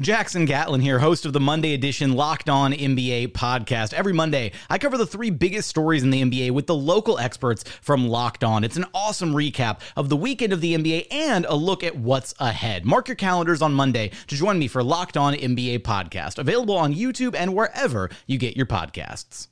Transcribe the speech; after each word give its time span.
Jackson 0.00 0.46
Gatlin 0.46 0.80
here, 0.80 0.98
host 0.98 1.26
of 1.26 1.34
the 1.34 1.40
Monday 1.40 1.74
edition 1.74 2.14
Locked 2.14 2.48
On 2.48 2.72
NBA 2.72 3.32
podcast. 3.32 3.92
Every 3.92 4.14
Monday, 4.14 4.52
I 4.70 4.78
cover 4.78 4.96
the 4.96 5.06
three 5.06 5.28
biggest 5.28 5.68
stories 5.68 6.02
in 6.02 6.08
the 6.08 6.22
NBA 6.22 6.52
with 6.52 6.66
the 6.66 6.74
local 6.74 7.18
experts 7.18 7.64
from 7.82 8.08
Locked 8.08 8.42
On. 8.42 8.64
It's 8.64 8.78
an 8.78 8.86
awesome 8.94 9.34
recap 9.34 9.80
of 9.98 10.08
the 10.08 10.16
weekend 10.16 10.54
of 10.54 10.62
the 10.62 10.74
NBA 10.74 11.08
and 11.10 11.44
a 11.44 11.54
look 11.54 11.84
at 11.84 11.96
what's 11.96 12.34
ahead. 12.38 12.86
Mark 12.86 13.08
your 13.08 13.14
calendars 13.14 13.60
on 13.60 13.74
Monday 13.74 14.10
to 14.28 14.34
join 14.34 14.58
me 14.58 14.68
for 14.68 14.82
Locked 14.82 15.18
On 15.18 15.34
NBA 15.34 15.80
podcast, 15.80 16.38
available 16.38 16.78
on 16.78 16.94
YouTube 16.94 17.34
and 17.34 17.52
wherever 17.52 18.08
you 18.26 18.38
get 18.38 18.56
your 18.56 18.64
podcasts. 18.64 19.48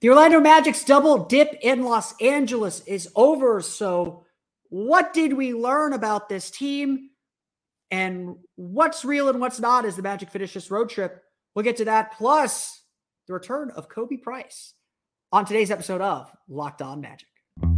The 0.00 0.08
Orlando 0.08 0.40
Magic's 0.40 0.82
double 0.82 1.26
dip 1.26 1.58
in 1.60 1.84
Los 1.84 2.18
Angeles 2.22 2.80
is 2.86 3.06
over. 3.14 3.60
So, 3.60 4.24
what 4.70 5.12
did 5.12 5.34
we 5.34 5.52
learn 5.52 5.92
about 5.92 6.30
this 6.30 6.50
team? 6.50 7.10
And 7.92 8.36
what's 8.56 9.04
real 9.04 9.28
and 9.28 9.38
what's 9.38 9.60
not 9.60 9.84
as 9.84 9.96
the 9.96 10.02
Magic 10.02 10.30
finish 10.30 10.54
this 10.54 10.70
road 10.70 10.88
trip? 10.88 11.22
We'll 11.54 11.62
get 11.62 11.76
to 11.76 11.84
that. 11.84 12.12
Plus, 12.16 12.82
the 13.28 13.34
return 13.34 13.70
of 13.76 13.90
Khobi 13.90 14.20
Price 14.20 14.72
on 15.30 15.44
today's 15.44 15.70
episode 15.70 16.00
of 16.00 16.32
Locked 16.48 16.80
On 16.80 17.02
Magic. 17.02 17.28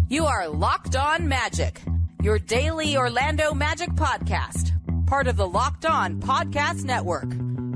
You 0.08 0.26
are 0.26 0.46
Locked 0.48 0.94
On 0.94 1.26
Magic, 1.26 1.82
your 2.22 2.38
daily 2.38 2.96
Orlando 2.96 3.54
Magic 3.54 3.88
podcast, 3.90 4.70
part 5.08 5.26
of 5.26 5.36
the 5.36 5.48
Locked 5.48 5.84
On 5.84 6.20
Podcast 6.20 6.84
Network. 6.84 7.26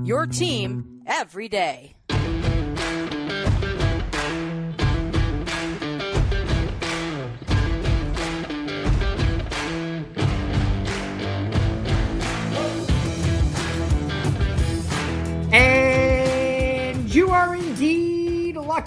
Your 0.04 0.24
team 0.24 1.02
every 1.08 1.48
day. 1.48 1.96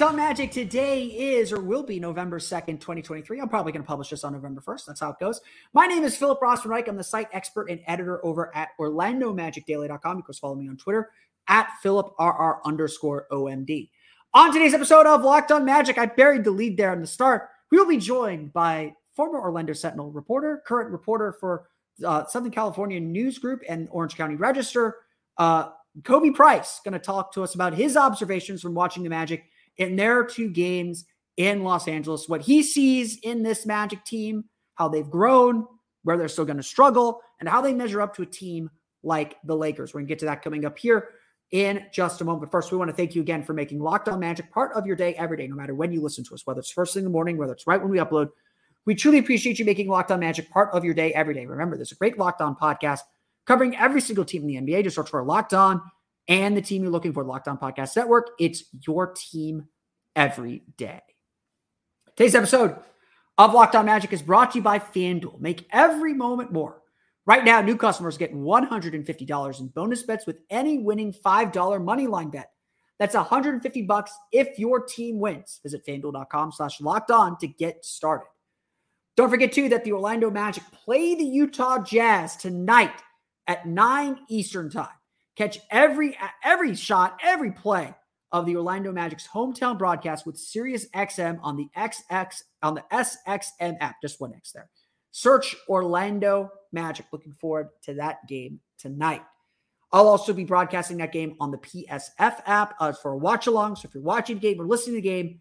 On 0.01 0.15
magic. 0.15 0.51
Today 0.51 1.03
is 1.03 1.51
or 1.51 1.59
will 1.61 1.83
be 1.83 1.99
November 1.99 2.39
2nd, 2.39 2.79
2023. 2.79 3.39
I'm 3.39 3.49
probably 3.49 3.71
going 3.71 3.83
to 3.83 3.87
publish 3.87 4.09
this 4.09 4.23
on 4.23 4.33
November 4.33 4.59
1st. 4.59 4.85
That's 4.87 4.99
how 4.99 5.11
it 5.11 5.19
goes. 5.19 5.41
My 5.73 5.85
name 5.85 6.03
is 6.03 6.17
Philip 6.17 6.39
Rossman-Reich. 6.41 6.87
I'm 6.87 6.97
the 6.97 7.03
site 7.03 7.27
expert 7.33 7.69
and 7.69 7.81
editor 7.85 8.25
over 8.25 8.55
at 8.55 8.69
OrlandoMagicDaily.com. 8.79 10.17
You 10.17 10.23
can 10.23 10.33
follow 10.33 10.55
me 10.55 10.67
on 10.67 10.77
Twitter 10.77 11.11
at 11.47 11.69
PhilipRR 11.83 12.59
underscore 12.65 13.27
OMD. 13.31 13.89
On 14.33 14.51
today's 14.51 14.73
episode 14.73 15.05
of 15.05 15.23
Locked 15.23 15.51
on 15.51 15.65
Magic, 15.65 15.97
I 15.97 16.07
buried 16.07 16.45
the 16.45 16.51
lead 16.51 16.77
there 16.77 16.93
in 16.93 17.01
the 17.01 17.07
start. 17.07 17.49
We 17.69 17.77
will 17.77 17.87
be 17.87 17.97
joined 17.97 18.53
by 18.53 18.95
former 19.15 19.39
Orlando 19.39 19.73
Sentinel 19.73 20.11
reporter, 20.11 20.63
current 20.65 20.89
reporter 20.89 21.33
for 21.39 21.67
uh, 22.03 22.25
Southern 22.25 22.51
California 22.51 22.99
News 22.99 23.37
Group 23.37 23.61
and 23.69 23.87
Orange 23.91 24.15
County 24.15 24.35
Register, 24.35 24.97
uh, 25.37 25.69
Khobi 26.01 26.33
Price 26.33 26.79
going 26.83 26.93
to 26.93 26.99
talk 26.99 27.33
to 27.33 27.43
us 27.43 27.53
about 27.55 27.73
his 27.73 27.97
observations 27.97 28.61
from 28.61 28.73
watching 28.73 29.03
the 29.03 29.09
Magic 29.09 29.50
in 29.77 29.95
their 29.95 30.23
two 30.23 30.49
games 30.49 31.05
in 31.37 31.63
Los 31.63 31.87
Angeles, 31.87 32.27
what 32.27 32.41
he 32.41 32.61
sees 32.61 33.17
in 33.23 33.43
this 33.43 33.65
Magic 33.65 34.03
team, 34.05 34.45
how 34.75 34.87
they've 34.87 35.09
grown, 35.09 35.65
where 36.03 36.17
they're 36.17 36.27
still 36.27 36.45
going 36.45 36.57
to 36.57 36.63
struggle, 36.63 37.21
and 37.39 37.47
how 37.47 37.61
they 37.61 37.73
measure 37.73 38.01
up 38.01 38.15
to 38.15 38.21
a 38.21 38.25
team 38.25 38.69
like 39.03 39.37
the 39.45 39.55
Lakers. 39.55 39.93
We're 39.93 40.01
going 40.01 40.07
to 40.07 40.11
get 40.11 40.19
to 40.19 40.25
that 40.25 40.41
coming 40.43 40.65
up 40.65 40.77
here 40.77 41.09
in 41.51 41.85
just 41.91 42.21
a 42.21 42.23
moment. 42.23 42.41
But 42.41 42.51
first, 42.51 42.71
we 42.71 42.77
want 42.77 42.89
to 42.89 42.95
thank 42.95 43.15
you 43.15 43.21
again 43.21 43.43
for 43.43 43.53
making 43.53 43.79
Locked 43.79 44.09
On 44.09 44.19
Magic 44.19 44.51
part 44.51 44.73
of 44.73 44.85
your 44.85 44.95
day 44.95 45.13
every 45.15 45.37
day, 45.37 45.47
no 45.47 45.55
matter 45.55 45.75
when 45.75 45.91
you 45.91 46.01
listen 46.01 46.23
to 46.25 46.33
us, 46.33 46.45
whether 46.45 46.59
it's 46.59 46.71
first 46.71 46.93
thing 46.93 47.01
in 47.01 47.05
the 47.05 47.11
morning, 47.11 47.37
whether 47.37 47.53
it's 47.53 47.67
right 47.67 47.81
when 47.81 47.91
we 47.91 47.97
upload. 47.97 48.29
We 48.85 48.95
truly 48.95 49.19
appreciate 49.19 49.59
you 49.59 49.65
making 49.65 49.89
Locked 49.89 50.11
On 50.11 50.19
Magic 50.19 50.49
part 50.49 50.73
of 50.73 50.83
your 50.83 50.93
day 50.93 51.13
every 51.13 51.33
day. 51.33 51.45
Remember, 51.45 51.75
there's 51.75 51.91
a 51.91 51.95
great 51.95 52.17
Locked 52.17 52.41
On 52.41 52.55
podcast 52.55 53.01
covering 53.45 53.75
every 53.75 54.01
single 54.01 54.25
team 54.25 54.47
in 54.47 54.65
the 54.65 54.73
NBA. 54.73 54.83
Just 54.83 54.95
search 54.95 55.09
for 55.09 55.23
Locked 55.23 55.53
On 55.53 55.81
and 56.27 56.55
the 56.55 56.61
team 56.61 56.83
you're 56.83 56.91
looking 56.91 57.13
for, 57.13 57.23
Locked 57.23 57.47
On 57.47 57.57
Podcast 57.57 57.95
Network. 57.95 58.31
It's 58.39 58.63
your 58.85 59.13
team 59.15 59.67
every 60.15 60.63
day. 60.77 61.01
Today's 62.15 62.35
episode 62.35 62.77
of 63.37 63.53
Locked 63.53 63.75
On 63.75 63.85
Magic 63.85 64.13
is 64.13 64.21
brought 64.21 64.51
to 64.51 64.59
you 64.59 64.63
by 64.63 64.79
FanDuel. 64.79 65.39
Make 65.39 65.67
every 65.71 66.13
moment 66.13 66.51
more. 66.51 66.81
Right 67.25 67.43
now, 67.43 67.61
new 67.61 67.77
customers 67.77 68.17
get 68.17 68.33
$150 68.33 69.59
in 69.59 69.67
bonus 69.67 70.03
bets 70.03 70.25
with 70.25 70.39
any 70.49 70.79
winning 70.79 71.13
$5 71.13 71.83
money 71.83 72.07
line 72.07 72.29
bet. 72.29 72.51
That's 72.99 73.15
150 73.15 73.81
bucks 73.83 74.11
if 74.31 74.59
your 74.59 74.85
team 74.85 75.19
wins. 75.19 75.59
Visit 75.63 75.85
fanduel.com 75.85 76.51
slash 76.51 76.81
locked 76.81 77.09
on 77.09 77.37
to 77.39 77.47
get 77.47 77.83
started. 77.83 78.27
Don't 79.17 79.29
forget, 79.29 79.51
too, 79.51 79.69
that 79.69 79.83
the 79.83 79.93
Orlando 79.93 80.29
Magic 80.29 80.63
play 80.71 81.15
the 81.15 81.23
Utah 81.23 81.83
Jazz 81.83 82.35
tonight 82.35 83.01
at 83.47 83.67
9 83.67 84.19
Eastern 84.29 84.69
Time. 84.69 84.87
Catch 85.41 85.57
every 85.71 86.15
every 86.43 86.75
shot, 86.75 87.17
every 87.23 87.49
play 87.49 87.95
of 88.31 88.45
the 88.45 88.55
Orlando 88.55 88.91
Magic's 88.91 89.27
hometown 89.27 89.75
broadcast 89.75 90.23
with 90.23 90.35
SiriusXM 90.35 91.39
on 91.41 91.57
the 91.57 91.67
XX 91.75 92.43
on 92.61 92.75
the 92.75 92.83
SXM 92.93 93.75
app. 93.81 93.95
Just 94.03 94.21
one 94.21 94.35
X 94.35 94.51
there. 94.51 94.69
Search 95.09 95.55
Orlando 95.67 96.51
Magic. 96.71 97.07
Looking 97.11 97.33
forward 97.33 97.69
to 97.85 97.95
that 97.95 98.19
game 98.27 98.59
tonight. 98.77 99.23
I'll 99.91 100.07
also 100.07 100.31
be 100.31 100.43
broadcasting 100.43 100.97
that 100.97 101.11
game 101.11 101.35
on 101.39 101.49
the 101.49 101.57
PSF 101.57 102.35
app 102.45 102.75
uh, 102.79 102.91
for 102.91 103.13
a 103.13 103.17
watch 103.17 103.47
along. 103.47 103.77
So 103.77 103.87
if 103.87 103.95
you're 103.95 104.03
watching 104.03 104.35
the 104.35 104.41
game 104.41 104.61
or 104.61 104.67
listening 104.67 104.97
to 104.97 105.01
the 105.01 105.09
game, 105.09 105.39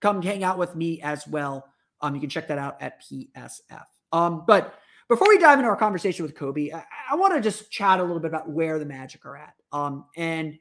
come 0.00 0.22
hang 0.22 0.44
out 0.44 0.56
with 0.56 0.74
me 0.74 1.02
as 1.02 1.28
well. 1.28 1.68
Um, 2.00 2.14
you 2.14 2.22
can 2.22 2.30
check 2.30 2.48
that 2.48 2.56
out 2.56 2.80
at 2.80 3.02
PSF. 3.02 3.84
Um, 4.12 4.44
but 4.46 4.76
before 5.08 5.28
we 5.28 5.38
dive 5.38 5.58
into 5.58 5.68
our 5.68 5.76
conversation 5.76 6.24
with 6.24 6.34
Khobi, 6.34 6.74
I, 6.74 6.84
I 7.12 7.14
want 7.16 7.34
to 7.34 7.40
just 7.40 7.70
chat 7.70 8.00
a 8.00 8.02
little 8.02 8.20
bit 8.20 8.28
about 8.28 8.50
where 8.50 8.78
the 8.78 8.84
Magic 8.84 9.24
are 9.24 9.36
at, 9.36 9.54
um, 9.72 10.06
and 10.16 10.58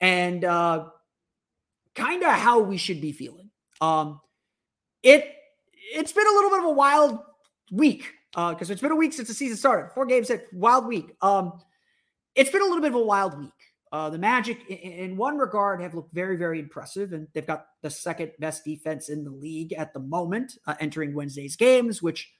and 0.00 0.44
uh, 0.44 0.86
kind 1.94 2.22
of 2.22 2.32
how 2.32 2.60
we 2.60 2.76
should 2.76 3.00
be 3.00 3.12
feeling. 3.12 3.50
Um, 3.80 4.20
it 5.02 5.32
it's 5.92 6.12
been 6.12 6.26
a 6.26 6.32
little 6.32 6.50
bit 6.50 6.58
of 6.60 6.64
a 6.66 6.72
wild 6.72 7.20
week 7.70 8.12
because 8.32 8.70
uh, 8.70 8.72
it's 8.72 8.82
been 8.82 8.92
a 8.92 8.96
week 8.96 9.12
since 9.12 9.28
the 9.28 9.34
season 9.34 9.56
started. 9.56 9.92
Four 9.92 10.06
games, 10.06 10.30
at 10.30 10.52
wild 10.52 10.86
week. 10.86 11.12
Um, 11.22 11.60
it's 12.34 12.50
been 12.50 12.60
a 12.60 12.64
little 12.64 12.82
bit 12.82 12.90
of 12.90 12.96
a 12.96 13.04
wild 13.04 13.38
week. 13.38 13.52
Uh, 13.92 14.10
the 14.10 14.18
Magic, 14.18 14.58
in, 14.68 14.76
in, 14.76 15.16
one 15.16 15.38
regard, 15.38 15.80
have 15.80 15.94
looked 15.94 16.12
very, 16.12 16.36
very 16.36 16.58
impressive, 16.58 17.12
and 17.12 17.28
they've 17.32 17.46
got 17.46 17.66
the 17.82 17.88
second 17.88 18.32
best 18.38 18.64
defense 18.64 19.08
in 19.08 19.24
the 19.24 19.30
league 19.30 19.72
at 19.72 19.94
the 19.94 20.00
moment, 20.00 20.58
uh, 20.66 20.74
entering 20.80 21.14
Wednesday's 21.14 21.56
games, 21.56 22.02
which 22.02 22.30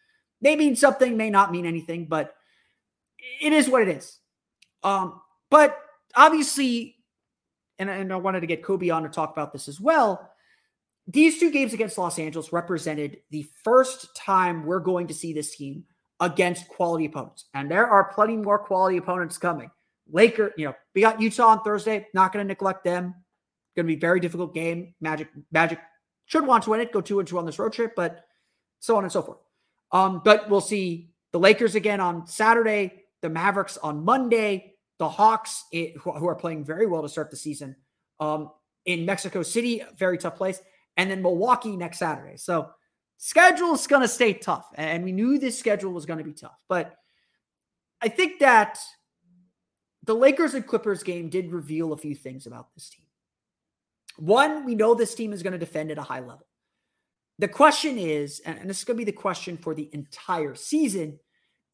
may 0.41 0.57
mean 0.57 0.77
something, 0.77 1.17
may 1.17 1.31
not 1.31 1.53
mean 1.53 1.67
anything, 1.67 2.07
but 2.07 2.35
it 3.41 3.53
is 3.53 3.69
what 3.69 3.83
it 3.83 3.89
is. 3.89 4.19
Um, 4.83 5.21
but 5.51 5.79
obviously, 6.15 6.97
and, 7.79 7.91
and 7.91 8.13
I 8.13 8.17
wanted 8.17 8.41
to 8.41 8.47
get 8.47 8.63
Khobi 8.63 8.95
on 8.95 9.03
to 9.03 9.09
talk 9.09 9.33
about 9.33 9.53
this 9.53 9.69
as 9.69 9.81
well. 9.81 10.31
These 11.09 11.39
two 11.39 11.51
games 11.51 11.73
against 11.73 11.99
Los 11.99 12.19
Angeles 12.19 12.53
represented 12.53 13.19
the 13.31 13.47
first 13.63 14.17
time 14.17 14.65
we're 14.65 14.81
going 14.81 15.07
to 15.07 15.15
see 15.15 15.33
this 15.33 15.57
team 15.57 15.85
against 16.21 16.69
quality 16.69 17.05
opponents. 17.05 17.45
And 17.55 17.71
there 17.71 17.87
are 17.87 18.13
plenty 18.13 18.37
more 18.37 18.59
quality 18.59 18.97
opponents 18.97 19.39
coming. 19.39 19.71
Laker, 20.11 20.53
you 20.57 20.67
know, 20.67 20.75
we 20.95 21.01
got 21.01 21.21
Utah 21.21 21.49
on 21.49 21.63
Thursday, 21.63 22.07
not 22.15 22.33
going 22.33 22.45
to 22.45 22.49
neglect 22.49 22.85
them. 22.85 23.15
Going 23.77 23.87
to 23.87 23.95
be 23.95 24.01
very 24.01 24.21
difficult 24.21 24.55
game. 24.55 24.95
Magic 25.01 25.29
Magic 25.53 25.79
should 26.25 26.47
want 26.47 26.65
to 26.65 26.71
win 26.71 26.81
it. 26.81 26.93
Go 26.93 27.01
two 27.01 27.19
and 27.19 27.29
two 27.29 27.39
on 27.39 27.45
this 27.45 27.59
road 27.59 27.73
trip, 27.73 27.95
but 27.95 28.25
so 28.81 28.97
on 28.97 29.05
and 29.05 29.13
so 29.13 29.21
forth. 29.21 29.39
Um, 29.93 30.21
but 30.25 30.49
we'll 30.51 30.61
see 30.61 31.11
the 31.33 31.39
Lakers 31.39 31.75
again 31.75 32.01
on 32.01 32.27
Saturday, 32.27 33.05
the 33.23 33.29
Mavericks 33.29 33.77
on 33.77 34.05
Monday, 34.05 34.75
the 34.99 35.09
Hawks 35.09 35.65
it, 35.73 35.97
who, 35.99 36.13
who 36.13 36.29
are 36.29 36.35
playing 36.35 36.65
very 36.65 36.87
well 36.87 37.03
to 37.03 37.09
start 37.09 37.31
the 37.31 37.37
season. 37.37 37.77
Um, 38.21 38.51
in 38.87 39.05
Mexico 39.05 39.43
City, 39.43 39.83
very 39.99 40.17
tough 40.17 40.37
place, 40.37 40.61
and 40.97 41.11
then 41.11 41.21
Milwaukee 41.21 41.77
next 41.77 41.99
Saturday. 41.99 42.37
So 42.37 42.71
schedule 43.19 43.75
is 43.75 43.87
going 43.87 44.03
to 44.03 44.09
stay 44.09 44.33
tough, 44.33 44.67
and 44.75 45.05
we 45.05 45.13
knew 45.13 45.39
this 45.39 45.59
schedule 45.59 45.93
was 45.93 46.07
going 46.07 46.19
to 46.19 46.25
be 46.25 46.33
tough. 46.33 46.57
But 46.69 46.95
I 48.01 48.09
think 48.09 48.39
that 48.41 48.79
the 50.05 50.15
Lakers 50.15 50.55
and 50.55 50.67
Clippers 50.67 51.03
game 51.03 51.29
did 51.29 51.53
reveal 51.53 51.93
a 51.93 51.97
few 51.97 52.15
things 52.15 52.47
about 52.47 52.73
this 52.75 52.89
team. 52.89 53.05
One, 54.19 54.65
we 54.65 54.75
know 54.75 54.95
this 54.95 55.15
team 55.15 55.33
is 55.33 55.43
going 55.43 55.53
to 55.53 55.59
defend 55.59 55.91
at 55.91 55.99
a 55.99 56.03
high 56.03 56.21
level. 56.21 56.46
The 57.39 57.49
question 57.49 57.99
is, 57.99 58.41
and 58.41 58.69
this 58.69 58.79
is 58.79 58.85
going 58.85 58.97
to 58.97 59.05
be 59.05 59.11
the 59.11 59.13
question 59.13 59.57
for 59.57 59.75
the 59.75 59.91
entire 59.93 60.55
season, 60.55 61.19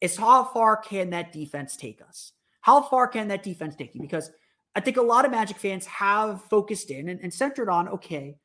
is 0.01 0.17
how 0.17 0.43
far 0.43 0.75
can 0.75 1.11
that 1.11 1.31
defense 1.31 1.77
take 1.77 2.01
us? 2.01 2.33
How 2.61 2.81
far 2.81 3.07
can 3.07 3.29
that 3.29 3.43
defense 3.43 3.75
take 3.75 3.95
you? 3.95 4.01
Because 4.01 4.29
I 4.75 4.81
think 4.81 4.97
a 4.97 5.01
lot 5.01 5.25
of 5.25 5.31
Magic 5.31 5.57
fans 5.57 5.85
have 5.85 6.43
focused 6.43 6.91
in 6.91 7.09
and, 7.09 7.21
and 7.21 7.33
centered 7.33 7.69
on 7.69 7.87
okay, 7.89 8.35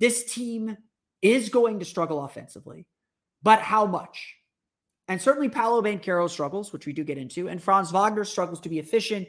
this 0.00 0.32
team 0.32 0.76
is 1.22 1.48
going 1.48 1.78
to 1.78 1.84
struggle 1.84 2.24
offensively, 2.24 2.86
but 3.42 3.60
how 3.60 3.86
much? 3.86 4.34
And 5.08 5.22
certainly 5.22 5.48
Paolo 5.48 5.82
Banchero 5.82 6.28
struggles, 6.28 6.72
which 6.72 6.86
we 6.86 6.92
do 6.92 7.04
get 7.04 7.18
into, 7.18 7.48
and 7.48 7.62
Franz 7.62 7.92
Wagner 7.92 8.24
struggles 8.24 8.60
to 8.60 8.68
be 8.68 8.80
efficient 8.80 9.28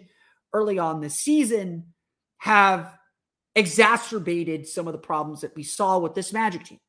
early 0.54 0.80
on 0.80 1.01
this 1.01 1.16
season, 1.16 1.94
have 2.39 2.98
exacerbated 3.56 4.68
some 4.68 4.88
of 4.88 4.94
the 4.94 5.00
problems 5.00 5.42
that 5.42 5.56
we 5.56 5.63
saw 5.63 6.00
with 6.00 6.16
this 6.16 6.34
Magic 6.34 6.63
team. 6.63 6.80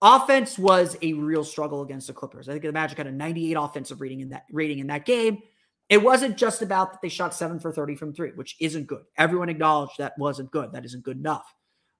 Offense 0.00 0.58
was 0.58 0.96
a 1.02 1.12
real 1.14 1.42
struggle 1.42 1.82
against 1.82 2.06
the 2.06 2.12
Clippers. 2.12 2.48
I 2.48 2.52
think 2.52 2.62
the 2.62 2.72
Magic 2.72 2.98
had 2.98 3.08
a 3.08 3.12
98 3.12 3.54
offensive 3.54 4.00
rating 4.00 4.20
in 4.20 4.28
that 4.30 4.44
rating 4.52 4.78
in 4.78 4.86
that 4.88 5.04
game. 5.04 5.42
It 5.88 6.02
wasn't 6.02 6.36
just 6.36 6.62
about 6.62 6.92
that 6.92 7.02
they 7.02 7.08
shot 7.08 7.34
seven 7.34 7.58
for 7.58 7.72
30 7.72 7.96
from 7.96 8.12
three, 8.12 8.30
which 8.34 8.56
isn't 8.60 8.86
good. 8.86 9.04
Everyone 9.16 9.48
acknowledged 9.48 9.94
that 9.98 10.16
wasn't 10.18 10.50
good. 10.50 10.72
That 10.72 10.84
isn't 10.84 11.02
good 11.02 11.16
enough. 11.16 11.52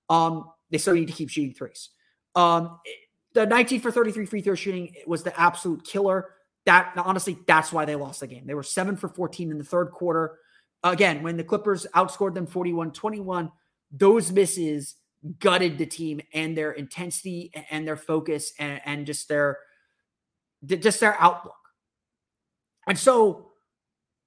Um, 0.08 0.50
they 0.70 0.78
still 0.78 0.94
need 0.94 1.08
to 1.08 1.12
keep 1.12 1.30
shooting 1.30 1.54
threes. 1.54 1.90
Um, 2.34 2.78
the 3.34 3.46
19 3.46 3.80
for 3.80 3.90
33 3.90 4.26
free 4.26 4.40
throw 4.42 4.54
shooting 4.54 4.94
was 5.06 5.22
the 5.22 5.38
absolute 5.38 5.84
killer. 5.84 6.34
That 6.66 6.92
honestly, 6.96 7.38
that's 7.46 7.72
why 7.72 7.84
they 7.84 7.96
lost 7.96 8.20
the 8.20 8.26
game. 8.26 8.46
They 8.46 8.54
were 8.54 8.62
seven 8.62 8.96
for 8.96 9.08
14 9.08 9.50
in 9.50 9.58
the 9.58 9.64
third 9.64 9.90
quarter. 9.90 10.38
Again, 10.84 11.22
when 11.22 11.36
the 11.36 11.44
Clippers 11.44 11.86
outscored 11.94 12.34
them 12.34 12.46
41 12.46 12.92
21, 12.92 13.50
those 13.90 14.30
misses 14.30 14.96
gutted 15.38 15.78
the 15.78 15.86
team 15.86 16.20
and 16.32 16.56
their 16.56 16.72
intensity 16.72 17.52
and 17.70 17.86
their 17.86 17.96
focus 17.96 18.52
and, 18.58 18.80
and 18.84 19.06
just 19.06 19.28
their 19.28 19.58
just 20.64 21.00
their 21.00 21.20
outlook. 21.20 21.54
And 22.86 22.98
so, 22.98 23.52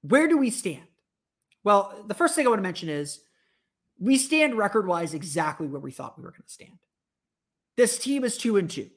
where 0.01 0.27
do 0.27 0.37
we 0.37 0.49
stand? 0.49 0.83
Well, 1.63 2.03
the 2.07 2.13
first 2.13 2.35
thing 2.35 2.45
I 2.45 2.49
want 2.49 2.59
to 2.59 2.63
mention 2.63 2.89
is 2.89 3.21
we 3.99 4.17
stand 4.17 4.57
record 4.57 4.87
wise 4.87 5.13
exactly 5.13 5.67
where 5.67 5.81
we 5.81 5.91
thought 5.91 6.17
we 6.17 6.23
were 6.23 6.31
going 6.31 6.43
to 6.43 6.53
stand. 6.53 6.77
This 7.77 7.97
team 7.97 8.23
is 8.23 8.37
two 8.37 8.57
and 8.57 8.69
two. 8.69 8.89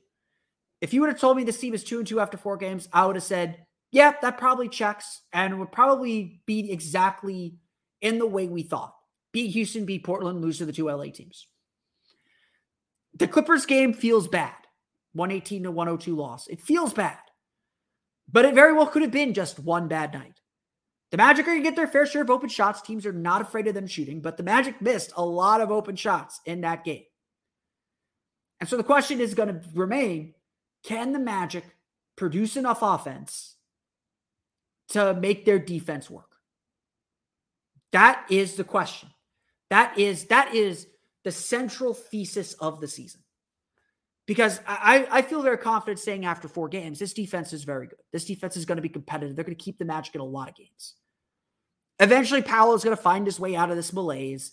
If 0.80 0.92
you 0.92 1.00
would 1.00 1.10
have 1.10 1.20
told 1.20 1.36
me 1.36 1.44
this 1.44 1.58
team 1.58 1.74
is 1.74 1.84
two 1.84 1.98
and 1.98 2.06
two 2.06 2.20
after 2.20 2.36
four 2.36 2.56
games, 2.56 2.88
I 2.92 3.06
would 3.06 3.16
have 3.16 3.22
said, 3.22 3.66
yeah, 3.90 4.14
that 4.22 4.38
probably 4.38 4.68
checks 4.68 5.22
and 5.32 5.58
would 5.60 5.72
probably 5.72 6.42
be 6.46 6.70
exactly 6.70 7.56
in 8.00 8.18
the 8.18 8.26
way 8.26 8.48
we 8.48 8.62
thought. 8.62 8.94
Beat 9.32 9.48
Houston, 9.52 9.84
beat 9.84 10.04
Portland, 10.04 10.40
lose 10.40 10.58
to 10.58 10.66
the 10.66 10.72
two 10.72 10.90
LA 10.90 11.06
teams. 11.06 11.46
The 13.16 13.28
Clippers 13.28 13.66
game 13.66 13.92
feels 13.92 14.28
bad. 14.28 14.54
118 15.12 15.64
to 15.64 15.70
102 15.70 16.16
loss. 16.16 16.48
It 16.48 16.60
feels 16.60 16.92
bad. 16.92 17.18
But 18.30 18.44
it 18.44 18.54
very 18.54 18.72
well 18.72 18.86
could 18.86 19.02
have 19.02 19.10
been 19.10 19.34
just 19.34 19.58
one 19.58 19.86
bad 19.86 20.12
night. 20.12 20.40
The 21.10 21.18
Magic 21.18 21.44
are 21.44 21.50
going 21.50 21.62
to 21.62 21.68
get 21.68 21.76
their 21.76 21.86
fair 21.86 22.06
share 22.06 22.22
of 22.22 22.30
open 22.30 22.48
shots. 22.48 22.82
Teams 22.82 23.06
are 23.06 23.12
not 23.12 23.40
afraid 23.40 23.68
of 23.68 23.74
them 23.74 23.86
shooting, 23.86 24.20
but 24.20 24.36
the 24.36 24.42
Magic 24.42 24.82
missed 24.82 25.12
a 25.16 25.24
lot 25.24 25.60
of 25.60 25.70
open 25.70 25.94
shots 25.94 26.40
in 26.44 26.62
that 26.62 26.84
game. 26.84 27.04
And 28.58 28.68
so 28.68 28.76
the 28.76 28.82
question 28.82 29.20
is 29.20 29.34
going 29.34 29.48
to 29.48 29.60
remain 29.74 30.34
can 30.82 31.12
the 31.12 31.18
Magic 31.18 31.64
produce 32.16 32.56
enough 32.56 32.80
offense 32.82 33.56
to 34.88 35.14
make 35.14 35.44
their 35.44 35.58
defense 35.58 36.10
work? 36.10 36.30
That 37.92 38.26
is 38.28 38.56
the 38.56 38.64
question. 38.64 39.10
That 39.70 39.98
is 39.98 40.24
that 40.26 40.54
is 40.54 40.88
the 41.24 41.32
central 41.32 41.94
thesis 41.94 42.54
of 42.54 42.80
the 42.80 42.88
season. 42.88 43.22
Because 44.26 44.60
I, 44.66 45.06
I 45.10 45.22
feel 45.22 45.42
very 45.42 45.58
confident 45.58 45.98
saying 45.98 46.24
after 46.24 46.48
four 46.48 46.68
games, 46.68 46.98
this 46.98 47.12
defense 47.12 47.52
is 47.52 47.64
very 47.64 47.86
good. 47.88 47.98
This 48.12 48.24
defense 48.24 48.56
is 48.56 48.64
going 48.64 48.76
to 48.76 48.82
be 48.82 48.88
competitive. 48.88 49.36
They're 49.36 49.44
going 49.44 49.56
to 49.56 49.62
keep 49.62 49.78
the 49.78 49.84
Magic 49.84 50.14
in 50.14 50.22
a 50.22 50.24
lot 50.24 50.48
of 50.48 50.54
games. 50.54 50.94
Eventually, 52.00 52.40
Paolo 52.40 52.74
is 52.74 52.84
going 52.84 52.96
to 52.96 53.02
find 53.02 53.26
his 53.26 53.38
way 53.38 53.54
out 53.54 53.70
of 53.70 53.76
this 53.76 53.92
malaise. 53.92 54.52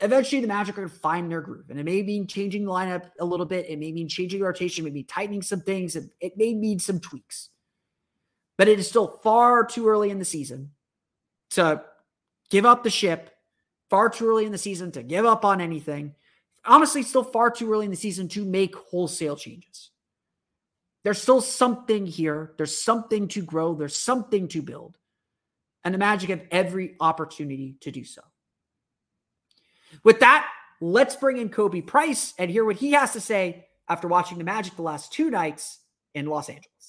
Eventually, 0.00 0.40
the 0.40 0.48
Magic 0.48 0.74
are 0.74 0.82
going 0.82 0.88
to 0.88 0.94
find 0.94 1.30
their 1.30 1.42
groove. 1.42 1.68
And 1.68 1.78
it 1.78 1.84
may 1.84 2.02
mean 2.02 2.26
changing 2.26 2.64
the 2.64 2.70
lineup 2.70 3.10
a 3.20 3.24
little 3.24 3.44
bit. 3.44 3.68
It 3.68 3.78
may 3.78 3.92
mean 3.92 4.08
changing 4.08 4.40
rotation, 4.40 4.84
maybe 4.84 5.02
tightening 5.02 5.42
some 5.42 5.60
things. 5.60 5.96
It 5.96 6.36
may 6.38 6.54
need 6.54 6.80
some 6.80 6.98
tweaks. 6.98 7.50
But 8.56 8.68
it 8.68 8.78
is 8.78 8.88
still 8.88 9.20
far 9.22 9.66
too 9.66 9.86
early 9.86 10.10
in 10.10 10.18
the 10.18 10.24
season 10.24 10.70
to 11.50 11.82
give 12.48 12.64
up 12.64 12.84
the 12.84 12.90
ship 12.90 13.30
far 13.90 14.08
too 14.08 14.28
early 14.28 14.46
in 14.46 14.52
the 14.52 14.58
season 14.58 14.92
to 14.92 15.02
give 15.02 15.26
up 15.26 15.44
on 15.44 15.60
anything. 15.60 16.14
Honestly, 16.64 17.02
still 17.02 17.24
far 17.24 17.50
too 17.50 17.70
early 17.70 17.84
in 17.84 17.90
the 17.90 17.96
season 17.96 18.28
to 18.28 18.44
make 18.44 18.74
wholesale 18.76 19.36
changes. 19.36 19.90
There's 21.02 21.20
still 21.20 21.40
something 21.40 22.06
here. 22.06 22.52
There's 22.56 22.78
something 22.78 23.28
to 23.28 23.42
grow. 23.42 23.74
There's 23.74 23.96
something 23.96 24.48
to 24.48 24.62
build. 24.62 24.96
And 25.82 25.94
the 25.94 25.98
Magic 25.98 26.30
have 26.30 26.42
every 26.50 26.96
opportunity 27.00 27.76
to 27.80 27.90
do 27.90 28.04
so. 28.04 28.22
With 30.04 30.20
that, 30.20 30.46
let's 30.80 31.16
bring 31.16 31.38
in 31.38 31.48
Khobi 31.48 31.86
Price 31.86 32.34
and 32.38 32.50
hear 32.50 32.64
what 32.64 32.76
he 32.76 32.92
has 32.92 33.14
to 33.14 33.20
say 33.20 33.66
after 33.88 34.06
watching 34.06 34.38
the 34.38 34.44
Magic 34.44 34.76
the 34.76 34.82
last 34.82 35.12
two 35.12 35.30
nights 35.30 35.78
in 36.14 36.26
Los 36.26 36.48
Angeles. 36.48 36.79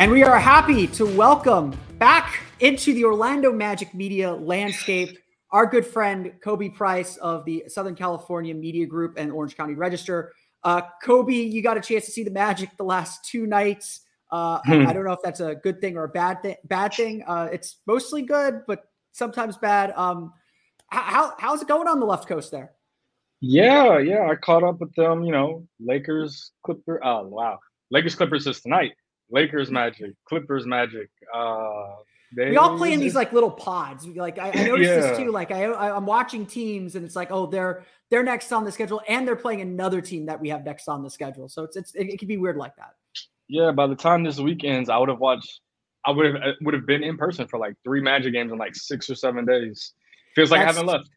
And 0.00 0.10
we 0.10 0.22
are 0.22 0.40
happy 0.40 0.86
to 0.86 1.04
welcome 1.04 1.78
back 1.98 2.40
into 2.60 2.94
the 2.94 3.04
Orlando 3.04 3.52
Magic 3.52 3.92
media 3.92 4.32
landscape 4.32 5.18
our 5.52 5.66
good 5.66 5.86
friend 5.86 6.32
Khobi 6.42 6.74
Price 6.74 7.18
of 7.18 7.44
the 7.44 7.64
Southern 7.68 7.94
California 7.94 8.54
Media 8.54 8.86
Group 8.86 9.18
and 9.18 9.30
Orange 9.30 9.58
County 9.58 9.74
Register. 9.74 10.32
Uh, 10.64 10.80
Khobi, 11.04 11.52
you 11.52 11.62
got 11.62 11.76
a 11.76 11.82
chance 11.82 12.06
to 12.06 12.12
see 12.12 12.24
the 12.24 12.30
Magic 12.30 12.74
the 12.78 12.82
last 12.82 13.26
two 13.26 13.46
nights. 13.46 14.00
Uh, 14.32 14.62
hmm. 14.64 14.72
I, 14.72 14.86
I, 14.86 14.92
don't 14.94 15.04
know 15.04 15.12
if 15.12 15.20
that's 15.22 15.40
a 15.40 15.56
good 15.56 15.82
thing 15.82 15.98
or 15.98 16.04
a 16.04 16.08
bad 16.08 16.40
thing. 16.40 16.56
Bad 16.64 16.94
thing. 16.94 17.22
Uh, 17.26 17.50
it's 17.52 17.82
mostly 17.86 18.22
good, 18.22 18.62
but 18.66 18.84
sometimes 19.12 19.58
bad. 19.58 19.92
Um, 19.96 20.32
how 20.86 21.34
how's 21.38 21.60
it 21.60 21.68
going 21.68 21.88
on 21.88 22.00
the 22.00 22.06
left 22.06 22.26
coast 22.26 22.50
there? 22.50 22.72
Yeah, 23.42 23.98
yeah, 23.98 24.26
I 24.30 24.36
caught 24.36 24.64
up 24.64 24.80
with 24.80 24.94
them. 24.94 25.24
You 25.24 25.32
know, 25.32 25.68
Lakers, 25.78 26.52
Clipper. 26.64 27.04
Oh 27.04 27.28
wow, 27.28 27.58
Lakers, 27.90 28.14
Clippers 28.14 28.46
is 28.46 28.62
tonight. 28.62 28.92
Lakers 29.30 29.70
Magic, 29.70 30.12
Clippers 30.24 30.66
Magic. 30.66 31.08
Uh, 31.32 31.86
they, 32.36 32.50
we 32.50 32.56
all 32.56 32.76
play 32.76 32.92
in 32.92 33.00
these 33.00 33.14
like 33.14 33.32
little 33.32 33.50
pods. 33.50 34.06
Like 34.06 34.38
I, 34.38 34.50
I 34.50 34.64
noticed 34.64 34.88
yeah. 34.88 35.00
this 35.00 35.18
too. 35.18 35.32
Like 35.32 35.50
I, 35.50 35.64
I, 35.64 35.96
am 35.96 36.06
watching 36.06 36.46
teams, 36.46 36.94
and 36.94 37.04
it's 37.04 37.16
like, 37.16 37.32
oh, 37.32 37.46
they're 37.46 37.84
they're 38.10 38.22
next 38.22 38.52
on 38.52 38.64
the 38.64 38.70
schedule, 38.70 39.02
and 39.08 39.26
they're 39.26 39.36
playing 39.36 39.60
another 39.62 40.00
team 40.00 40.26
that 40.26 40.40
we 40.40 40.48
have 40.48 40.64
next 40.64 40.88
on 40.88 41.02
the 41.02 41.10
schedule. 41.10 41.48
So 41.48 41.64
it's 41.64 41.76
it's 41.76 41.94
it, 41.94 42.08
it 42.08 42.18
can 42.18 42.28
be 42.28 42.36
weird 42.36 42.56
like 42.56 42.76
that. 42.76 42.94
Yeah, 43.48 43.72
by 43.72 43.88
the 43.88 43.96
time 43.96 44.22
this 44.22 44.38
weekends, 44.38 44.88
I 44.88 44.96
would 44.96 45.08
have 45.08 45.18
watched. 45.18 45.60
I 46.06 46.12
would 46.12 46.26
have 46.26 46.54
would 46.60 46.74
have 46.74 46.86
been 46.86 47.02
in 47.02 47.16
person 47.16 47.48
for 47.48 47.58
like 47.58 47.74
three 47.82 48.00
Magic 48.00 48.32
games 48.32 48.52
in 48.52 48.58
like 48.58 48.76
six 48.76 49.10
or 49.10 49.16
seven 49.16 49.44
days. 49.44 49.92
Feels 50.36 50.52
like 50.52 50.60
That's, 50.60 50.76
I 50.76 50.80
haven't 50.80 50.86
left. 50.86 51.10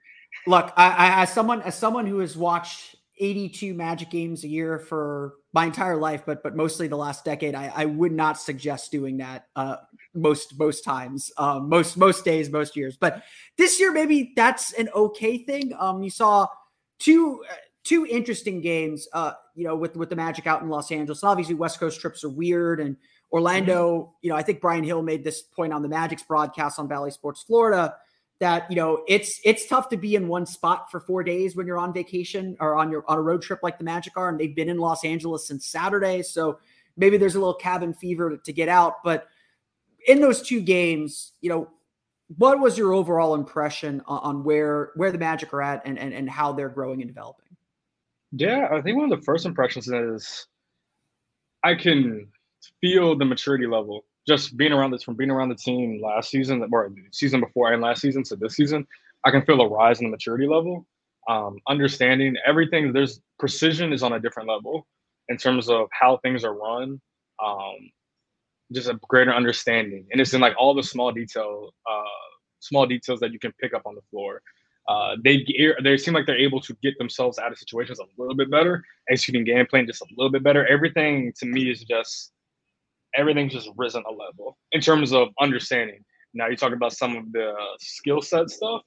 Look, 0.48 0.74
I, 0.76 0.90
I 0.90 1.22
as 1.22 1.32
someone 1.32 1.62
as 1.62 1.78
someone 1.78 2.08
who 2.08 2.20
has 2.20 2.36
watched 2.36 2.96
82 3.24 3.74
Magic 3.74 4.10
games 4.10 4.44
a 4.44 4.48
year 4.48 4.78
for 4.80 5.36
my 5.54 5.66
entire 5.66 5.96
life, 5.96 6.24
but 6.26 6.44
but 6.44 6.56
mostly 6.56 6.88
the 6.88 6.98
last 6.98 7.24
decade, 7.24 7.56
I, 7.56 7.72
I 7.74 7.86
would 7.86 8.12
not 8.12 8.40
suggest 8.40 8.92
doing 8.92 9.18
that 9.18 9.48
uh, 9.56 9.78
most 10.14 10.60
most 10.60 10.84
times, 10.84 11.32
um, 11.38 11.70
most 11.70 11.96
most 11.96 12.26
days, 12.26 12.50
most 12.50 12.76
years. 12.76 12.98
But 12.98 13.24
this 13.58 13.80
year, 13.80 13.92
maybe 13.92 14.34
that's 14.36 14.74
an 14.74 14.90
okay 14.94 15.38
thing. 15.38 15.74
Um, 15.80 16.04
you 16.04 16.10
saw 16.10 16.48
two 17.00 17.44
uh, 17.50 17.56
two 17.84 18.06
interesting 18.06 18.60
games, 18.60 19.08
uh, 19.14 19.34
you 19.56 19.64
know, 19.64 19.76
with 19.76 19.96
with 19.96 20.10
the 20.10 20.16
Magic 20.16 20.46
out 20.46 20.62
in 20.62 20.70
Los 20.70 20.92
Angeles. 20.92 21.24
And 21.24 21.30
obviously, 21.30 21.56
West 21.56 21.80
Coast 21.80 22.02
trips 22.02 22.24
are 22.26 22.30
weird, 22.30 22.82
and 22.82 22.98
Orlando. 23.32 23.94
Mm-hmm. 23.94 24.12
You 24.24 24.30
know, 24.32 24.36
I 24.36 24.42
think 24.42 24.60
Brian 24.60 24.84
Hill 24.84 25.02
made 25.02 25.24
this 25.24 25.42
point 25.42 25.72
on 25.72 25.82
the 25.82 25.90
Magic's 25.90 26.24
broadcast 26.24 26.78
on 26.78 26.88
Bally 26.88 27.12
Sports 27.12 27.44
Florida 27.44 27.96
that 28.44 28.70
you 28.70 28.76
know 28.76 29.04
it's 29.08 29.40
it's 29.46 29.66
tough 29.68 29.88
to 29.88 29.96
be 29.96 30.16
in 30.16 30.28
one 30.28 30.46
spot 30.46 30.92
for 30.92 31.00
four 31.00 31.24
days 31.24 31.56
when 31.56 31.66
you're 31.66 31.78
on 31.78 31.94
vacation 31.94 32.58
or 32.60 32.76
on 32.76 32.92
your 32.92 33.06
on 33.08 33.18
a 33.18 33.22
road 33.22 33.42
trip 33.42 33.62
like 33.64 33.78
the 33.78 33.86
Magic 33.86 34.14
are, 34.18 34.28
and 34.28 34.38
they've 34.38 34.56
been 34.56 34.68
in 34.68 34.78
Los 34.78 35.06
Angeles 35.06 35.48
since 35.48 35.66
Saturday, 35.66 36.22
so 36.22 36.60
maybe 36.98 37.18
there's 37.18 37.36
a 37.36 37.40
little 37.40 37.56
cabin 37.56 37.94
fever 37.94 38.38
to, 38.38 38.54
get 38.54 38.68
out. 38.68 39.02
But 39.02 39.28
in 40.08 40.20
those 40.20 40.42
two 40.42 40.62
games, 40.62 41.32
you 41.40 41.50
know, 41.50 41.70
what 42.38 42.60
was 42.60 42.78
your 42.78 42.94
overall 42.94 43.34
impression 43.34 44.02
on, 44.08 44.20
on 44.20 44.44
where 44.44 44.92
where 44.96 45.12
the 45.12 45.18
Magic 45.18 45.54
are 45.54 45.62
at 45.62 45.82
and, 45.86 45.98
and 45.98 46.14
and 46.14 46.30
how 46.30 46.52
they're 46.52 46.70
growing 46.70 47.02
and 47.02 47.10
developing? 47.10 47.56
Yeah, 48.34 48.68
I 48.72 48.82
think 48.82 48.98
one 48.98 49.10
of 49.12 49.18
the 49.18 49.26
first 49.26 49.46
impressions 49.46 49.88
is 49.88 50.48
I 51.64 51.76
can 51.76 52.28
feel 52.82 53.18
the 53.18 53.26
maturity 53.26 53.68
level 53.68 54.04
just 54.28 54.56
being 54.58 54.72
around 54.72 54.92
this 54.92 55.04
from 55.04 55.16
being 55.16 55.32
around 55.32 55.50
the 55.50 55.56
team 55.56 56.02
last 56.02 56.30
season 56.30 56.68
or 56.72 56.92
season 57.12 57.40
before 57.40 57.74
and 57.74 57.82
last 57.82 58.02
season 58.02 58.24
to 58.24 58.36
this 58.36 58.56
season, 58.56 58.88
I 59.24 59.32
can 59.32 59.44
feel 59.44 59.62
a 59.62 59.68
rise 59.68 60.00
in 60.00 60.08
the 60.08 60.12
maturity 60.12 60.48
level. 60.48 60.86
Um, 61.30 61.58
understanding 61.68 62.36
everything, 62.46 62.92
there's 62.92 63.22
precision 63.40 63.94
is 63.94 64.04
on 64.04 64.14
a 64.14 64.20
different 64.20 64.50
level 64.50 64.86
in 65.30 65.38
terms 65.38 65.70
of 65.70 65.88
how 65.92 66.18
things 66.18 66.44
are 66.44 66.54
run. 66.54 67.00
Um, 67.44 67.92
just 68.72 68.90
a 68.90 69.00
greater 69.08 69.34
understanding, 69.34 70.06
and 70.12 70.20
it's 70.20 70.34
in 70.34 70.42
like 70.42 70.56
all 70.58 70.74
the 70.74 70.84
small 70.84 71.12
detail, 71.12 71.74
uh, 71.90 72.04
small 72.60 72.86
details 72.86 73.20
that 73.20 73.32
you 73.32 73.40
can 73.40 73.54
pick 73.62 73.74
up 73.74 73.84
on 73.86 73.96
the 73.96 74.02
floor. 74.10 74.42
Uh, 74.88 75.16
they 75.24 75.46
they 75.84 75.98
seem 75.98 76.14
like 76.14 76.26
they're 76.26 76.38
able 76.38 76.60
to 76.60 76.76
get 76.84 76.98
themselves 76.98 77.40
out 77.40 77.52
of 77.52 77.58
situations 77.58 78.00
a 78.00 78.04
little 78.18 78.36
bit 78.36 78.52
better, 78.52 78.84
executing 79.10 79.46
game 79.46 79.66
plan 79.66 79.86
just 79.86 80.02
a 80.02 80.06
little 80.18 80.32
bit 80.32 80.44
better. 80.44 80.66
Everything 80.68 81.32
to 81.38 81.46
me 81.46 81.70
is 81.70 81.84
just 81.84 82.33
everything's 83.16 83.54
just 83.54 83.70
risen 83.78 84.04
a 84.08 84.12
level 84.12 84.58
in 84.72 84.82
terms 84.82 85.14
of 85.14 85.30
understanding. 85.40 86.04
Now 86.34 86.48
you 86.48 86.56
talk 86.56 86.74
about 86.74 86.94
some 86.94 87.16
of 87.16 87.32
the 87.32 87.54
skill 87.80 88.22
set 88.22 88.50
stuff. 88.50 88.82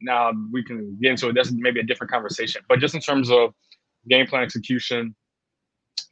Now 0.00 0.32
we 0.52 0.62
can 0.64 0.98
get 1.00 1.12
into 1.12 1.28
it. 1.28 1.34
That's 1.34 1.52
maybe 1.52 1.80
a 1.80 1.84
different 1.84 2.10
conversation. 2.10 2.62
But 2.68 2.78
just 2.78 2.94
in 2.94 3.00
terms 3.00 3.30
of 3.30 3.54
game 4.08 4.26
plan 4.26 4.42
execution, 4.42 5.14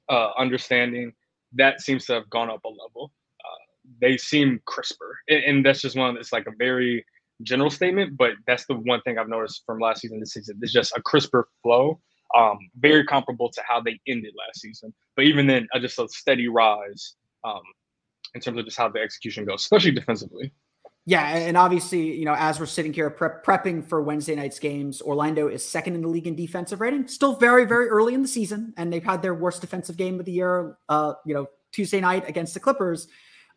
uh, 0.08 0.30
understanding, 0.38 1.12
that 1.54 1.80
seems 1.80 2.06
to 2.06 2.14
have 2.14 2.30
gone 2.30 2.50
up 2.50 2.64
a 2.64 2.68
level. 2.68 3.12
Uh, 3.40 3.58
they 4.00 4.16
seem 4.16 4.60
crisper, 4.66 5.18
and, 5.28 5.44
and 5.44 5.66
that's 5.66 5.80
just 5.80 5.96
one. 5.96 6.16
It's 6.16 6.32
like 6.32 6.46
a 6.46 6.52
very 6.58 7.04
general 7.42 7.70
statement, 7.70 8.16
but 8.16 8.32
that's 8.46 8.66
the 8.66 8.74
one 8.74 9.00
thing 9.02 9.18
I've 9.18 9.28
noticed 9.28 9.62
from 9.64 9.78
last 9.78 10.02
season 10.02 10.20
this 10.20 10.32
season. 10.32 10.58
It's 10.60 10.72
just 10.72 10.92
a 10.96 11.02
crisper 11.02 11.48
flow, 11.62 12.00
um, 12.36 12.58
very 12.78 13.04
comparable 13.04 13.50
to 13.50 13.62
how 13.66 13.80
they 13.80 13.98
ended 14.06 14.34
last 14.36 14.60
season. 14.60 14.92
But 15.16 15.26
even 15.26 15.46
then, 15.46 15.68
uh, 15.74 15.78
just 15.78 15.98
a 15.98 16.08
steady 16.08 16.48
rise 16.48 17.14
um, 17.44 17.62
in 18.34 18.40
terms 18.40 18.58
of 18.58 18.64
just 18.64 18.76
how 18.76 18.88
the 18.88 19.00
execution 19.00 19.44
goes, 19.44 19.60
especially 19.60 19.92
defensively. 19.92 20.52
Yeah, 21.06 21.22
and 21.22 21.56
obviously, 21.56 22.14
you 22.18 22.26
know, 22.26 22.34
as 22.34 22.60
we're 22.60 22.66
sitting 22.66 22.92
here 22.92 23.08
prep, 23.08 23.42
prepping 23.42 23.88
for 23.88 24.02
Wednesday 24.02 24.34
night's 24.34 24.58
games, 24.58 25.00
Orlando 25.00 25.48
is 25.48 25.64
second 25.64 25.94
in 25.94 26.02
the 26.02 26.08
league 26.08 26.26
in 26.26 26.36
defensive 26.36 26.82
rating. 26.82 27.08
Still 27.08 27.34
very, 27.36 27.64
very 27.64 27.88
early 27.88 28.12
in 28.12 28.20
the 28.20 28.28
season, 28.28 28.74
and 28.76 28.92
they've 28.92 29.02
had 29.02 29.22
their 29.22 29.34
worst 29.34 29.62
defensive 29.62 29.96
game 29.96 30.20
of 30.20 30.26
the 30.26 30.32
year. 30.32 30.76
Uh, 30.86 31.14
you 31.24 31.32
know, 31.32 31.46
Tuesday 31.72 32.00
night 32.00 32.28
against 32.28 32.52
the 32.52 32.60
Clippers. 32.60 33.08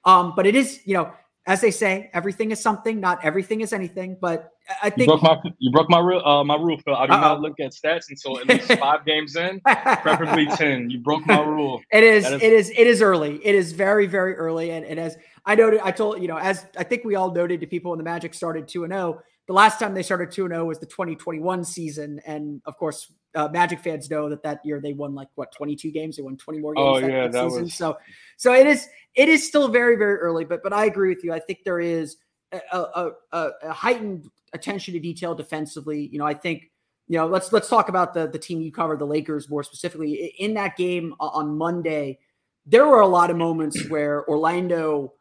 Um, 0.06 0.34
but 0.36 0.48
it 0.48 0.56
is, 0.56 0.80
you 0.86 0.94
know, 0.94 1.12
as 1.46 1.60
they 1.60 1.72
say, 1.72 2.10
everything 2.14 2.52
is 2.52 2.62
something. 2.62 3.00
Not 3.00 3.24
everything 3.24 3.62
is 3.62 3.74
anything, 3.74 4.18
but 4.22 4.52
I 4.82 4.90
think 4.90 5.02
you 5.02 5.06
broke 5.18 5.24
my 5.24 5.52
you 5.60 5.72
broke 5.72 5.90
my 5.90 6.00
rule. 6.00 6.26
Uh, 6.26 6.44
my 6.44 6.56
rule, 6.56 6.78
Phil. 6.78 6.96
I 6.96 7.08
do 7.08 7.14
Uh-oh. 7.14 7.22
not 7.22 7.42
look 7.42 7.60
at 7.60 7.72
stats 7.72 8.10
until 8.10 8.40
at 8.40 8.48
least 8.48 8.72
five 8.80 9.06
games 9.06 9.36
in, 9.36 9.60
preferably 9.62 10.46
ten. 10.48 10.90
You 10.90 11.00
broke 11.00 11.26
my 11.26 11.42
rule. 11.42 11.82
It 11.92 12.04
is, 12.04 12.26
is, 12.26 12.42
it 12.42 12.54
is 12.54 12.70
it 12.70 12.88
is 12.88 13.02
early. 13.02 13.46
It 13.46 13.56
is 13.56 13.72
very 13.74 14.08
very 14.08 14.36
early, 14.36 14.72
and, 14.72 14.86
and 14.86 15.00
as 15.00 15.18
I 15.46 15.56
noted, 15.56 15.82
I 15.84 15.92
told 15.92 16.22
you 16.22 16.28
know 16.28 16.38
as 16.38 16.66
I 16.78 16.84
think 16.84 17.04
we 17.04 17.16
all 17.16 17.32
noted 17.32 17.60
to 17.62 17.68
people 17.68 17.92
when 17.92 17.98
the 17.98 18.04
Magic 18.04 18.34
started 18.34 18.68
two 18.68 18.84
and 18.84 18.94
zero. 18.94 19.18
Oh, 19.20 19.22
the 19.48 19.54
last 19.54 19.80
time 19.80 19.94
they 19.94 20.04
started 20.04 20.32
two 20.32 20.46
and 20.46 20.54
zero 20.54 20.64
oh 20.64 20.68
was 20.68 20.80
the 20.80 20.86
2021 20.86 21.64
season, 21.64 22.22
and 22.26 22.62
of 22.66 22.78
course, 22.78 23.12
uh, 23.36 23.50
Magic 23.50 23.80
fans 23.80 24.10
know 24.10 24.30
that 24.30 24.44
that 24.44 24.60
year 24.64 24.80
they 24.80 24.94
won 24.94 25.16
like 25.16 25.28
what 25.36 25.52
22 25.54 25.92
games. 25.92 26.18
They 26.18 26.24
won 26.24 26.38
20 26.38 26.60
more 26.60 26.74
games. 26.74 26.86
Oh 26.88 27.02
that, 27.02 27.12
yeah, 27.12 27.22
that, 27.24 27.32
that 27.32 27.50
season. 27.50 27.64
Was... 27.64 27.74
So 27.74 27.98
so 28.38 28.54
it 28.54 28.68
is 28.68 28.88
it 29.16 29.30
is 29.30 29.46
still 29.48 29.68
very 29.68 29.96
very 29.96 30.18
early, 30.18 30.46
but 30.46 30.64
but 30.64 30.74
I 30.74 30.86
agree 30.86 31.10
with 31.10 31.24
you. 31.24 31.34
I 31.34 31.40
think 31.40 31.60
there 31.64 31.80
is 31.80 32.18
a, 32.52 32.60
a, 32.72 33.12
a, 33.32 33.50
a 33.64 33.74
heightened 33.74 34.30
attention 34.54 34.94
to 34.94 35.00
detail 35.00 35.36
defensively. 35.36 36.08
You 36.12 36.20
know, 36.20 36.26
I 36.26 36.34
think 36.34 36.72
you 37.08 37.18
know 37.18 37.28
let's 37.28 37.52
let's 37.52 37.70
talk 37.70 37.90
about 37.90 38.14
the 38.14 38.28
the 38.28 38.40
team 38.40 38.62
you 38.62 38.72
covered, 38.72 39.00
the 39.00 39.06
Lakers 39.06 39.50
more 39.50 39.64
specifically. 39.64 40.34
In 40.40 40.54
that 40.56 40.78
game 40.78 41.14
on 41.20 41.58
Monday, 41.58 42.20
there 42.66 42.86
were 42.86 43.02
a 43.02 43.08
lot 43.08 43.30
of 43.30 43.38
moments 43.38 43.86
where 43.90 44.28
Orlando 44.28 45.14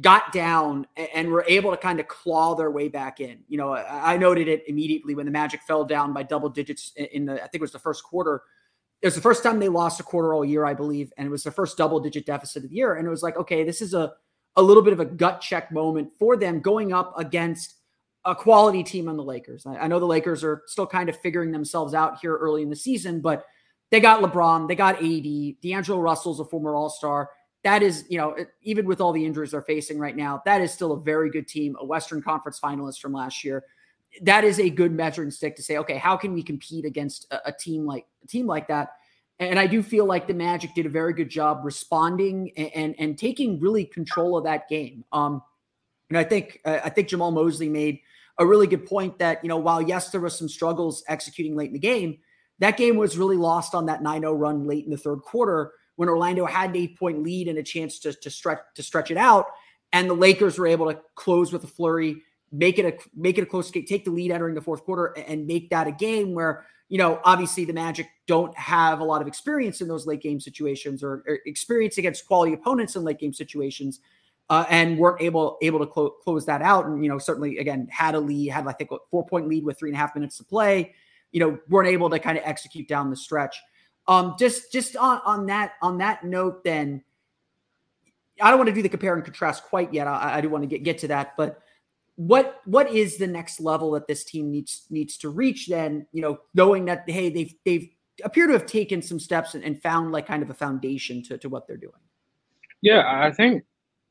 got 0.00 0.30
down 0.30 0.86
and 1.14 1.30
were 1.30 1.44
able 1.48 1.70
to 1.70 1.76
kind 1.76 2.00
of 2.00 2.06
claw 2.06 2.54
their 2.54 2.70
way 2.70 2.86
back 2.88 3.18
in. 3.18 3.38
You 3.48 3.56
know, 3.56 3.72
I 3.74 4.18
noted 4.18 4.46
it 4.46 4.62
immediately 4.68 5.14
when 5.14 5.24
the 5.24 5.32
Magic 5.32 5.62
fell 5.62 5.84
down 5.84 6.12
by 6.12 6.22
double 6.22 6.50
digits 6.50 6.92
in 6.96 7.24
the 7.24 7.34
I 7.34 7.46
think 7.48 7.56
it 7.56 7.60
was 7.62 7.72
the 7.72 7.78
first 7.78 8.04
quarter. 8.04 8.42
It 9.02 9.06
was 9.06 9.14
the 9.14 9.20
first 9.20 9.42
time 9.42 9.58
they 9.58 9.68
lost 9.68 10.00
a 10.00 10.02
quarter 10.02 10.34
all 10.34 10.44
year, 10.44 10.64
I 10.64 10.74
believe, 10.74 11.12
and 11.16 11.26
it 11.26 11.30
was 11.30 11.44
the 11.44 11.50
first 11.50 11.76
double 11.76 12.00
digit 12.00 12.26
deficit 12.26 12.64
of 12.64 12.70
the 12.70 12.76
year. 12.76 12.94
And 12.94 13.06
it 13.06 13.10
was 13.10 13.22
like, 13.22 13.36
okay, 13.36 13.62
this 13.62 13.80
is 13.80 13.94
a 13.94 14.14
a 14.56 14.62
little 14.62 14.82
bit 14.82 14.94
of 14.94 15.00
a 15.00 15.04
gut 15.04 15.40
check 15.40 15.70
moment 15.70 16.10
for 16.18 16.36
them 16.36 16.60
going 16.60 16.92
up 16.92 17.12
against 17.18 17.75
a 18.26 18.34
quality 18.34 18.82
team 18.82 19.08
on 19.08 19.16
the 19.16 19.22
Lakers. 19.22 19.64
I, 19.64 19.76
I 19.76 19.86
know 19.86 20.00
the 20.00 20.06
Lakers 20.06 20.44
are 20.44 20.62
still 20.66 20.86
kind 20.86 21.08
of 21.08 21.18
figuring 21.20 21.52
themselves 21.52 21.94
out 21.94 22.18
here 22.20 22.36
early 22.36 22.62
in 22.62 22.68
the 22.68 22.76
season, 22.76 23.20
but 23.20 23.46
they 23.90 24.00
got 24.00 24.20
LeBron, 24.20 24.66
they 24.66 24.74
got 24.74 24.96
AD, 24.96 25.60
D'Angelo 25.62 26.00
Russell's 26.00 26.40
a 26.40 26.44
former 26.44 26.74
All 26.74 26.90
Star. 26.90 27.30
That 27.62 27.82
is, 27.82 28.04
you 28.08 28.18
know, 28.18 28.36
even 28.62 28.84
with 28.86 29.00
all 29.00 29.12
the 29.12 29.24
injuries 29.24 29.52
they're 29.52 29.62
facing 29.62 29.98
right 29.98 30.16
now, 30.16 30.42
that 30.44 30.60
is 30.60 30.72
still 30.72 30.92
a 30.92 31.00
very 31.00 31.30
good 31.30 31.48
team, 31.48 31.76
a 31.80 31.84
Western 31.84 32.20
Conference 32.20 32.60
finalist 32.60 33.00
from 33.00 33.12
last 33.12 33.44
year. 33.44 33.64
That 34.22 34.44
is 34.44 34.58
a 34.58 34.70
good 34.70 34.92
measuring 34.92 35.30
stick 35.30 35.56
to 35.56 35.62
say, 35.62 35.78
okay, 35.78 35.96
how 35.96 36.16
can 36.16 36.32
we 36.32 36.42
compete 36.42 36.84
against 36.84 37.26
a, 37.30 37.48
a 37.48 37.52
team 37.52 37.86
like 37.86 38.06
a 38.24 38.26
team 38.26 38.46
like 38.46 38.68
that? 38.68 38.90
And 39.38 39.58
I 39.58 39.66
do 39.66 39.82
feel 39.82 40.06
like 40.06 40.26
the 40.26 40.34
Magic 40.34 40.74
did 40.74 40.86
a 40.86 40.88
very 40.88 41.12
good 41.12 41.28
job 41.28 41.60
responding 41.62 42.50
and 42.56 42.70
and, 42.74 42.94
and 42.98 43.18
taking 43.18 43.60
really 43.60 43.84
control 43.84 44.36
of 44.36 44.44
that 44.44 44.68
game. 44.68 45.04
Um, 45.12 45.42
and 46.08 46.18
I 46.18 46.24
think 46.24 46.60
I 46.64 46.88
think 46.88 47.08
Jamahl 47.08 47.32
Mosley 47.32 47.68
made 47.68 48.00
a 48.38 48.46
really 48.46 48.66
good 48.66 48.86
point 48.86 49.18
that, 49.18 49.42
you 49.42 49.48
know, 49.48 49.56
while 49.56 49.80
yes, 49.80 50.10
there 50.10 50.20
was 50.20 50.36
some 50.36 50.48
struggles 50.48 51.02
executing 51.08 51.56
late 51.56 51.68
in 51.68 51.72
the 51.72 51.78
game, 51.78 52.18
that 52.58 52.76
game 52.76 52.96
was 52.96 53.18
really 53.18 53.36
lost 53.36 53.74
on 53.74 53.86
that 53.86 54.02
9-0 54.02 54.38
run 54.38 54.66
late 54.66 54.84
in 54.84 54.90
the 54.90 54.96
third 54.96 55.20
quarter 55.22 55.72
when 55.96 56.08
Orlando 56.08 56.44
had 56.46 56.70
an 56.70 56.76
eight-point 56.76 57.22
lead 57.22 57.48
and 57.48 57.58
a 57.58 57.62
chance 57.62 57.98
to, 58.00 58.12
to 58.12 58.30
stretch 58.30 58.60
to 58.74 58.82
stretch 58.82 59.10
it 59.10 59.16
out. 59.16 59.46
And 59.92 60.08
the 60.08 60.14
Lakers 60.14 60.58
were 60.58 60.66
able 60.66 60.92
to 60.92 61.00
close 61.14 61.52
with 61.52 61.64
a 61.64 61.66
flurry, 61.66 62.22
make 62.52 62.78
it 62.78 62.84
a 62.84 62.98
make 63.14 63.38
it 63.38 63.42
a 63.42 63.46
close 63.46 63.70
game, 63.70 63.86
take 63.86 64.04
the 64.04 64.10
lead 64.10 64.30
entering 64.30 64.54
the 64.54 64.60
fourth 64.60 64.84
quarter, 64.84 65.06
and 65.06 65.46
make 65.46 65.70
that 65.70 65.86
a 65.86 65.92
game 65.92 66.34
where 66.34 66.66
you 66.88 66.98
know 66.98 67.20
obviously 67.24 67.64
the 67.64 67.72
Magic 67.72 68.08
don't 68.26 68.56
have 68.58 69.00
a 69.00 69.04
lot 69.04 69.22
of 69.22 69.28
experience 69.28 69.80
in 69.80 69.88
those 69.88 70.06
late 70.06 70.20
game 70.20 70.40
situations 70.40 71.02
or, 71.02 71.24
or 71.26 71.38
experience 71.46 71.98
against 71.98 72.26
quality 72.26 72.52
opponents 72.52 72.96
in 72.96 73.04
late 73.04 73.18
game 73.18 73.32
situations 73.32 74.00
uh, 74.48 74.64
and 74.70 74.98
weren't 74.98 75.20
able 75.20 75.58
able 75.62 75.78
to 75.80 75.86
clo- 75.86 76.10
close 76.10 76.46
that 76.46 76.62
out. 76.62 76.86
And 76.86 77.02
you 77.02 77.08
know, 77.08 77.18
certainly 77.18 77.58
again 77.58 77.88
had 77.90 78.14
a 78.14 78.20
lead, 78.20 78.48
had 78.48 78.66
I 78.66 78.72
think 78.72 78.90
a 78.92 78.98
four 79.10 79.26
point 79.26 79.48
lead 79.48 79.64
with 79.64 79.78
three 79.78 79.90
and 79.90 79.96
a 79.96 79.98
half 79.98 80.14
minutes 80.14 80.36
to 80.38 80.44
play. 80.44 80.94
You 81.32 81.40
know, 81.40 81.58
weren't 81.68 81.88
able 81.88 82.08
to 82.10 82.18
kind 82.18 82.38
of 82.38 82.44
execute 82.46 82.88
down 82.88 83.10
the 83.10 83.16
stretch. 83.16 83.56
Um, 84.08 84.36
just 84.38 84.72
just 84.72 84.96
on 84.96 85.20
on 85.24 85.46
that 85.46 85.72
on 85.82 85.98
that 85.98 86.24
note, 86.24 86.62
then 86.62 87.02
I 88.40 88.50
don't 88.50 88.58
want 88.58 88.68
to 88.68 88.74
do 88.74 88.82
the 88.82 88.88
compare 88.88 89.14
and 89.14 89.24
contrast 89.24 89.64
quite 89.64 89.92
yet. 89.92 90.06
I, 90.06 90.38
I 90.38 90.40
do 90.40 90.48
want 90.48 90.62
to 90.62 90.68
get 90.68 90.84
get 90.84 90.98
to 90.98 91.08
that, 91.08 91.36
but 91.36 91.60
what 92.14 92.60
what 92.64 92.90
is 92.90 93.18
the 93.18 93.26
next 93.26 93.60
level 93.60 93.90
that 93.92 94.06
this 94.06 94.24
team 94.24 94.50
needs 94.50 94.86
needs 94.90 95.16
to 95.18 95.28
reach? 95.28 95.66
Then 95.66 96.06
you 96.12 96.22
know, 96.22 96.38
knowing 96.54 96.84
that 96.86 97.08
hey, 97.08 97.30
they've 97.30 97.54
they've 97.64 97.88
appear 98.24 98.46
to 98.46 98.54
have 98.54 98.66
taken 98.66 99.02
some 99.02 99.18
steps 99.18 99.54
and, 99.54 99.62
and 99.62 99.80
found 99.82 100.12
like 100.12 100.26
kind 100.26 100.42
of 100.42 100.50
a 100.50 100.54
foundation 100.54 101.22
to 101.24 101.36
to 101.38 101.48
what 101.48 101.66
they're 101.66 101.76
doing. 101.76 101.92
Yeah, 102.80 103.02
I 103.06 103.32
think 103.32 103.64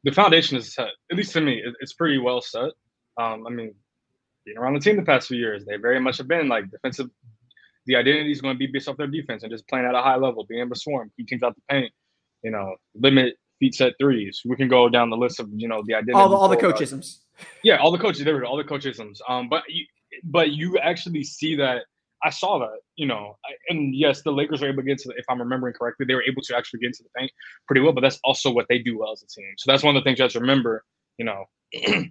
the 0.05 0.11
foundation 0.11 0.55
is 0.55 0.73
set. 0.73 0.89
At 1.11 1.17
least 1.17 1.33
to 1.33 1.41
me, 1.41 1.61
it's 1.81 1.93
pretty 1.93 2.19
well 2.19 2.39
set. 2.39 2.71
Um, 3.17 3.45
I 3.47 3.49
mean, 3.49 3.73
being 4.45 4.57
around 4.57 4.75
the 4.75 4.79
team 4.79 4.95
the 4.95 5.01
past 5.01 5.27
few 5.27 5.37
years, 5.37 5.65
they 5.65 5.77
very 5.77 5.99
much 5.99 6.19
have 6.19 6.27
been 6.27 6.47
like 6.47 6.69
defensive. 6.69 7.09
The 7.87 7.95
identity 7.95 8.31
is 8.31 8.39
going 8.39 8.53
to 8.53 8.57
be 8.57 8.67
based 8.67 8.87
off 8.87 8.97
their 8.97 9.07
defense 9.07 9.43
and 9.43 9.51
just 9.51 9.67
playing 9.67 9.85
at 9.85 9.95
a 9.95 10.01
high 10.01 10.15
level, 10.15 10.45
being 10.47 10.61
able 10.61 10.75
to 10.75 10.79
swarm, 10.79 11.11
keep 11.17 11.27
teams 11.27 11.43
out 11.43 11.55
the 11.55 11.61
paint. 11.69 11.91
You 12.43 12.51
know, 12.51 12.75
limit 12.93 13.33
feet 13.59 13.73
set 13.73 13.93
threes. 13.99 14.41
We 14.45 14.55
can 14.55 14.67
go 14.67 14.87
down 14.87 15.09
the 15.09 15.17
list 15.17 15.39
of 15.39 15.49
you 15.55 15.67
know 15.67 15.81
the 15.85 15.95
identity. 15.95 16.13
All 16.13 16.29
the 16.29 16.35
all 16.35 16.49
the 16.49 16.57
coachisms. 16.57 17.21
Yeah, 17.63 17.77
all 17.77 17.91
the 17.91 17.97
coaches. 17.97 18.23
There 18.23 18.35
we 18.35 18.41
go. 18.41 18.47
All 18.47 18.57
the 18.57 18.63
coachisms. 18.63 19.17
Um, 19.27 19.49
but 19.49 19.63
you, 19.67 19.85
but 20.23 20.51
you 20.51 20.77
actually 20.77 21.23
see 21.23 21.55
that 21.55 21.85
I 22.23 22.29
saw 22.29 22.59
that, 22.59 22.79
you 22.95 23.05
know, 23.05 23.37
and 23.69 23.93
yes, 23.95 24.21
the 24.21 24.31
Lakers 24.31 24.61
were 24.61 24.67
able 24.67 24.81
to 24.81 24.87
get 24.87 24.97
to, 24.99 25.09
the, 25.09 25.15
if 25.15 25.25
I'm 25.29 25.39
remembering 25.39 25.73
correctly, 25.73 26.05
they 26.07 26.15
were 26.15 26.23
able 26.23 26.41
to 26.43 26.55
actually 26.55 26.79
get 26.79 26.87
into 26.87 27.03
the 27.03 27.09
paint 27.17 27.31
pretty 27.67 27.81
well, 27.81 27.93
but 27.93 28.01
that's 28.01 28.19
also 28.23 28.51
what 28.51 28.65
they 28.69 28.79
do 28.79 28.97
well 28.99 29.11
as 29.11 29.21
a 29.21 29.27
team. 29.27 29.53
So 29.57 29.71
that's 29.71 29.83
one 29.83 29.95
of 29.95 30.03
the 30.03 30.07
things 30.07 30.19
you 30.19 30.23
have 30.23 30.31
to 30.31 30.39
remember, 30.39 30.83
you 31.17 31.25
know, 31.25 31.45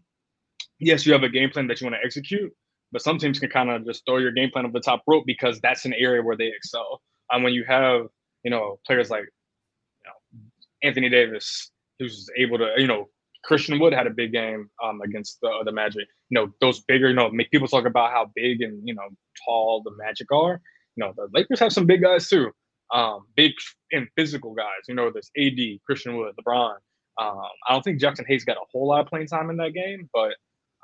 yes, 0.79 1.07
you 1.07 1.13
have 1.13 1.23
a 1.23 1.29
game 1.29 1.51
plan 1.51 1.67
that 1.69 1.81
you 1.81 1.87
want 1.87 1.97
to 2.01 2.05
execute, 2.05 2.53
but 2.93 3.03
some 3.03 3.19
teams 3.19 3.41
can 3.41 3.51
kind 3.51 3.71
of 3.71 3.85
just 3.87 4.05
throw 4.07 4.19
your 4.19 4.33
game 4.33 4.51
plan 4.51 4.67
over 4.67 4.73
the 4.73 4.81
top 4.81 5.03
rope 5.07 5.25
because 5.27 5.61
that's 5.61 5.85
an 5.85 5.95
area 5.95 6.23
where 6.23 6.37
they 6.37 6.49
excel. 6.49 7.01
And 7.31 7.43
when 7.43 7.53
you 7.53 7.65
have, 7.67 8.07
you 8.45 8.51
know, 8.51 8.79
players 8.87 9.11
like, 9.11 9.25
you 9.25 10.11
know, 10.11 10.43
Anthony 10.83 11.09
Davis, 11.09 11.71
who's 11.99 12.29
able 12.37 12.59
to, 12.59 12.73
you 12.77 12.87
know, 12.87 13.09
Christian 13.45 13.79
Wood 13.79 13.93
had 13.93 14.07
a 14.07 14.11
big 14.11 14.33
game 14.33 14.69
um, 14.83 15.01
against 15.03 15.41
the 15.41 15.51
the 15.65 15.73
Magic. 15.73 16.07
You 16.31 16.41
know, 16.41 16.55
those 16.61 16.81
bigger, 16.81 17.09
you 17.09 17.15
know, 17.15 17.31
make 17.31 17.51
people 17.51 17.69
talk 17.69 17.85
about 17.85 18.11
how 18.11 18.31
big 18.35 18.63
and 18.63 18.81
you 18.87 18.95
know 18.95 19.09
tall 19.45 19.83
the 19.85 19.93
Magic 19.97 20.31
are. 20.33 20.61
You 20.97 21.05
know, 21.05 21.13
the 21.17 21.29
Lakers 21.33 21.61
have 21.61 21.73
some 21.73 21.87
big 21.87 22.03
guys 22.03 22.29
too, 22.29 22.51
um, 22.93 23.27
big 23.37 23.53
and 23.93 24.09
physical 24.17 24.55
guys. 24.55 24.83
You 24.89 24.95
know, 24.95 25.11
there's 25.13 25.31
AD, 25.39 25.81
Christian 25.87 26.17
Wood, 26.17 26.35
LeBron. 26.41 26.75
Um, 27.21 27.41
I 27.69 27.73
don't 27.73 27.83
think 27.83 28.01
Jaxson 28.01 28.27
Hayes 28.27 28.45
got 28.45 28.57
a 28.57 28.65
whole 28.73 28.89
lot 28.89 29.01
of 29.01 29.07
playing 29.07 29.29
time 29.29 29.51
in 29.51 29.57
that 29.59 29.73
game, 29.73 30.09
but 30.13 30.35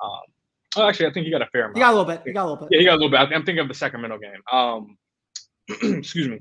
um, 0.03 0.21
oh, 0.77 0.87
actually, 0.87 1.07
I 1.07 1.13
think 1.13 1.25
he 1.25 1.31
got 1.31 1.41
a 1.41 1.47
fair 1.47 1.65
amount. 1.65 1.77
You 1.77 1.83
got 1.83 1.93
a 1.93 1.97
little 1.97 2.05
bit. 2.05 2.21
You 2.25 2.33
got 2.33 2.43
a 2.43 2.49
little 2.49 2.67
bit. 2.67 2.69
Yeah, 2.71 2.79
he 2.79 2.85
got 2.85 2.93
a 2.93 3.01
little 3.01 3.09
bit. 3.09 3.19
I'm 3.19 3.45
thinking 3.45 3.59
of 3.59 3.67
the 3.67 3.73
Sacramento 3.73 4.17
game. 4.19 4.41
Um, 4.51 4.97
excuse 5.99 6.27
me. 6.27 6.39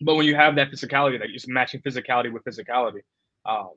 But 0.00 0.16
when 0.16 0.26
you 0.26 0.34
have 0.34 0.56
that 0.56 0.70
physicality, 0.70 1.18
that 1.18 1.30
you're 1.30 1.54
matching 1.54 1.80
physicality 1.80 2.32
with 2.32 2.42
physicality, 2.44 3.00
um, 3.46 3.70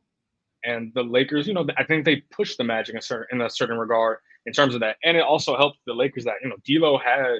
and 0.65 0.91
the 0.95 1.03
Lakers, 1.03 1.48
you 1.48 1.53
know, 1.53 1.65
I 1.77 1.84
think 1.84 2.05
they 2.05 2.17
pushed 2.31 2.57
the 2.57 2.63
Magic 2.63 2.93
in 2.93 3.00
a 3.00 3.01
certain, 3.01 3.27
in 3.31 3.41
a 3.41 3.50
certain 3.50 3.77
regard 3.77 4.17
in 4.45 4.53
terms 4.53 4.74
of 4.74 4.81
that, 4.81 4.98
and 5.03 5.15
it 5.17 5.24
also 5.24 5.55
helped 5.55 5.77
the 5.86 5.93
Lakers 5.93 6.25
that 6.25 6.36
you 6.43 6.50
know 6.50 6.57
D'Lo 6.65 6.98
had 6.98 7.39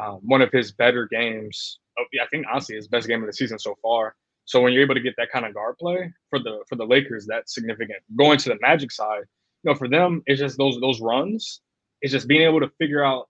um, 0.00 0.20
one 0.22 0.42
of 0.42 0.50
his 0.52 0.72
better 0.72 1.08
games. 1.10 1.78
I 1.98 2.26
think 2.30 2.46
honestly 2.50 2.76
his 2.76 2.88
best 2.88 3.06
game 3.06 3.22
of 3.22 3.26
the 3.26 3.32
season 3.32 3.58
so 3.58 3.76
far. 3.82 4.16
So 4.46 4.60
when 4.60 4.72
you're 4.72 4.82
able 4.82 4.94
to 4.94 5.00
get 5.00 5.14
that 5.16 5.30
kind 5.30 5.46
of 5.46 5.54
guard 5.54 5.76
play 5.78 6.12
for 6.30 6.38
the 6.38 6.64
for 6.68 6.76
the 6.76 6.84
Lakers, 6.84 7.26
that's 7.26 7.54
significant. 7.54 7.98
Going 8.16 8.38
to 8.38 8.48
the 8.50 8.58
Magic 8.60 8.92
side, 8.92 9.22
you 9.62 9.70
know, 9.70 9.74
for 9.74 9.88
them, 9.88 10.22
it's 10.26 10.40
just 10.40 10.58
those 10.58 10.78
those 10.80 11.00
runs. 11.00 11.60
It's 12.02 12.12
just 12.12 12.28
being 12.28 12.42
able 12.42 12.60
to 12.60 12.70
figure 12.78 13.04
out 13.04 13.28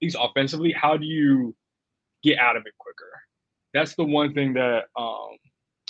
these 0.00 0.16
offensively. 0.18 0.72
How 0.72 0.96
do 0.96 1.04
you 1.04 1.54
get 2.22 2.38
out 2.38 2.56
of 2.56 2.64
it 2.66 2.72
quicker? 2.78 3.10
That's 3.74 3.94
the 3.96 4.04
one 4.04 4.32
thing 4.32 4.54
that 4.54 4.84
um, 4.96 5.36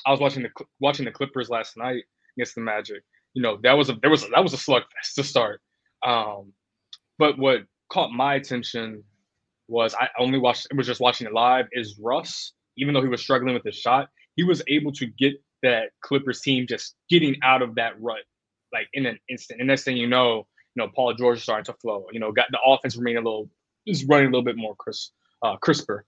I 0.06 0.10
was 0.10 0.20
watching 0.20 0.42
the 0.42 0.50
watching 0.80 1.04
the 1.04 1.12
Clippers 1.12 1.50
last 1.50 1.76
night 1.76 2.04
against 2.36 2.54
the 2.54 2.60
Magic. 2.60 3.02
You 3.34 3.42
know, 3.42 3.58
that 3.62 3.72
was 3.72 3.90
a 3.90 3.94
there 4.00 4.10
was 4.10 4.28
that 4.30 4.42
was 4.42 4.54
a 4.54 4.56
slugfest 4.56 5.14
to 5.16 5.24
start. 5.24 5.60
Um, 6.06 6.52
but 7.18 7.38
what 7.38 7.60
caught 7.90 8.10
my 8.10 8.34
attention 8.34 9.02
was 9.68 9.94
I 9.94 10.08
only 10.18 10.38
watched 10.38 10.68
it 10.70 10.76
was 10.76 10.86
just 10.86 11.00
watching 11.00 11.26
it 11.26 11.32
live. 11.32 11.66
Is 11.72 11.98
Russ, 12.00 12.52
even 12.76 12.94
though 12.94 13.02
he 13.02 13.08
was 13.08 13.20
struggling 13.20 13.54
with 13.54 13.64
his 13.64 13.76
shot, 13.76 14.08
he 14.36 14.44
was 14.44 14.62
able 14.68 14.92
to 14.92 15.06
get 15.06 15.34
that 15.62 15.90
Clippers 16.02 16.40
team 16.40 16.66
just 16.68 16.94
getting 17.08 17.36
out 17.42 17.62
of 17.62 17.74
that 17.76 18.00
rut 18.00 18.20
like 18.72 18.88
in 18.92 19.06
an 19.06 19.18
instant. 19.28 19.60
And 19.60 19.68
next 19.68 19.84
thing 19.84 19.96
you 19.96 20.06
know, 20.06 20.46
you 20.74 20.82
know, 20.82 20.90
Paul 20.94 21.14
George 21.14 21.40
starting 21.40 21.64
to 21.66 21.74
flow. 21.74 22.06
You 22.12 22.20
know, 22.20 22.32
got 22.32 22.46
the 22.50 22.58
offense 22.64 22.96
remaining 22.96 23.22
a 23.22 23.24
little 23.24 23.50
is 23.86 24.04
running 24.04 24.26
a 24.26 24.30
little 24.30 24.44
bit 24.44 24.56
more 24.56 24.74
crisp, 24.76 25.12
uh, 25.42 25.56
crisper. 25.56 26.04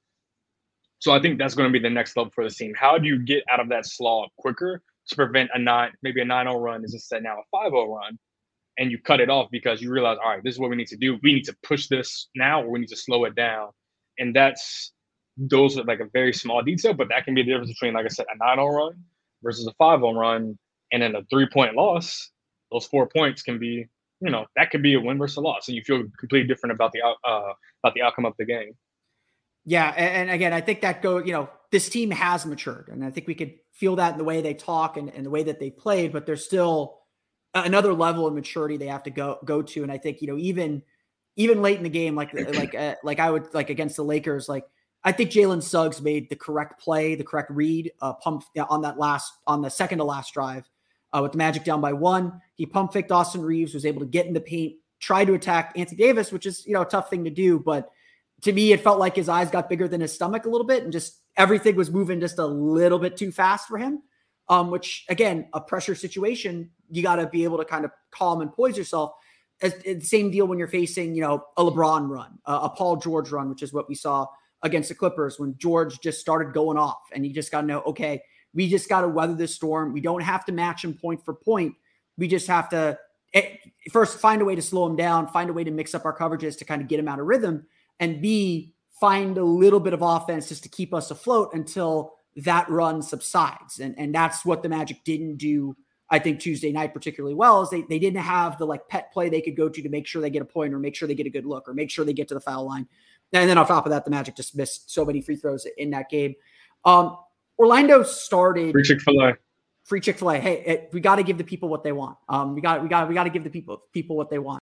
So 0.99 1.13
I 1.13 1.21
think 1.21 1.39
that's 1.39 1.55
going 1.55 1.69
to 1.69 1.73
be 1.73 1.83
the 1.83 1.93
next 1.93 2.17
level 2.17 2.33
for 2.35 2.45
the 2.45 2.51
team. 2.51 2.73
How 2.79 2.99
do 2.99 3.07
you 3.07 3.25
get 3.25 3.45
out 3.51 3.61
of 3.61 3.69
that 3.69 3.87
slog 3.87 4.31
quicker 4.39 4.83
to 5.09 5.17
prevent 5.17 5.51
a 5.55 5.59
nine, 5.59 5.93
maybe 6.03 6.21
a 6.21 6.25
9-0 6.25 6.61
run 6.61 6.85
is 6.85 6.95
instead 6.95 7.23
now 7.23 7.37
a 7.39 7.57
5-0 7.57 7.95
run, 7.95 8.19
and 8.79 8.91
you 8.91 8.99
cut 8.99 9.21
it 9.21 9.31
off 9.31 9.49
because 9.51 9.81
you 9.81 9.91
realize, 9.91 10.19
all 10.23 10.31
right, 10.31 10.43
this 10.45 10.55
is 10.55 10.61
what 10.61 10.71
we 10.71 10.77
need 10.77 10.89
to 10.89 10.97
do. 10.97 11.19
We 11.23 11.35
need 11.35 11.45
to 11.45 11.57
push 11.63 11.87
this 11.89 12.29
now, 12.35 12.63
or 12.63 12.71
we 12.71 12.81
need 12.81 12.89
to 12.89 12.97
slow 12.97 13.25
it 13.25 13.35
down. 13.35 13.71
And 14.19 14.35
that's 14.35 14.93
those 15.37 15.79
are 15.79 15.85
like 15.85 16.01
a 16.01 16.09
very 16.13 16.33
small 16.33 16.63
detail, 16.63 16.95
but 16.95 17.09
that 17.11 17.25
can 17.25 17.35
be 17.35 17.43
the 17.43 17.51
difference 17.51 17.71
between, 17.71 17.95
like 17.95 18.07
I 18.07 18.09
said, 18.09 18.27
a 18.35 18.43
9-0 18.43 18.75
run 18.75 18.95
versus 19.43 19.67
a 19.67 19.83
5-0 19.83 20.19
run, 20.19 20.59
and 20.93 21.03
then 21.03 21.15
a 21.15 21.23
three-point 21.31 21.75
loss. 21.75 22.31
Those 22.73 22.87
four 22.87 23.07
points 23.07 23.43
can 23.43 23.59
be, 23.59 23.87
you 24.21 24.31
know, 24.31 24.47
that 24.57 24.71
could 24.71 24.83
be 24.83 24.95
a 24.95 25.01
win 25.01 25.19
versus 25.19 25.37
a 25.37 25.41
loss, 25.41 25.69
and 25.69 25.77
you 25.77 25.83
feel 25.83 26.05
completely 26.19 26.49
different 26.49 26.75
about 26.75 26.93
the 26.93 27.01
uh, 27.03 27.53
about 27.83 27.95
the 27.95 28.03
outcome 28.03 28.25
of 28.25 28.33
the 28.39 28.45
game. 28.45 28.73
Yeah, 29.65 29.89
and, 29.97 30.31
again, 30.31 30.53
I 30.53 30.61
think 30.61 30.81
that 30.83 31.03
go, 31.03 31.19
you 31.19 31.33
know, 31.33 31.51
this 31.73 31.89
team 31.89 32.13
has 32.13 32.47
matured, 32.47 32.89
and 32.89 33.05
I 33.05 33.11
think 33.11 33.27
we 33.27 33.35
could 33.35 33.55
feel 33.77 33.97
that 33.97 34.13
in 34.13 34.19
the 34.19 34.25
way 34.25 34.41
they 34.41 34.55
talk 34.55 34.97
and, 34.97 35.11
and 35.11 35.25
the 35.25 35.31
way 35.31 35.43
that 35.43 35.61
they 35.61 35.71
played, 35.71 36.13
but 36.13 36.25
there's 36.25 36.45
still 36.45 37.01
another 37.55 37.93
level 37.93 38.27
of 38.27 38.35
maturity 38.35 38.77
they 38.77 38.87
have 38.87 39.03
to 39.05 39.11
go 39.11 39.39
go 39.45 39.63
to, 39.63 39.83
and 39.83 39.93
I 39.93 39.99
think 39.99 40.23
you 40.23 40.29
know 40.29 40.39
even 40.39 40.83
even 41.37 41.61
late 41.61 41.77
in 41.77 41.85
the 41.85 41.91
game, 41.91 42.15
like 42.15 42.33
like 42.55 42.75
uh, 42.75 42.97
like 43.05 43.21
I 43.21 43.31
would 43.31 43.53
like 43.55 43.71
against 43.71 43.97
the 43.97 44.05
Lakers, 44.05 44.49
like 44.49 44.65
I 45.05 45.13
think 45.13 45.31
Jalen 45.31 45.63
Suggs 45.63 46.01
made 46.01 46.29
the 46.31 46.37
correct 46.37 46.81
play, 46.81 47.15
the 47.15 47.25
correct 47.25 47.51
read, 47.51 47.93
uh, 48.01 48.15
pump 48.15 48.45
on 48.69 48.83
that 48.83 48.99
last 48.99 49.33
on 49.47 49.63
the 49.63 49.71
second 49.71 49.99
to 49.99 50.05
last 50.05 50.33
drive 50.33 50.69
uh, 51.13 51.21
with 51.23 51.33
the 51.33 51.39
Magic 51.39 51.65
down 51.65 51.81
by 51.81 51.93
one. 51.93 52.41
He 52.55 52.65
pump 52.67 52.93
faked 52.93 53.13
Austin 53.13 53.43
Reaves, 53.43 53.75
was 53.75 53.85
able 53.85 54.01
to 54.01 54.07
get 54.07 54.27
in 54.27 54.33
the 54.33 54.41
paint, 54.41 54.77
try 55.01 55.25
to 55.25 55.35
attack 55.35 55.73
Anthony 55.77 55.99
Davis, 55.99 56.33
which 56.33 56.47
is 56.47 56.67
you 56.67 56.73
know 56.73 56.83
a 56.83 56.87
tough 56.87 57.11
thing 57.11 57.25
to 57.25 57.31
do, 57.31 57.59
but 57.59 57.91
to 58.43 58.53
me, 58.53 58.73
it 58.73 58.83
felt 58.83 58.99
like 58.99 59.17
his 59.17 59.29
eyes 59.29 59.51
got 59.51 59.69
bigger 59.69 59.89
than 59.89 60.01
his 60.01 60.13
stomach 60.13 60.47
a 60.47 60.51
little 60.51 60.67
bit, 60.67 60.83
and 60.83 60.93
just 60.93 61.21
everything 61.37 61.77
was 61.77 61.91
moving 61.91 62.21
just 62.21 62.39
a 62.39 62.47
little 62.47 62.99
bit 62.99 63.17
too 63.17 63.33
fast 63.33 63.69
for 63.69 63.79
him. 63.79 64.03
Um, 64.49 64.71
which 64.71 65.05
again, 65.09 65.49
a 65.55 65.61
pressure 65.61 65.97
situation, 65.97 66.71
you 66.89 67.03
got 67.03 67.17
to 67.17 67.27
be 67.27 67.43
able 67.43 67.59
to 67.59 67.65
kind 67.65 67.85
of 67.85 67.91
calm 68.13 68.41
and 68.41 68.53
poise 68.53 68.77
yourself. 68.77 69.13
As, 69.61 69.75
the 69.83 70.01
same 70.01 70.31
deal 70.31 70.47
when 70.47 70.57
you're 70.57 70.69
facing, 70.69 71.17
you 71.17 71.23
know, 71.23 71.45
a 71.57 71.65
LeBron 71.65 72.09
run, 72.09 72.39
a, 72.45 72.69
Paul 72.69 72.97
George 72.97 73.31
run, 73.31 73.49
which 73.49 73.63
is 73.63 73.73
what 73.73 73.89
we 73.89 73.97
saw 73.97 74.27
against 74.63 74.89
the 74.89 74.95
Clippers 74.95 75.41
when 75.41 75.57
George 75.59 75.99
just 76.01 76.21
started 76.21 76.55
going 76.55 76.79
off, 76.79 77.01
and 77.13 77.27
you 77.27 77.33
just 77.33 77.51
got 77.51 77.63
to 77.63 77.67
know, 77.67 77.81
okay, 77.83 78.23
we 78.55 78.69
just 78.69 78.89
got 78.89 79.01
to 79.01 79.09
weather 79.09 79.35
this 79.35 79.55
storm. 79.55 79.93
We 79.93 80.01
don't 80.01 80.23
have 80.23 80.45
to 80.45 80.53
match 80.53 80.85
him 80.85 80.95
point 80.95 81.25
for 81.25 81.35
point. 81.35 81.75
We 82.17 82.29
just 82.29 82.47
have 82.47 82.69
to 82.69 82.99
eh, 83.35 83.57
first 83.91 84.21
find 84.21 84.41
a 84.43 84.45
way 84.45 84.55
to 84.55 84.63
slow 84.63 84.87
him 84.87 84.95
down, 84.95 85.27
find 85.27 85.51
a 85.51 85.53
way 85.53 85.65
to 85.65 85.73
mix 85.73 85.93
up 85.93 86.05
our 86.05 86.17
coverages 86.17 86.57
to 86.59 86.65
kind 86.65 86.81
of 86.81 86.87
get 86.87 87.01
him 87.01 87.09
out 87.09 87.19
of 87.19 87.27
rhythm 87.27 87.67
and 88.01 88.21
B, 88.21 88.75
find 89.01 89.37
a 89.39 89.45
little 89.45 89.81
bit 89.81 89.93
of 89.93 90.03
offense 90.03 90.49
just 90.49 90.63
to 90.63 90.69
keep 90.69 90.95
us 90.95 91.11
afloat 91.11 91.51
until 91.53 92.15
that 92.37 92.69
run 92.69 93.03
subsides. 93.03 93.81
And, 93.81 93.99
and 93.99 94.15
that's 94.15 94.45
what 94.45 94.63
the 94.63 94.69
Magic 94.69 95.05
didn't 95.05 95.37
do, 95.37 95.77
I 96.11 96.19
think, 96.19 96.41
Tuesday 96.41 96.73
night 96.73 96.95
particularly 96.95 97.35
well, 97.35 97.63
is 97.63 97.71
they, 97.71 97.83
they 97.83 97.99
didn't 97.99 98.21
have 98.21 98.59
the 98.59 98.67
like 98.67 98.89
pet 98.89 99.13
play 99.13 99.29
they 99.29 99.41
could 99.41 99.57
go 99.57 99.69
to 99.69 99.83
to 99.83 99.89
make 99.89 100.07
sure 100.07 100.23
they 100.23 100.31
get 100.31 100.43
a 100.43 100.47
point 100.47 100.75
or 100.75 100.79
make 100.79 100.95
sure 100.95 101.09
they 101.09 101.15
get 101.15 101.27
a 101.27 101.31
good 101.31 101.47
look 101.47 101.69
or 101.69 101.75
make 101.75 101.91
sure 101.91 102.05
they 102.05 102.13
get 102.13 102.29
to 102.29 102.35
the 102.35 102.41
foul 102.41 102.67
line. 102.67 102.87
And 103.33 103.49
then 103.49 103.59
on 103.59 103.67
top 103.67 103.87
of 103.87 103.91
that, 103.91 104.05
the 104.05 104.11
Magic 104.11 104.37
just 104.37 104.57
missed 104.57 104.91
so 104.91 105.05
many 105.05 105.21
free 105.21 105.37
throws 105.37 105.67
in 105.77 105.91
that 105.91 106.09
game. 106.09 106.35
Um, 106.85 107.17
Orlando 107.59 108.03
started 108.03 108.73
free 108.73 108.85
Chick 108.85 109.01
Fil 109.01 109.21
A. 109.23 109.33
Free 109.85 110.01
Chick 110.01 110.19
Fil 110.19 110.31
A. 110.31 110.39
Hey, 110.39 110.63
it, 110.67 110.91
we 110.93 111.01
got 111.01 111.17
to 111.17 111.23
give 111.23 111.39
the 111.39 111.45
people 111.45 111.69
what 111.69 111.83
they 111.83 111.93
want. 111.93 112.17
Um, 112.29 112.55
we 112.55 112.61
got 112.61 112.83
we 112.83 112.89
got 112.89 113.09
we 113.09 113.15
got 113.15 113.25
to 113.25 113.31
give 113.31 113.45
the 113.45 113.51
people 113.51 113.83
people 113.93 114.17
what 114.17 114.31
they 114.31 114.39
want. 114.39 114.63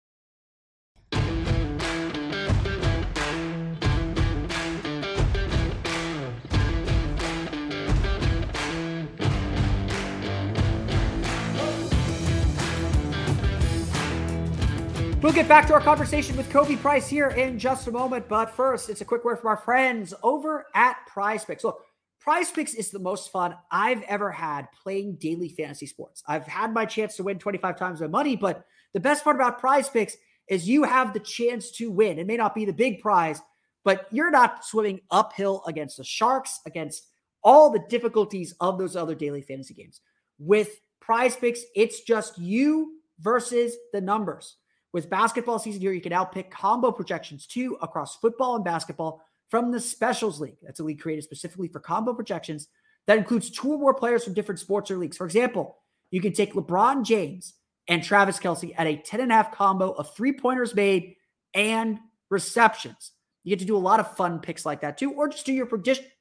We'll 15.28 15.34
get 15.34 15.46
back 15.46 15.66
to 15.66 15.74
our 15.74 15.80
conversation 15.82 16.38
with 16.38 16.48
Khobi 16.48 16.80
Price 16.80 17.06
here 17.06 17.28
in 17.28 17.58
just 17.58 17.86
a 17.86 17.92
moment. 17.92 18.30
But 18.30 18.56
first, 18.56 18.88
it's 18.88 19.02
a 19.02 19.04
quick 19.04 19.26
word 19.26 19.38
from 19.38 19.48
our 19.48 19.58
friends 19.58 20.14
over 20.22 20.68
at 20.74 20.96
Prize 21.06 21.44
Picks. 21.44 21.64
Look, 21.64 21.84
Prize 22.18 22.50
Picks 22.50 22.72
is 22.72 22.90
the 22.90 22.98
most 22.98 23.30
fun 23.30 23.54
I've 23.70 24.00
ever 24.04 24.30
had 24.30 24.68
playing 24.82 25.16
daily 25.16 25.50
fantasy 25.50 25.84
sports. 25.84 26.22
I've 26.26 26.46
had 26.46 26.72
my 26.72 26.86
chance 26.86 27.14
to 27.16 27.24
win 27.24 27.38
25 27.38 27.76
times 27.76 28.00
my 28.00 28.06
money, 28.06 28.36
but 28.36 28.64
the 28.94 29.00
best 29.00 29.22
part 29.22 29.36
about 29.36 29.58
Prize 29.58 29.90
Picks 29.90 30.16
is 30.48 30.66
you 30.66 30.84
have 30.84 31.12
the 31.12 31.20
chance 31.20 31.72
to 31.72 31.90
win. 31.90 32.18
It 32.18 32.26
may 32.26 32.38
not 32.38 32.54
be 32.54 32.64
the 32.64 32.72
big 32.72 33.02
prize, 33.02 33.42
but 33.84 34.06
you're 34.10 34.30
not 34.30 34.64
swimming 34.64 35.02
uphill 35.10 35.62
against 35.66 35.98
the 35.98 36.04
Sharks, 36.04 36.60
against 36.64 37.06
all 37.44 37.68
the 37.68 37.84
difficulties 37.90 38.54
of 38.60 38.78
those 38.78 38.96
other 38.96 39.14
daily 39.14 39.42
fantasy 39.42 39.74
games. 39.74 40.00
With 40.38 40.80
Prize 41.00 41.36
Picks, 41.36 41.64
it's 41.76 42.00
just 42.00 42.38
you 42.38 42.94
versus 43.20 43.76
the 43.92 44.00
numbers. 44.00 44.56
With 44.92 45.10
basketball 45.10 45.58
season 45.58 45.80
here, 45.80 45.92
you 45.92 46.00
can 46.00 46.10
now 46.10 46.24
pick 46.24 46.50
combo 46.50 46.90
projections 46.90 47.46
too 47.46 47.76
across 47.82 48.16
football 48.16 48.56
and 48.56 48.64
basketball 48.64 49.22
from 49.50 49.70
the 49.70 49.80
Specials 49.80 50.40
League. 50.40 50.56
That's 50.62 50.80
a 50.80 50.84
league 50.84 51.00
created 51.00 51.24
specifically 51.24 51.68
for 51.68 51.80
combo 51.80 52.14
projections 52.14 52.68
that 53.06 53.18
includes 53.18 53.50
two 53.50 53.72
or 53.72 53.78
more 53.78 53.94
players 53.94 54.24
from 54.24 54.34
different 54.34 54.60
sports 54.60 54.90
or 54.90 54.96
leagues. 54.96 55.16
For 55.16 55.24
example, 55.24 55.78
you 56.10 56.20
can 56.20 56.32
take 56.32 56.54
LeBron 56.54 57.04
James 57.04 57.54
and 57.86 58.02
Travis 58.02 58.38
Kelce 58.38 58.74
at 58.76 58.86
a 58.86 58.96
10 58.96 59.20
and 59.20 59.32
a 59.32 59.34
half 59.34 59.52
combo 59.52 59.92
of 59.92 60.14
three 60.14 60.32
pointers 60.32 60.74
made 60.74 61.16
and 61.54 61.98
receptions. 62.30 63.12
You 63.44 63.50
get 63.50 63.60
to 63.60 63.64
do 63.64 63.76
a 63.76 63.78
lot 63.78 64.00
of 64.00 64.16
fun 64.16 64.40
picks 64.40 64.66
like 64.66 64.82
that 64.82 64.98
too, 64.98 65.12
or 65.12 65.28
just 65.28 65.46
do 65.46 65.52
your 65.52 65.66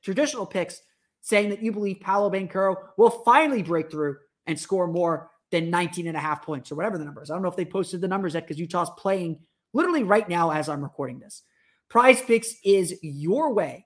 traditional 0.01 0.45
picks 0.45 0.81
saying 1.21 1.49
that 1.49 1.61
you 1.61 1.73
believe 1.73 1.99
Paolo 1.99 2.29
Banchero 2.29 2.75
will 2.97 3.09
finally 3.09 3.63
break 3.63 3.91
through 3.91 4.17
and 4.45 4.57
score 4.57 4.87
more 4.87 5.29
than 5.51 5.69
19 5.69 6.07
and 6.07 6.17
a 6.17 6.19
half 6.19 6.43
points 6.43 6.71
or 6.71 6.75
whatever 6.75 6.97
the 6.97 7.05
number 7.05 7.21
is. 7.21 7.29
I 7.29 7.33
don't 7.33 7.43
know 7.43 7.49
if 7.49 7.55
they 7.55 7.65
posted 7.65 8.01
the 8.01 8.07
numbers 8.07 8.33
yet 8.33 8.43
because 8.45 8.59
Utah's 8.59 8.89
playing 8.97 9.39
literally 9.73 10.03
right 10.03 10.27
now 10.27 10.51
as 10.51 10.69
I'm 10.69 10.83
recording 10.83 11.19
this. 11.19 11.43
Prize 11.89 12.21
Picks 12.21 12.55
is 12.65 12.99
your 13.01 13.53
way 13.53 13.85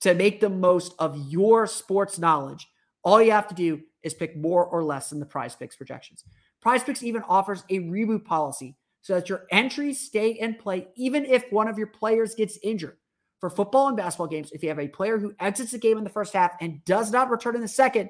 to 0.00 0.14
make 0.14 0.40
the 0.40 0.48
most 0.48 0.94
of 0.98 1.16
your 1.28 1.66
sports 1.66 2.18
knowledge. 2.18 2.66
All 3.04 3.20
you 3.22 3.32
have 3.32 3.48
to 3.48 3.54
do 3.54 3.80
is 4.02 4.14
pick 4.14 4.36
more 4.36 4.64
or 4.64 4.82
less 4.82 5.10
than 5.10 5.20
the 5.20 5.26
Prize 5.26 5.54
Picks 5.54 5.76
projections. 5.76 6.24
Prize 6.60 6.82
Picks 6.82 7.02
even 7.02 7.22
offers 7.28 7.64
a 7.68 7.80
reboot 7.80 8.24
policy 8.24 8.76
so 9.02 9.14
that 9.14 9.28
your 9.28 9.46
entries 9.50 10.00
stay 10.00 10.30
in 10.30 10.54
play 10.54 10.88
even 10.96 11.24
if 11.24 11.44
one 11.50 11.68
of 11.68 11.76
your 11.76 11.88
players 11.88 12.34
gets 12.34 12.58
injured. 12.62 12.96
For 13.40 13.50
football 13.50 13.88
and 13.88 13.96
basketball 13.96 14.28
games, 14.28 14.52
if 14.52 14.62
you 14.62 14.68
have 14.68 14.78
a 14.78 14.86
player 14.86 15.18
who 15.18 15.34
exits 15.40 15.72
the 15.72 15.78
game 15.78 15.98
in 15.98 16.04
the 16.04 16.10
first 16.10 16.32
half 16.32 16.52
and 16.60 16.84
does 16.84 17.10
not 17.10 17.28
return 17.28 17.56
in 17.56 17.60
the 17.60 17.68
second, 17.68 18.08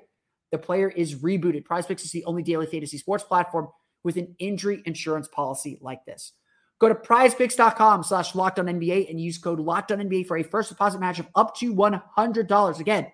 the 0.52 0.58
player 0.58 0.88
is 0.88 1.16
rebooted. 1.16 1.64
Prize 1.64 1.86
Picks 1.86 2.04
is 2.04 2.12
the 2.12 2.24
only 2.26 2.42
daily 2.44 2.66
fantasy 2.66 2.98
sports 2.98 3.24
platform 3.24 3.68
with 4.04 4.16
an 4.16 4.36
injury 4.38 4.82
insurance 4.84 5.26
policy 5.26 5.78
like 5.80 6.04
this. 6.04 6.32
Go 6.78 6.88
to 6.88 6.94
prizepicks.com 6.94 8.02
slash 8.04 8.32
NBA 8.32 9.08
and 9.08 9.20
use 9.20 9.38
code 9.38 9.60
locked 9.60 9.90
on 9.90 9.98
NBA 9.98 10.26
for 10.26 10.36
a 10.36 10.42
first 10.42 10.68
deposit 10.68 11.00
match 11.00 11.18
of 11.18 11.26
up 11.34 11.56
to 11.56 11.74
$100. 11.74 12.80
Again, 12.80 13.06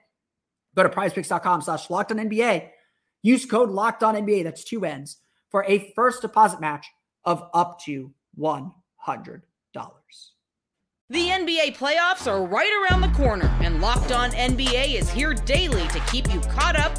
go 0.75 0.83
to 0.83 0.89
prizepicks.com 0.89 1.63
slash 1.63 1.89
NBA. 1.89 2.71
Use 3.23 3.47
code 3.47 3.71
locked 3.71 4.03
on 4.03 4.15
NBA. 4.15 4.45
That's 4.45 4.65
two 4.65 4.85
N's 4.85 5.19
for 5.51 5.65
a 5.65 5.93
first 5.95 6.23
deposit 6.23 6.61
match 6.61 6.87
of 7.25 7.49
up 7.55 7.81
to 7.85 8.13
$100. 8.39 8.73
The 11.11 11.29
NBA 11.29 11.77
playoffs 11.77 12.31
are 12.31 12.45
right 12.45 12.71
around 12.83 13.01
the 13.01 13.17
corner, 13.17 13.47
and 13.63 13.81
Locked 13.81 14.13
On 14.13 14.31
NBA 14.31 14.95
is 14.95 15.09
here 15.09 15.33
daily 15.33 15.89
to 15.89 16.01
keep 16.01 16.31
you 16.33 16.41
caught 16.41 16.77
up 16.77 16.99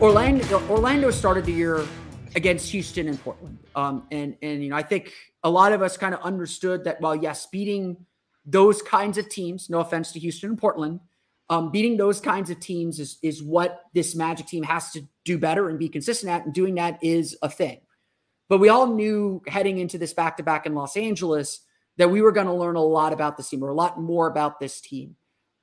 Orlando 0.00 0.66
Orlando 0.70 1.10
started 1.10 1.44
the 1.44 1.52
year 1.52 1.86
against 2.34 2.70
Houston 2.72 3.06
and 3.06 3.22
Portland. 3.22 3.58
Um, 3.74 4.06
and 4.10 4.34
and 4.40 4.62
you 4.64 4.70
know, 4.70 4.76
I 4.76 4.82
think 4.82 5.12
a 5.42 5.50
lot 5.50 5.72
of 5.72 5.82
us 5.82 5.98
kind 5.98 6.14
of 6.14 6.20
understood 6.22 6.84
that 6.84 7.00
while 7.00 7.14
yes, 7.14 7.46
beating 7.46 8.06
those 8.46 8.80
kinds 8.80 9.18
of 9.18 9.28
teams, 9.28 9.68
no 9.68 9.80
offense 9.80 10.12
to 10.12 10.18
Houston 10.18 10.50
and 10.50 10.58
Portland, 10.58 11.00
um, 11.50 11.70
beating 11.70 11.98
those 11.98 12.18
kinds 12.18 12.48
of 12.48 12.60
teams 12.60 12.98
is 12.98 13.18
is 13.22 13.42
what 13.42 13.84
this 13.92 14.14
Magic 14.14 14.46
team 14.46 14.62
has 14.62 14.90
to 14.92 15.02
do 15.24 15.36
better 15.36 15.68
and 15.68 15.78
be 15.78 15.88
consistent 15.88 16.32
at, 16.32 16.46
and 16.46 16.54
doing 16.54 16.76
that 16.76 16.98
is 17.02 17.36
a 17.42 17.50
thing. 17.50 17.80
But 18.48 18.58
we 18.58 18.70
all 18.70 18.86
knew 18.86 19.42
heading 19.46 19.78
into 19.78 19.98
this 19.98 20.14
back 20.14 20.38
to 20.38 20.42
back 20.42 20.64
in 20.64 20.74
Los 20.74 20.96
Angeles 20.96 21.60
that 21.98 22.10
we 22.10 22.22
were 22.22 22.32
going 22.32 22.46
to 22.46 22.54
learn 22.54 22.76
a 22.76 22.82
lot 22.82 23.12
about 23.12 23.36
this 23.36 23.50
team 23.50 23.62
or 23.62 23.68
a 23.68 23.74
lot 23.74 24.00
more 24.00 24.28
about 24.28 24.60
this 24.60 24.80
team. 24.80 25.16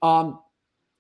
Um, 0.04 0.40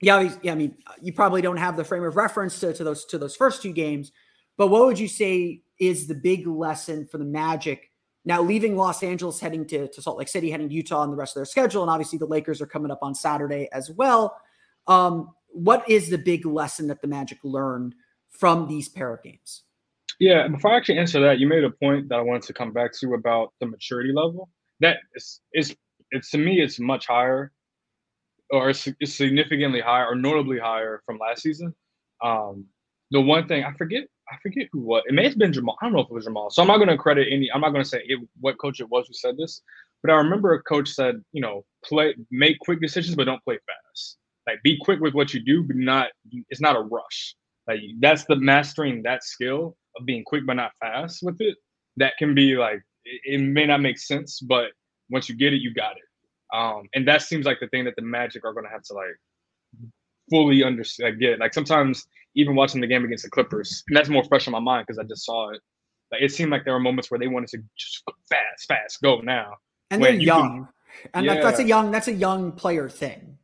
yeah, 0.02 0.34
yeah, 0.42 0.52
I 0.52 0.56
mean, 0.56 0.78
you 1.02 1.14
probably 1.14 1.42
don't 1.42 1.58
have 1.58 1.78
the 1.78 1.84
frame 1.84 2.04
of 2.04 2.16
reference 2.16 2.60
to, 2.60 2.74
to 2.74 2.84
those 2.84 3.06
to 3.06 3.18
those 3.18 3.36
first 3.36 3.62
two 3.62 3.74
games, 3.74 4.12
but 4.58 4.68
what 4.68 4.86
would 4.86 5.00
you 5.00 5.08
say 5.08 5.62
is 5.80 6.08
the 6.08 6.16
big 6.16 6.48
lesson 6.48 7.08
for 7.08 7.18
the 7.18 7.26
Magic 7.26 7.92
now 8.28 8.42
leaving 8.42 8.76
Los 8.76 9.04
Angeles, 9.04 9.40
heading 9.40 9.66
to, 9.68 9.88
to 9.88 10.02
Salt 10.02 10.18
Lake 10.18 10.28
City, 10.28 10.52
heading 10.52 10.68
to 10.68 10.76
Utah 10.76 11.02
and 11.02 11.14
the 11.14 11.18
rest 11.18 11.36
of 11.36 11.40
their 11.40 11.46
schedule, 11.46 11.82
and 11.82 11.90
obviously 11.90 12.20
the 12.20 12.26
Lakers 12.26 12.62
are 12.62 12.68
coming 12.68 12.92
up 12.92 13.00
on 13.02 13.16
Saturday 13.16 13.70
as 13.72 13.90
well. 13.90 14.38
Um, 14.86 15.34
what 15.48 15.90
is 15.90 16.10
the 16.10 16.18
big 16.18 16.46
lesson 16.46 16.88
that 16.88 17.02
the 17.02 17.08
Magic 17.08 17.38
learned 17.44 17.96
from 18.30 18.68
these 18.68 18.90
pair 18.90 19.14
of 19.14 19.24
games? 19.24 19.64
Yeah, 20.20 20.48
before 20.50 20.74
I 20.74 20.78
actually 20.78 20.98
answer 20.98 21.22
that, 21.22 21.40
you 21.40 21.48
made 21.48 21.64
a 21.64 21.70
point 21.70 22.10
that 22.10 22.16
I 22.16 22.22
wanted 22.22 22.44
to 22.44 22.54
come 22.54 22.74
back 22.74 22.92
to 23.00 23.14
about 23.14 23.54
the 23.62 23.66
maturity 23.66 24.12
level. 24.12 24.50
That 24.82 24.98
is, 25.16 25.40
is 25.54 25.76
it's 26.12 26.30
to 26.32 26.38
me, 26.38 26.60
it's 26.60 26.80
much 26.80 27.08
higher 27.08 27.54
or 28.52 28.74
significantly 28.74 29.82
higher 29.82 30.08
or 30.08 30.16
notably 30.16 30.60
higher 30.60 31.02
from 31.06 31.18
last 31.18 31.42
season. 31.42 31.74
Um, 32.24 32.66
the 33.12 33.22
one 33.22 33.48
thing 33.48 33.64
I 33.64 33.74
forget, 33.74 34.04
I 34.30 34.36
forget 34.42 34.68
who 34.72 34.82
what 34.82 35.04
it 35.08 35.14
may 35.14 35.24
have 35.24 35.38
been 35.38 35.52
Jamahl. 35.52 35.76
I 35.82 35.86
don't 35.86 35.94
know 35.94 36.02
if 36.02 36.08
it 36.08 36.14
was 36.14 36.28
Jamahl. 36.28 36.52
So 36.52 36.62
I'm 36.62 36.68
not 36.68 36.78
going 36.78 36.90
to 36.90 36.98
credit 36.98 37.28
any. 37.32 37.52
I'm 37.52 37.62
not 37.62 37.70
going 37.72 37.84
to 37.84 37.90
say 37.90 38.02
it, 38.06 38.20
what 38.40 38.58
coach 38.58 38.80
it 38.80 38.90
was 38.90 39.08
who 39.08 39.14
said 39.14 39.38
this, 39.38 39.62
but 40.04 40.12
I 40.12 40.16
remember 40.16 40.54
a 40.54 40.62
coach 40.64 40.90
said, 40.90 41.24
you 41.32 41.42
know, 41.42 41.66
play, 41.84 42.16
make 42.32 42.60
quick 42.60 42.82
decisions, 42.82 43.16
but 43.16 43.26
don't 43.26 43.44
play 43.44 43.58
fast. 43.66 44.18
Like 44.48 44.62
be 44.64 44.78
quick 44.82 45.00
with 45.00 45.14
what 45.14 45.34
you 45.34 45.42
do, 45.42 45.64
but 45.64 45.76
not. 45.76 46.10
It's 46.50 46.62
not 46.62 46.76
a 46.76 46.82
rush. 46.82 47.36
Like 47.68 47.82
that's 48.00 48.26
the 48.26 48.38
mastering 48.38 49.04
that 49.04 49.24
skill 49.24 49.76
of 49.98 50.06
being 50.06 50.24
quick 50.26 50.46
but 50.46 50.54
not 50.54 50.72
fast 50.80 51.20
with 51.22 51.38
it. 51.42 51.58
That 51.98 52.14
can 52.18 52.34
be 52.34 52.56
like 52.56 52.82
it, 53.04 53.22
it 53.26 53.42
may 53.42 53.66
not 53.66 53.82
make 53.82 53.98
sense, 54.00 54.40
but 54.40 54.68
once 55.10 55.28
you 55.28 55.36
get 55.36 55.54
it, 55.54 55.62
you 55.62 55.74
got 55.74 55.98
it. 55.98 56.07
Um, 56.54 56.84
and 56.94 57.08
that 57.08 57.22
seems 57.22 57.46
like 57.46 57.60
the 57.60 57.68
thing 57.68 57.86
that 57.86 57.96
the 57.96 58.02
Magic 58.02 58.46
are 58.46 58.54
going 58.54 58.66
to 58.66 58.72
have 58.72 58.84
to 58.84 58.94
like 58.94 59.18
fully 60.30 60.64
understand. 60.64 61.12
Like, 61.12 61.20
get 61.20 61.40
like 61.40 61.54
sometimes 61.54 62.08
even 62.36 62.56
watching 62.56 62.82
the 62.82 62.88
game 62.88 63.04
against 63.04 63.24
the 63.24 63.30
Clippers, 63.30 63.84
and 63.88 63.98
that's 63.98 64.10
more 64.10 64.24
fresh 64.24 64.48
in 64.48 64.54
my 64.54 64.60
mind 64.60 64.86
because 64.88 65.00
I 65.00 65.04
just 65.04 65.26
saw 65.26 65.50
it. 65.50 65.62
Like 66.12 66.22
it 66.22 66.32
seemed 66.32 66.52
like 66.52 66.64
there 66.64 66.74
were 66.74 66.80
moments 66.80 67.12
where 67.12 67.20
they 67.20 67.28
wanted 67.28 67.50
to 67.50 67.64
just 67.78 68.04
fast, 68.30 68.68
fast, 68.68 69.02
go 69.02 69.20
now. 69.20 69.56
And 69.92 70.04
they're 70.04 70.14
young, 70.14 70.68
can, 71.04 71.10
and 71.14 71.26
yeah. 71.26 71.42
that's 71.42 71.60
a 71.60 71.64
young 71.64 71.92
that's 71.92 72.08
a 72.08 72.14
young 72.14 72.52
player 72.54 72.90
thing. 72.90 73.38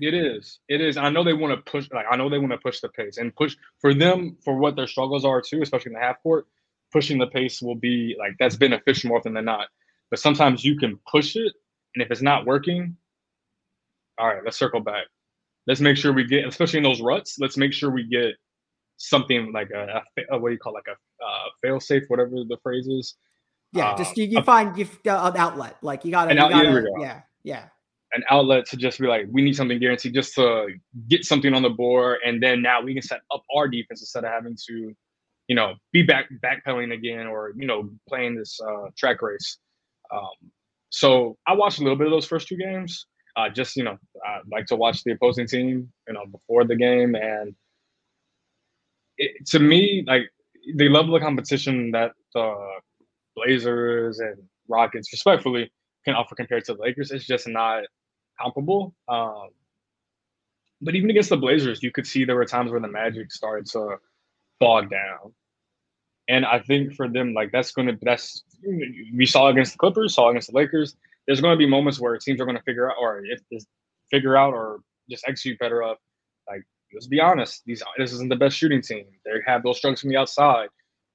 It 0.00 0.14
is. 0.14 0.60
It 0.68 0.80
is. 0.80 0.96
I 0.96 1.10
know 1.10 1.22
they 1.22 1.34
want 1.34 1.54
to 1.54 1.70
push. 1.70 1.88
Like 1.92 2.06
I 2.10 2.16
know 2.16 2.30
they 2.30 2.38
want 2.38 2.52
to 2.52 2.58
push 2.58 2.80
the 2.80 2.88
pace 2.88 3.18
and 3.18 3.34
push 3.34 3.56
for 3.80 3.92
them 3.92 4.36
for 4.42 4.56
what 4.56 4.76
their 4.76 4.86
struggles 4.86 5.24
are 5.24 5.42
too, 5.42 5.60
especially 5.62 5.90
in 5.90 5.94
the 5.94 6.00
half 6.00 6.22
court. 6.22 6.46
Pushing 6.92 7.18
the 7.18 7.26
pace 7.26 7.60
will 7.60 7.74
be 7.74 8.16
like 8.18 8.32
that's 8.38 8.56
beneficial 8.56 9.08
more 9.08 9.18
often 9.18 9.34
than 9.34 9.44
not. 9.44 9.68
But 10.08 10.20
sometimes 10.20 10.64
you 10.64 10.78
can 10.78 10.98
push 11.10 11.36
it 11.36 11.52
and 11.96 12.02
if 12.02 12.10
it's 12.10 12.20
not 12.20 12.44
working, 12.44 12.94
all 14.18 14.28
right, 14.28 14.44
let's 14.44 14.58
circle 14.58 14.80
back. 14.80 15.06
Let's 15.66 15.80
make 15.80 15.96
sure 15.96 16.12
we 16.12 16.24
get, 16.24 16.46
especially 16.46 16.76
in 16.76 16.84
those 16.84 17.00
ruts, 17.00 17.36
let's 17.40 17.56
make 17.56 17.72
sure 17.72 17.90
we 17.90 18.04
get 18.04 18.34
something 18.98 19.50
like 19.50 19.70
a, 19.70 20.02
a, 20.30 20.38
what 20.38 20.50
do 20.50 20.52
you 20.52 20.58
call 20.58 20.74
it, 20.74 20.82
like 20.86 20.88
a 20.88 21.24
uh, 21.24 21.48
fail 21.62 21.80
safe, 21.80 22.02
whatever 22.08 22.32
the 22.46 22.58
phrase 22.62 22.86
is. 22.86 23.16
Yeah, 23.72 23.90
uh, 23.90 23.96
just 23.96 24.16
you, 24.16 24.26
you 24.26 24.38
a, 24.38 24.42
find 24.42 24.76
you, 24.76 24.86
uh, 25.06 25.30
an 25.32 25.38
outlet. 25.38 25.76
Like 25.80 26.04
you 26.04 26.10
got 26.10 26.26
to, 26.26 26.34
yeah, 26.34 26.90
yeah, 26.98 27.20
yeah. 27.42 27.64
An 28.12 28.22
outlet 28.30 28.66
to 28.66 28.76
just 28.76 29.00
be 29.00 29.06
like, 29.06 29.26
we 29.30 29.42
need 29.42 29.56
something 29.56 29.78
guaranteed 29.78 30.14
just 30.14 30.34
to 30.34 30.68
get 31.08 31.24
something 31.24 31.54
on 31.54 31.62
the 31.62 31.70
board, 31.70 32.18
and 32.24 32.42
then 32.42 32.60
now 32.60 32.82
we 32.82 32.92
can 32.92 33.02
set 33.02 33.22
up 33.34 33.42
our 33.54 33.68
defense 33.68 34.02
instead 34.02 34.24
of 34.24 34.30
having 34.30 34.56
to, 34.68 34.94
you 35.48 35.56
know, 35.56 35.74
be 35.92 36.02
back 36.02 36.26
backpedaling 36.44 36.92
again 36.92 37.26
or 37.26 37.52
you 37.56 37.66
know 37.66 37.90
playing 38.06 38.36
this 38.36 38.60
uh, 38.60 38.88
track 38.96 39.22
race. 39.22 39.58
Um, 40.14 40.50
so 40.96 41.36
I 41.46 41.52
watched 41.52 41.78
a 41.78 41.82
little 41.82 41.98
bit 41.98 42.06
of 42.06 42.10
those 42.10 42.24
first 42.24 42.48
two 42.48 42.56
games. 42.56 43.04
Uh, 43.36 43.50
just 43.50 43.76
you 43.76 43.84
know, 43.84 43.98
I 44.24 44.38
like 44.50 44.64
to 44.68 44.76
watch 44.76 45.04
the 45.04 45.12
opposing 45.12 45.46
team, 45.46 45.92
you 46.08 46.14
know, 46.14 46.24
before 46.24 46.64
the 46.64 46.74
game, 46.74 47.14
and 47.14 47.54
it, 49.18 49.46
to 49.48 49.58
me, 49.58 50.04
like 50.06 50.22
the 50.74 50.88
level 50.88 51.14
of 51.14 51.20
competition 51.20 51.90
that 51.90 52.12
the 52.32 52.54
Blazers 53.34 54.20
and 54.20 54.36
Rockets, 54.68 55.12
respectfully, 55.12 55.70
can 56.06 56.14
offer 56.14 56.34
compared 56.34 56.64
to 56.64 56.72
the 56.72 56.80
Lakers 56.80 57.10
is 57.10 57.26
just 57.26 57.46
not 57.46 57.82
comparable. 58.40 58.94
Um, 59.06 59.50
but 60.80 60.94
even 60.94 61.10
against 61.10 61.28
the 61.28 61.36
Blazers, 61.36 61.82
you 61.82 61.92
could 61.92 62.06
see 62.06 62.24
there 62.24 62.36
were 62.36 62.46
times 62.46 62.70
where 62.70 62.80
the 62.80 62.88
Magic 62.88 63.30
started 63.30 63.66
to 63.72 63.96
bog 64.60 64.88
down. 64.88 65.34
And 66.26 66.46
I 66.46 66.60
think 66.60 66.94
for 66.94 67.06
them, 67.06 67.34
like 67.34 67.52
that's 67.52 67.72
going 67.72 67.88
to 67.88 67.98
that's 68.00 68.44
we 68.62 69.26
saw 69.26 69.48
against 69.48 69.72
the 69.72 69.78
Clippers, 69.78 70.14
saw 70.14 70.30
against 70.30 70.50
the 70.50 70.56
Lakers. 70.56 70.96
There's 71.26 71.40
going 71.40 71.52
to 71.52 71.58
be 71.58 71.68
moments 71.68 72.00
where 72.00 72.16
teams 72.18 72.40
are 72.40 72.44
going 72.44 72.56
to 72.56 72.62
figure 72.62 72.90
out, 72.90 72.96
or 73.00 73.22
if 73.24 73.40
figure 74.10 74.36
out, 74.36 74.54
or 74.54 74.80
just 75.10 75.24
execute 75.26 75.58
better 75.58 75.82
up. 75.82 75.98
Like 76.48 76.62
let's 76.94 77.06
be 77.06 77.20
honest, 77.20 77.62
these 77.66 77.82
this 77.98 78.12
isn't 78.12 78.28
the 78.28 78.36
best 78.36 78.56
shooting 78.56 78.82
team. 78.82 79.06
They 79.24 79.32
have 79.46 79.62
those 79.62 79.78
struggles 79.78 80.00
from 80.00 80.10
the 80.10 80.16
outside, 80.16 80.68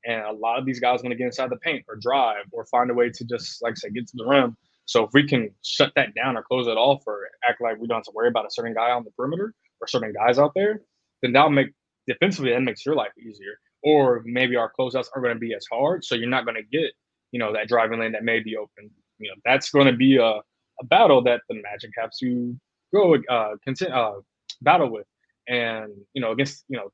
and 0.06 0.22
a 0.24 0.32
lot 0.32 0.60
of 0.60 0.66
these 0.66 0.80
guys 0.80 1.00
are 1.00 1.04
going 1.04 1.12
to 1.12 1.18
get 1.18 1.28
inside 1.28 1.50
the 1.50 1.58
paint 1.58 1.86
or 1.88 1.96
drive 1.96 2.46
or 2.52 2.66
find 2.66 2.92
a 2.92 2.94
way 2.94 3.10
to 3.10 3.26
just 3.26 3.62
like 3.62 3.72
I 3.74 3.76
said 3.76 3.94
get 3.94 4.08
to 4.08 4.18
the 4.18 4.26
rim. 4.26 4.58
So 4.86 5.06
if 5.06 5.12
we 5.14 5.26
can 5.28 5.50
shut 5.64 5.94
that 5.96 6.14
down 6.16 6.36
or 6.36 6.44
close 6.44 6.68
it 6.68 6.72
off 6.72 7.04
or 7.08 7.28
act 7.48 7.62
like 7.62 7.80
we 7.80 7.88
don't 7.88 7.98
have 7.98 8.06
to 8.06 8.12
worry 8.14 8.28
about 8.28 8.46
a 8.46 8.52
certain 8.52 8.74
guy 8.74 8.92
on 8.92 9.04
the 9.04 9.12
perimeter 9.12 9.54
or 9.80 9.88
certain 9.88 10.12
guys 10.12 10.38
out 10.38 10.52
there, 10.56 10.82
then 11.22 11.32
that'll 11.32 11.50
make 11.50 11.70
defensively 12.08 12.52
that 12.52 12.62
makes 12.62 12.86
your 12.86 12.96
life 12.96 13.12
easier 13.18 13.58
or 13.84 14.22
maybe 14.26 14.56
our 14.56 14.72
closeouts 14.78 15.08
aren't 15.14 15.24
going 15.24 15.34
to 15.36 15.40
be 15.40 15.54
as 15.54 15.66
hard. 15.72 16.04
So 16.06 16.16
you're 16.16 16.30
not 16.30 16.46
going 16.46 16.56
to 16.56 16.64
get, 16.64 16.92
you 17.32 17.40
know, 17.40 17.54
that 17.54 17.68
driving 17.68 18.00
lane 18.00 18.12
that 18.14 18.24
may 18.24 18.40
be 18.40 18.58
open. 18.58 18.90
You 19.20 19.30
know, 19.30 19.36
that's 19.46 19.70
going 19.70 19.88
to 19.88 19.94
be 19.94 20.18
a, 20.18 20.26
a 20.26 20.86
battle 20.86 21.22
that 21.24 21.42
the 21.50 21.62
Magic 21.62 21.92
have 21.98 22.12
to 22.20 22.58
go 22.94 23.16
uh, 23.30 23.56
continue, 23.64 23.94
uh, 23.94 24.20
battle 24.62 24.90
with. 24.90 25.06
And, 25.48 25.92
you 26.14 26.22
know, 26.22 26.32
against, 26.32 26.64
you 26.70 26.78
know, 26.78 26.90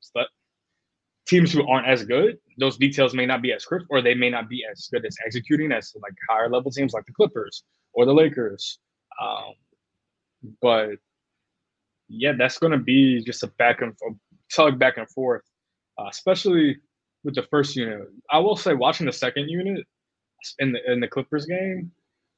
teams 1.28 1.52
who 1.52 1.68
aren't 1.68 1.88
as 1.88 2.06
good, 2.06 2.38
those 2.58 2.78
details 2.78 3.14
may 3.14 3.26
not 3.26 3.42
be 3.42 3.52
as 3.52 3.66
crisp 3.66 3.88
or 3.90 4.02
they 4.02 4.16
may 4.16 4.30
not 4.30 4.50
be 4.50 4.64
as 4.72 4.88
good 4.92 5.06
as 5.06 5.18
executing 5.26 5.72
as 5.72 5.94
like 6.02 6.14
higher 6.30 6.50
level 6.50 6.72
teams 6.72 6.94
like 6.94 7.06
the 7.06 7.14
Clippers 7.14 7.64
or 7.94 8.06
the 8.06 8.14
Lakers. 8.14 8.80
Um, 9.22 9.54
but 10.62 10.92
yeah, 12.08 12.34
that's 12.38 12.58
going 12.58 12.72
to 12.72 12.78
be 12.78 13.24
just 13.24 13.44
a 13.44 13.48
back 13.48 13.82
and 13.82 13.98
forth, 13.98 14.16
tug 14.54 14.80
back 14.80 14.98
and 14.98 15.10
forth 15.10 15.44
uh, 15.98 16.08
especially 16.10 16.78
with 17.24 17.36
the 17.36 17.44
first 17.44 17.76
unit. 17.76 18.08
I 18.32 18.40
will 18.40 18.56
say, 18.56 18.74
watching 18.74 19.06
the 19.06 19.12
second 19.12 19.50
unit 19.50 19.86
in 20.60 20.72
the 20.72 20.92
in 20.92 21.00
the 21.00 21.08
Clippers 21.08 21.46
game, 21.46 21.92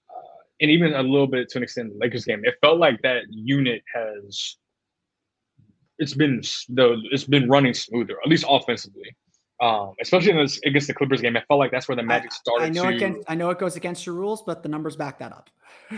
uh, 0.10 0.38
and 0.62 0.72
even 0.72 0.94
a 0.94 1.02
little 1.02 1.28
bit 1.28 1.50
to 1.50 1.60
an 1.60 1.64
extent 1.64 1.92
the 1.94 2.00
Lakers 2.00 2.26
game, 2.26 2.42
it 2.44 2.56
felt 2.62 2.80
like 2.80 3.02
that 3.04 3.24
unit 3.30 3.82
has 3.94 4.58
it's 6.00 6.14
been 6.14 6.42
the 6.70 6.98
it's 7.12 7.26
been 7.26 7.50
running 7.50 7.74
smoother, 7.74 8.18
at 8.24 8.30
least 8.30 8.46
offensively. 8.48 9.16
Um, 9.62 9.94
especially 10.02 10.32
in 10.32 10.38
this, 10.38 10.58
against 10.66 10.88
the 10.88 10.94
Clippers 10.94 11.20
game, 11.20 11.36
I 11.36 11.44
felt 11.50 11.60
like 11.60 11.70
that's 11.70 11.90
where 11.90 11.96
the 11.98 12.04
Magic 12.04 12.32
started. 12.32 12.64
I 12.64 12.70
know 12.70 12.90
to, 12.90 12.96
it 12.96 13.00
can, 13.00 13.22
I 13.28 13.36
know 13.36 13.50
it 13.50 13.60
goes 13.60 13.76
against 13.76 14.06
your 14.06 14.16
rules, 14.16 14.42
but 14.42 14.64
the 14.64 14.70
numbers 14.70 14.96
back 14.96 15.20
that 15.20 15.34
up. 15.34 15.50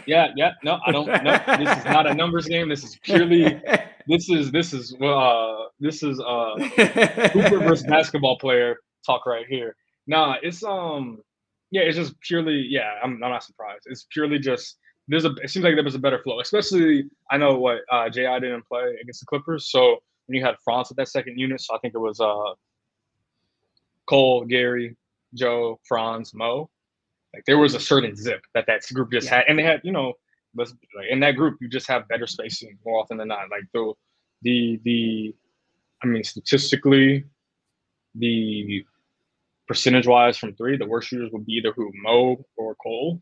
Yeah, 0.08 0.30
yeah, 0.36 0.54
no, 0.64 0.80
I 0.84 0.92
don't. 0.92 1.06
No, 1.06 1.40
this 1.60 1.78
is 1.78 1.86
not 1.86 2.08
a 2.08 2.14
numbers 2.16 2.48
game. 2.48 2.70
This 2.70 2.84
is 2.84 2.98
purely. 3.04 3.62
This 4.08 4.30
is 4.30 4.52
this 4.52 4.74
is 4.74 4.96
uh 5.00 5.66
this 5.80 6.02
is 6.02 6.20
uh 6.20 6.56
Hooper 7.34 7.60
versus 7.60 7.86
basketball 7.86 8.38
player 8.40 8.78
talk 9.06 9.28
right 9.28 9.46
here. 9.48 9.76
Nah, 10.08 10.38
it's 10.42 10.64
um 10.64 11.20
yeah, 11.72 11.82
it's 11.82 11.96
just 11.98 12.20
purely 12.22 12.66
yeah. 12.70 13.00
I'm, 13.04 13.14
I'm 13.24 13.32
not 13.32 13.44
surprised. 13.44 13.84
It's 13.88 14.06
purely 14.12 14.40
just 14.40 14.78
there's 15.08 15.26
a. 15.26 15.34
It 15.44 15.50
seems 15.50 15.64
like 15.66 15.76
there 15.76 15.84
was 15.84 15.96
a 15.96 16.00
better 16.00 16.22
flow, 16.22 16.40
especially 16.40 17.06
I 17.32 17.38
know 17.38 17.58
what 17.58 17.80
uh 17.92 18.10
Ji 18.10 18.22
didn't 18.22 18.68
play 18.68 18.96
against 19.02 19.22
the 19.22 19.26
Clippers, 19.26 19.72
so 19.72 19.98
when 20.28 20.38
you 20.38 20.46
had 20.46 20.56
Franz 20.64 20.92
at 20.92 20.98
that 20.98 21.08
second 21.08 21.40
unit, 21.40 21.60
so 21.62 21.76
I 21.76 21.80
think 21.80 21.94
it 21.96 22.00
was 22.00 22.20
uh 22.20 22.54
Cole, 24.08 24.46
Gary, 24.46 24.96
Joe, 25.34 25.80
Franz, 25.88 26.34
Mo. 26.34 26.70
Like 27.34 27.46
there 27.46 27.58
was 27.58 27.76
a 27.76 27.80
certain 27.80 28.16
zip 28.16 28.42
that 28.54 28.66
that 28.68 28.82
group 28.94 29.12
just 29.12 29.28
Yeah. 29.28 29.38
had, 29.38 29.46
and 29.48 29.58
they 29.58 29.64
had 29.64 29.82
you 29.84 29.92
know, 29.94 30.14
let's- 30.56 30.74
like 30.96 31.08
in 31.10 31.20
that 31.22 31.36
group 31.38 31.58
you 31.62 31.70
just 31.70 31.88
have 31.88 32.08
better 32.10 32.28
spacing 32.28 32.78
more 32.86 33.00
often 33.00 33.18
than 33.18 33.30
not. 33.30 33.50
Like 33.50 33.64
the 33.74 33.94
the 34.42 34.80
the, 34.84 35.36
I 36.04 36.08
mean 36.08 36.24
statistically, 36.24 37.24
the 38.16 38.84
percentage 39.72 40.06
wise 40.06 40.38
from 40.38 40.54
three, 40.56 40.76
the 40.76 40.86
worst 40.86 41.08
shooters 41.08 41.30
would 41.32 41.46
be 41.46 41.54
either 41.54 41.72
who 41.72 41.90
Mo 42.04 42.44
or 42.58 42.76
Cole, 42.76 43.22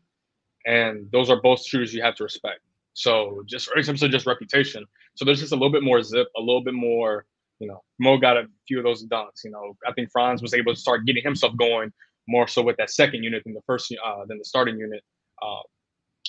and 0.66 1.06
those 1.12 1.30
are 1.30 1.40
both 1.40 1.64
shooters 1.64 1.94
you 1.94 2.02
have 2.02 2.16
to 2.16 2.24
respect. 2.24 2.58
So 2.94 3.44
just 3.46 3.70
in 3.76 3.84
terms 3.84 4.02
of 4.02 4.10
just 4.10 4.26
reputation, 4.26 4.84
so 5.14 5.24
there's 5.24 5.38
just 5.38 5.52
a 5.52 5.54
little 5.54 5.70
bit 5.70 5.84
more 5.84 6.02
zip, 6.02 6.26
a 6.36 6.40
little 6.40 6.64
bit 6.64 6.74
more. 6.74 7.24
You 7.60 7.68
know, 7.68 7.84
Mo 8.00 8.18
got 8.18 8.36
a 8.36 8.46
few 8.66 8.78
of 8.78 8.84
those 8.84 9.06
dunks. 9.06 9.44
You 9.44 9.52
know, 9.52 9.76
I 9.86 9.92
think 9.92 10.10
Franz 10.10 10.42
was 10.42 10.52
able 10.52 10.74
to 10.74 10.80
start 10.80 11.06
getting 11.06 11.22
himself 11.22 11.56
going 11.56 11.92
more 12.26 12.48
so 12.48 12.62
with 12.62 12.76
that 12.78 12.90
second 12.90 13.22
unit 13.22 13.44
than 13.44 13.54
the 13.54 13.62
first 13.64 13.94
uh, 14.04 14.24
than 14.26 14.38
the 14.38 14.44
starting 14.44 14.76
unit. 14.76 15.04
Uh, 15.40 15.62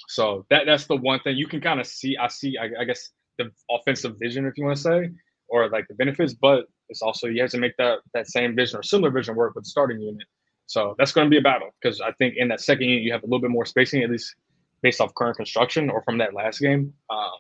so 0.07 0.45
that 0.51 0.67
that's 0.67 0.85
the 0.85 0.97
one 0.97 1.19
thing 1.21 1.35
you 1.35 1.47
can 1.47 1.61
kind 1.61 1.79
of 1.79 1.87
see. 1.87 2.15
I 2.15 2.27
see, 2.27 2.59
I, 2.59 2.81
I 2.81 2.83
guess, 2.83 3.09
the 3.39 3.49
offensive 3.71 4.17
vision, 4.19 4.45
if 4.45 4.55
you 4.55 4.65
want 4.65 4.77
to 4.77 4.83
say, 4.83 5.09
or 5.49 5.67
like 5.69 5.87
the 5.87 5.95
benefits, 5.95 6.35
but 6.35 6.65
it's 6.91 7.01
also 7.01 7.27
you 7.27 7.41
have 7.41 7.49
to 7.51 7.57
make 7.57 7.75
that 7.77 7.99
that 8.13 8.27
same 8.27 8.55
vision 8.55 8.77
or 8.77 8.83
similar 8.83 9.09
vision 9.09 9.35
work 9.35 9.55
with 9.55 9.63
the 9.63 9.69
starting 9.69 9.99
unit. 9.99 10.27
So 10.67 10.95
that's 10.97 11.11
going 11.11 11.25
to 11.25 11.29
be 11.29 11.37
a 11.37 11.41
battle 11.41 11.69
because 11.81 11.99
I 12.01 12.11
think 12.13 12.35
in 12.37 12.47
that 12.49 12.61
second 12.61 12.87
unit 12.87 13.03
you 13.03 13.11
have 13.13 13.23
a 13.23 13.25
little 13.25 13.41
bit 13.41 13.49
more 13.49 13.65
spacing, 13.65 14.03
at 14.03 14.09
least 14.09 14.35
based 14.83 15.01
off 15.01 15.13
current 15.15 15.37
construction 15.37 15.89
or 15.89 16.03
from 16.03 16.17
that 16.19 16.33
last 16.33 16.59
game. 16.59 16.93
Um, 17.09 17.31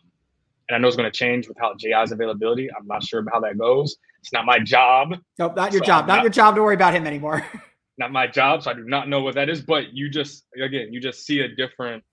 and 0.67 0.75
I 0.75 0.79
know 0.79 0.87
it's 0.87 0.97
going 0.97 1.11
to 1.11 1.17
change 1.17 1.47
with 1.47 1.57
how 1.59 1.73
JI's 1.75 2.11
availability. 2.11 2.69
I'm 2.77 2.87
not 2.87 3.03
sure 3.03 3.23
how 3.31 3.39
that 3.41 3.57
goes. 3.57 3.95
It's 4.21 4.31
not 4.31 4.45
my 4.45 4.59
job 4.59 5.15
Nope, 5.37 5.55
not 5.55 5.73
your 5.73 5.81
So 5.81 5.85
job. 5.85 6.07
Not, 6.07 6.15
not- 6.15 6.23
your 6.23 6.31
job 6.31 6.55
to 6.55 6.63
worry 6.63 6.75
about 6.75 6.93
him 6.93 7.05
anymore. 7.05 7.45
not 7.97 8.11
my 8.11 8.27
job, 8.27 8.63
so 8.63 8.71
I 8.71 8.73
do 8.73 8.85
not 8.85 9.09
know 9.09 9.21
what 9.21 9.35
that 9.35 9.49
is. 9.49 9.61
But 9.61 9.93
you 9.93 10.09
just 10.09 10.45
again, 10.61 10.93
you 10.93 11.01
just 11.01 11.25
see 11.25 11.41
a 11.41 11.47
different 11.47 12.03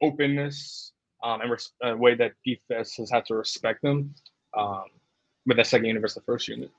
openness 0.00 0.92
um, 1.24 1.40
and 1.40 1.50
res- 1.50 1.72
a 1.82 1.96
way 1.96 2.14
that 2.14 2.32
defense 2.44 2.94
has 2.96 3.10
had 3.10 3.26
to 3.26 3.34
respect 3.34 3.82
them 3.82 4.14
um, 4.56 4.84
with 5.48 5.56
that 5.56 5.66
second 5.66 5.86
unit 5.86 6.00
versus 6.00 6.14
the 6.16 6.20
first 6.20 6.46
unit. 6.46 6.70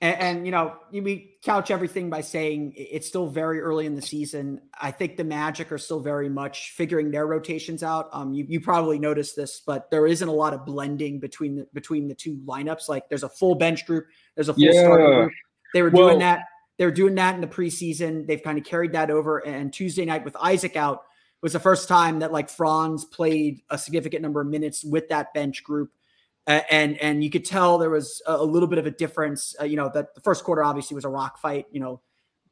And, 0.00 0.20
and 0.20 0.46
you 0.46 0.52
know, 0.52 0.76
we 0.92 1.36
couch 1.42 1.70
everything 1.70 2.08
by 2.08 2.20
saying 2.20 2.72
it's 2.76 3.06
still 3.06 3.26
very 3.28 3.60
early 3.60 3.84
in 3.84 3.94
the 3.94 4.02
season. 4.02 4.60
I 4.80 4.90
think 4.90 5.16
the 5.16 5.24
Magic 5.24 5.70
are 5.72 5.78
still 5.78 6.00
very 6.00 6.28
much 6.28 6.72
figuring 6.72 7.10
their 7.10 7.26
rotations 7.26 7.82
out. 7.82 8.08
Um, 8.12 8.32
you, 8.32 8.46
you 8.48 8.60
probably 8.60 8.98
noticed 8.98 9.36
this, 9.36 9.60
but 9.60 9.90
there 9.90 10.06
isn't 10.06 10.28
a 10.28 10.32
lot 10.32 10.54
of 10.54 10.64
blending 10.64 11.18
between 11.18 11.56
the 11.56 11.66
between 11.74 12.08
the 12.08 12.14
two 12.14 12.36
lineups. 12.46 12.88
Like 12.88 13.08
there's 13.08 13.24
a 13.24 13.28
full 13.28 13.56
bench 13.56 13.86
group, 13.86 14.06
there's 14.34 14.48
a 14.48 14.54
full 14.54 14.72
starting 14.72 15.06
group. 15.06 15.32
They 15.74 15.82
were 15.82 15.90
Well- 15.90 16.08
doing 16.08 16.20
that. 16.20 16.42
They 16.78 16.84
were 16.84 16.92
doing 16.92 17.16
that 17.16 17.34
in 17.34 17.40
the 17.40 17.48
preseason. 17.48 18.24
They've 18.24 18.42
kind 18.42 18.56
of 18.56 18.64
carried 18.64 18.92
that 18.92 19.10
over. 19.10 19.38
And 19.38 19.72
Tuesday 19.72 20.04
night 20.04 20.24
with 20.24 20.36
Isaac 20.36 20.76
out 20.76 21.02
was 21.42 21.52
the 21.52 21.58
first 21.58 21.88
time 21.88 22.20
that 22.20 22.30
like 22.30 22.48
Franz 22.48 23.04
played 23.04 23.62
a 23.68 23.76
significant 23.76 24.22
number 24.22 24.40
of 24.40 24.46
minutes 24.46 24.84
with 24.84 25.08
that 25.08 25.34
bench 25.34 25.64
group. 25.64 25.90
And 26.48 26.96
and 26.98 27.22
you 27.22 27.28
could 27.28 27.44
tell 27.44 27.76
there 27.76 27.90
was 27.90 28.22
a, 28.26 28.42
little 28.42 28.68
bit 28.68 28.78
of 28.78 28.86
a 28.86 28.90
difference. 28.90 29.54
Uh, 29.60 29.64
you 29.64 29.76
know 29.76 29.90
that 29.92 30.14
the 30.14 30.22
first 30.22 30.44
quarter 30.44 30.64
obviously 30.64 30.94
was 30.94 31.04
a 31.04 31.08
rock 31.08 31.38
fight. 31.38 31.66
You 31.70 31.80
know, 31.80 32.00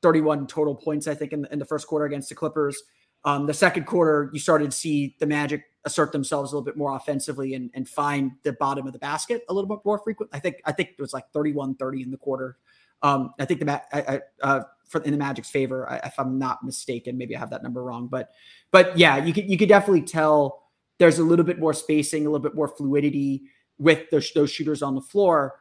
31 0.02 0.46
total 0.46 0.74
points 0.74 1.08
I 1.08 1.14
think 1.14 1.32
in, 1.32 1.42
the- 1.42 1.52
in 1.52 1.58
the 1.58 1.64
first 1.64 1.86
quarter 1.86 2.04
against 2.04 2.28
the 2.28 2.34
Clippers. 2.34 2.80
Um, 3.24 3.46
the 3.46 3.54
second 3.54 3.86
quarter 3.86 4.30
you 4.34 4.38
started 4.38 4.70
to 4.70 4.76
see 4.76 5.16
the 5.18 5.26
Magic 5.26 5.64
assert 5.84 6.12
themselves 6.12 6.52
a 6.52 6.54
little 6.54 6.64
bit 6.64 6.76
more 6.76 6.94
offensively 6.94 7.54
and, 7.54 7.70
and 7.74 7.88
find 7.88 8.32
the 8.42 8.52
bottom 8.52 8.86
of 8.86 8.92
the 8.92 8.98
basket 8.98 9.42
a 9.48 9.54
little 9.54 9.68
bit 9.68 9.78
more 9.84 9.98
frequent. 9.98 10.30
I 10.34 10.40
think 10.40 10.60
I 10.66 10.72
think 10.72 10.90
it 10.90 11.00
was 11.00 11.14
like 11.14 11.32
31-30 11.32 12.02
in 12.02 12.10
the 12.10 12.18
quarter. 12.18 12.58
Um, 13.02 13.32
I 13.38 13.46
think 13.46 13.60
the 13.60 13.82
I, 13.96 14.14
I, 14.16 14.20
uh, 14.42 14.62
for, 14.88 15.02
in 15.02 15.12
the 15.12 15.18
Magic's 15.18 15.50
favor, 15.50 15.88
if 16.04 16.18
I'm 16.18 16.38
not 16.38 16.62
mistaken. 16.62 17.16
Maybe 17.16 17.34
I 17.34 17.38
have 17.40 17.50
that 17.50 17.62
number 17.62 17.82
wrong, 17.82 18.08
but 18.08 18.30
but 18.70 18.98
yeah, 18.98 19.24
you 19.24 19.32
could 19.32 19.48
you 19.50 19.56
could 19.56 19.70
definitely 19.70 20.02
tell 20.02 20.64
there's 20.98 21.18
a 21.18 21.24
little 21.24 21.44
bit 21.46 21.58
more 21.58 21.72
spacing, 21.72 22.26
a 22.26 22.30
little 22.30 22.42
bit 22.42 22.54
more 22.54 22.68
fluidity 22.68 23.44
with 23.78 24.10
those, 24.10 24.30
those 24.34 24.50
shooters 24.50 24.82
on 24.82 24.94
the 24.94 25.00
floor. 25.00 25.54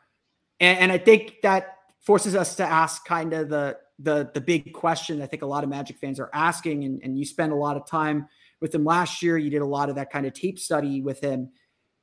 And, 0.60 0.80
and 0.80 0.92
I 0.92 0.98
think 0.98 1.42
that 1.44 1.78
forces 2.02 2.36
us 2.36 2.56
to 2.56 2.64
ask 2.64 3.06
kind 3.06 3.34
of 3.34 3.50
the, 3.50 3.78
the, 4.00 4.30
the 4.34 4.42
big 4.42 4.74
question 4.74 5.22
I 5.22 5.26
think 5.26 5.42
a 5.42 5.48
lot 5.48 5.64
of 5.64 5.70
Magic 5.70 5.98
fans 5.98 6.20
are 6.20 6.30
asking, 6.34 6.84
and, 6.84 7.02
and 7.04 7.18
you 7.18 7.26
spent 7.26 7.52
a 7.52 7.56
lot 7.56 7.78
of 7.78 7.88
time 7.88 8.28
with 8.62 8.74
him 8.74 8.84
last 8.84 9.22
year. 9.22 9.38
You 9.38 9.50
did 9.50 9.62
a 9.62 9.66
lot 9.66 9.90
of 9.90 9.96
that 9.96 10.12
kind 10.12 10.26
of 10.26 10.34
tape 10.34 10.60
study 10.60 11.02
with 11.02 11.22
him. 11.22 11.50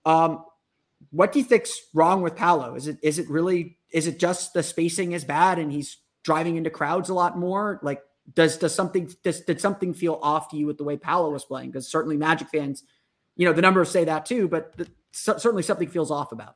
Um, 0.05 0.45
what 1.11 1.33
do 1.33 1.39
you 1.39 1.45
think's 1.45 1.79
wrong 1.95 2.23
with 2.23 2.37
Paolo? 2.37 2.75
Is 2.75 2.87
it 2.87 2.99
is 3.03 3.19
it 3.19 3.29
really 3.29 3.79
is 3.91 4.07
it 4.07 4.19
just 4.19 4.55
the 4.55 4.63
spacing 4.63 5.13
is 5.13 5.25
bad 5.25 5.59
and 5.59 5.73
he's 5.73 5.99
driving 6.25 6.57
into 6.57 6.71
crowds 6.71 7.09
a 7.09 7.15
lot 7.15 7.39
more? 7.39 7.81
Like 7.83 8.03
does 8.35 8.57
does 8.57 8.75
something 8.75 9.11
does 9.25 9.41
did 9.41 9.61
something 9.61 9.95
feel 9.95 10.19
off 10.23 10.49
to 10.51 10.57
you 10.57 10.67
with 10.67 10.79
the 10.79 10.85
way 10.85 10.97
Paolo 10.97 11.31
was 11.31 11.45
playing? 11.45 11.71
Because 11.71 11.91
certainly 11.91 12.17
Magic 12.17 12.49
fans, 12.49 12.85
you 13.37 13.47
know, 13.47 13.53
the 13.53 13.63
numbers 13.63 13.91
say 13.91 14.05
that 14.05 14.27
too, 14.27 14.49
but 14.49 14.77
the, 14.77 14.89
cer- 15.13 15.39
certainly 15.39 15.63
something 15.63 15.89
feels 15.89 16.11
off 16.11 16.33
about. 16.33 16.55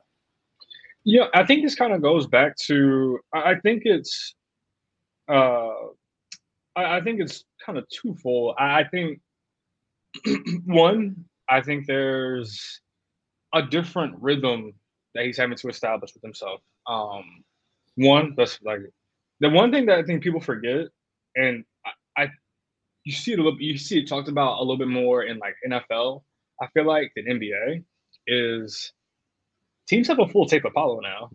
Yeah, 1.03 1.27
I 1.33 1.45
think 1.45 1.63
this 1.63 1.75
kind 1.75 1.93
of 1.93 2.01
goes 2.01 2.27
back 2.27 2.55
to 2.65 3.19
I 3.33 3.55
think 3.63 3.83
it's 3.85 4.35
uh 5.29 5.71
I, 6.75 6.97
I 6.97 7.01
think 7.01 7.21
it's 7.21 7.45
kind 7.65 7.77
of 7.77 7.85
twofold. 7.89 8.55
I, 8.59 8.81
I 8.81 8.83
think 8.89 9.19
one, 10.65 11.25
I 11.49 11.61
think 11.61 11.85
there's 11.85 12.81
a 13.53 13.61
different 13.61 14.15
rhythm 14.19 14.73
that 15.15 15.25
he's 15.25 15.37
having 15.37 15.57
to 15.57 15.69
establish 15.69 16.13
with 16.13 16.23
himself. 16.23 16.59
Um 16.87 17.43
one, 17.95 18.33
that's 18.35 18.59
like 18.63 18.81
the 19.39 19.49
one 19.49 19.71
thing 19.71 19.85
that 19.85 19.99
I 19.99 20.03
think 20.03 20.23
people 20.23 20.41
forget, 20.41 20.87
and 21.35 21.63
I, 21.85 22.23
I 22.23 22.29
you 23.05 23.13
see 23.13 23.31
it 23.31 23.39
a 23.39 23.43
little 23.43 23.61
you 23.61 23.77
see 23.77 23.99
it 23.99 24.09
talked 24.09 24.27
about 24.27 24.57
a 24.57 24.59
little 24.59 24.77
bit 24.77 24.89
more 24.89 25.23
in 25.23 25.37
like 25.37 25.55
NFL. 25.65 26.23
I 26.61 26.67
feel 26.73 26.85
like 26.85 27.11
the 27.15 27.23
NBA 27.23 27.85
is 28.27 28.91
teams 29.87 30.07
have 30.07 30.19
a 30.19 30.27
full 30.27 30.45
tape 30.45 30.65
Apollo 30.65 30.99
now. 31.01 31.29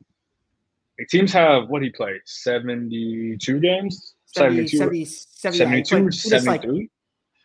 Like, 0.98 1.08
teams 1.08 1.32
have 1.32 1.68
what 1.68 1.82
he 1.82 1.90
played 1.90 2.20
72 2.26 3.60
games, 3.60 4.14
70, 4.26 4.68
72, 4.68 4.76
70, 4.76 5.04
70, 5.04 5.58
yeah, 5.58 5.76
he 5.76 5.84
72, 5.84 5.88
played- 5.88 6.02
he 6.02 6.30
missed 6.30 6.46
like 6.46 6.90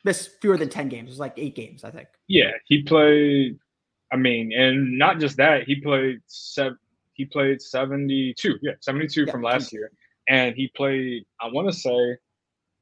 missed 0.04 0.32
fewer 0.42 0.58
than 0.58 0.70
10 0.70 0.90
games. 0.90 1.08
It 1.08 1.12
was 1.12 1.20
like 1.20 1.34
eight 1.38 1.56
games, 1.56 1.84
I 1.84 1.92
think. 1.92 2.08
Yeah, 2.28 2.52
he 2.66 2.84
played. 2.84 3.58
I 4.12 4.16
mean, 4.16 4.54
and 4.54 4.98
not 4.98 5.20
just 5.20 5.38
that, 5.38 5.64
he 5.64 5.82
played 5.82 6.22
seven. 6.28 6.78
He 7.14 7.26
played 7.26 7.62
72. 7.62 8.60
Yeah, 8.62 8.74
72 8.80 9.24
Yeah, 9.26 9.32
from 9.32 9.42
last 9.42 9.74
year, 9.74 9.92
and 10.30 10.56
he 10.56 10.68
played. 10.76 11.26
I 11.42 11.48
want 11.48 11.68
to 11.68 11.74
say, 11.74 11.90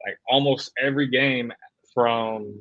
like 0.06 0.18
almost 0.28 0.72
every 0.80 1.08
game 1.08 1.52
from 1.94 2.60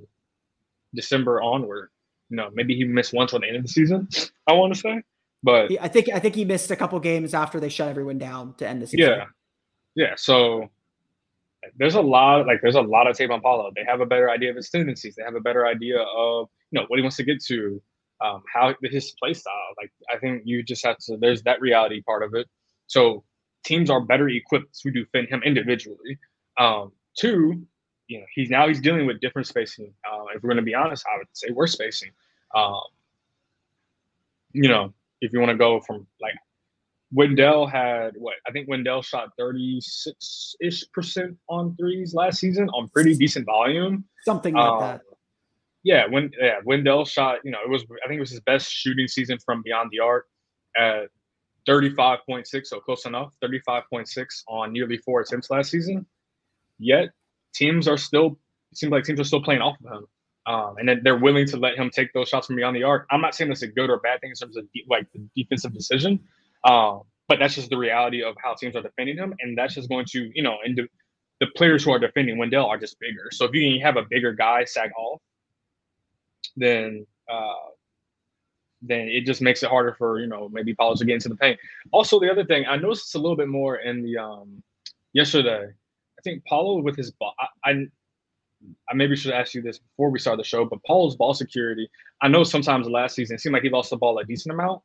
December 0.94 1.42
onward. 1.42 1.90
You 2.34 2.42
know, 2.42 2.50
maybe 2.52 2.74
he 2.74 2.82
missed 2.82 3.12
once 3.12 3.32
on 3.32 3.42
the 3.42 3.46
end 3.46 3.58
of 3.58 3.62
the 3.62 3.68
season. 3.68 4.08
I 4.48 4.54
want 4.54 4.74
to 4.74 4.80
say, 4.80 5.02
but 5.44 5.70
I 5.80 5.86
think 5.86 6.08
I 6.08 6.18
think 6.18 6.34
he 6.34 6.44
missed 6.44 6.68
a 6.72 6.76
couple 6.76 6.98
games 6.98 7.32
after 7.32 7.60
they 7.60 7.68
shut 7.68 7.88
everyone 7.88 8.18
down 8.18 8.54
to 8.54 8.68
end 8.68 8.82
the 8.82 8.88
season. 8.88 9.08
Yeah, 9.08 9.24
yeah. 9.94 10.14
So 10.16 10.68
there's 11.76 11.94
a 11.94 12.00
lot, 12.00 12.48
like 12.48 12.58
there's 12.60 12.74
a 12.74 12.82
lot 12.82 13.08
of 13.08 13.16
tape 13.16 13.30
on 13.30 13.40
Paolo. 13.40 13.70
They 13.76 13.84
have 13.84 14.00
a 14.00 14.06
better 14.06 14.30
idea 14.30 14.50
of 14.50 14.56
his 14.56 14.68
tendencies. 14.68 15.14
They 15.14 15.22
have 15.22 15.36
a 15.36 15.40
better 15.40 15.64
idea 15.64 16.00
of 16.00 16.48
you 16.72 16.80
know 16.80 16.86
what 16.88 16.96
he 16.96 17.02
wants 17.02 17.16
to 17.18 17.22
get 17.22 17.40
to, 17.44 17.80
um, 18.20 18.42
how 18.52 18.74
his 18.82 19.14
play 19.22 19.32
style. 19.32 19.54
Like 19.80 19.92
I 20.12 20.18
think 20.18 20.42
you 20.44 20.64
just 20.64 20.84
have 20.84 20.98
to. 21.06 21.16
There's 21.16 21.44
that 21.44 21.60
reality 21.60 22.02
part 22.02 22.24
of 22.24 22.34
it. 22.34 22.48
So 22.88 23.22
teams 23.64 23.90
are 23.90 24.00
better 24.00 24.28
equipped 24.28 24.76
to 24.80 24.90
defend 24.90 25.28
him 25.28 25.40
individually. 25.44 26.18
Um, 26.58 26.90
two, 27.16 27.64
you 28.08 28.20
know, 28.20 28.26
he's 28.34 28.50
now 28.50 28.68
he's 28.68 28.80
dealing 28.80 29.06
with 29.06 29.20
different 29.20 29.46
spacing. 29.46 29.92
Uh, 30.10 30.24
if 30.34 30.42
we're 30.42 30.48
going 30.48 30.56
to 30.56 30.62
be 30.62 30.74
honest, 30.74 31.04
I 31.12 31.18
would 31.18 31.28
say 31.32 31.50
worse 31.50 31.72
spacing. 31.72 32.10
Um, 32.54 32.80
you 34.52 34.68
know, 34.68 34.92
if 35.20 35.32
you 35.32 35.38
want 35.40 35.50
to 35.50 35.56
go 35.56 35.80
from 35.80 36.06
like 36.20 36.34
Wendell 37.12 37.66
had 37.66 38.14
what 38.16 38.34
I 38.46 38.52
think 38.52 38.68
Wendell 38.68 39.02
shot 39.02 39.30
36 39.38 40.56
ish 40.60 40.84
percent 40.92 41.36
on 41.48 41.74
threes 41.76 42.14
last 42.14 42.38
season 42.38 42.68
on 42.70 42.88
pretty 42.88 43.14
decent 43.16 43.46
volume. 43.46 44.04
Something 44.24 44.54
like 44.54 44.64
Um, 44.70 44.80
that. 44.80 45.00
yeah, 45.82 46.06
when 46.06 46.30
yeah, 46.40 46.58
Wendell 46.64 47.04
shot, 47.04 47.38
you 47.44 47.50
know, 47.50 47.58
it 47.64 47.70
was 47.70 47.82
I 48.04 48.08
think 48.08 48.18
it 48.18 48.20
was 48.20 48.30
his 48.30 48.40
best 48.40 48.70
shooting 48.70 49.08
season 49.08 49.38
from 49.44 49.62
beyond 49.62 49.90
the 49.92 50.00
arc 50.00 50.26
at 50.76 51.08
35.6, 51.66 52.66
so 52.66 52.78
close 52.78 53.06
enough, 53.06 53.32
35.6 53.42 54.26
on 54.48 54.72
nearly 54.72 54.98
four 54.98 55.20
attempts 55.22 55.48
last 55.50 55.70
season. 55.70 56.04
Yet 56.78 57.10
teams 57.54 57.88
are 57.88 57.96
still 57.96 58.38
it 58.72 58.78
seems 58.78 58.90
like 58.90 59.04
teams 59.04 59.20
are 59.20 59.24
still 59.24 59.42
playing 59.42 59.60
off 59.60 59.76
of 59.84 59.92
him. 59.92 60.06
Um, 60.46 60.76
and 60.78 60.88
then 60.88 61.00
they're 61.02 61.16
willing 61.16 61.46
to 61.46 61.56
let 61.56 61.76
him 61.76 61.90
take 61.90 62.12
those 62.12 62.28
shots 62.28 62.48
from 62.48 62.56
beyond 62.56 62.76
the 62.76 62.82
arc. 62.82 63.06
I'm 63.10 63.20
not 63.20 63.34
saying 63.34 63.48
that's 63.48 63.62
a 63.62 63.68
good 63.68 63.88
or 63.88 63.98
bad 64.00 64.20
thing 64.20 64.30
in 64.30 64.36
terms 64.36 64.56
of 64.56 64.70
de- 64.72 64.84
like 64.90 65.06
the 65.12 65.26
defensive 65.34 65.72
decision, 65.72 66.20
um, 66.64 67.02
but 67.28 67.38
that's 67.38 67.54
just 67.54 67.70
the 67.70 67.78
reality 67.78 68.22
of 68.22 68.34
how 68.42 68.54
teams 68.54 68.76
are 68.76 68.82
defending 68.82 69.16
him, 69.16 69.32
and 69.40 69.56
that's 69.56 69.74
just 69.74 69.88
going 69.88 70.04
to 70.10 70.30
you 70.34 70.42
know, 70.42 70.56
and 70.64 70.76
the, 70.76 70.86
the 71.40 71.46
players 71.56 71.84
who 71.84 71.92
are 71.92 71.98
defending 71.98 72.36
Wendell 72.36 72.66
are 72.66 72.76
just 72.76 72.98
bigger. 73.00 73.30
So 73.32 73.46
if 73.46 73.54
you 73.54 73.80
have 73.82 73.96
a 73.96 74.02
bigger 74.10 74.32
guy 74.32 74.64
sag 74.64 74.90
off, 74.98 75.22
then 76.56 77.06
uh, 77.30 77.70
then 78.82 79.08
it 79.08 79.24
just 79.24 79.40
makes 79.40 79.62
it 79.62 79.70
harder 79.70 79.94
for 79.94 80.20
you 80.20 80.26
know 80.26 80.50
maybe 80.52 80.74
Paolo 80.74 80.94
to 80.96 81.04
get 81.06 81.14
into 81.14 81.30
the 81.30 81.36
paint. 81.36 81.58
Also, 81.90 82.20
the 82.20 82.30
other 82.30 82.44
thing 82.44 82.66
I 82.68 82.76
noticed 82.76 83.14
a 83.14 83.18
little 83.18 83.36
bit 83.36 83.48
more 83.48 83.76
in 83.76 84.02
the 84.02 84.18
um, 84.18 84.62
yesterday. 85.14 85.68
Think 86.24 86.44
Paolo 86.46 86.82
with 86.82 86.96
his 86.96 87.10
ball. 87.12 87.34
I, 87.64 87.70
I 88.90 88.94
maybe 88.94 89.16
should 89.16 89.32
ask 89.32 89.54
you 89.54 89.62
this 89.62 89.78
before 89.78 90.10
we 90.10 90.18
start 90.18 90.38
the 90.38 90.44
show, 90.44 90.64
but 90.64 90.82
Paul's 90.86 91.16
ball 91.16 91.34
security. 91.34 91.88
I 92.22 92.28
know 92.28 92.44
sometimes 92.44 92.88
last 92.88 93.14
season 93.14 93.34
it 93.36 93.40
seemed 93.40 93.52
like 93.52 93.62
he 93.62 93.70
lost 93.70 93.90
the 93.90 93.96
ball 93.96 94.18
a 94.18 94.24
decent 94.24 94.54
amount. 94.54 94.82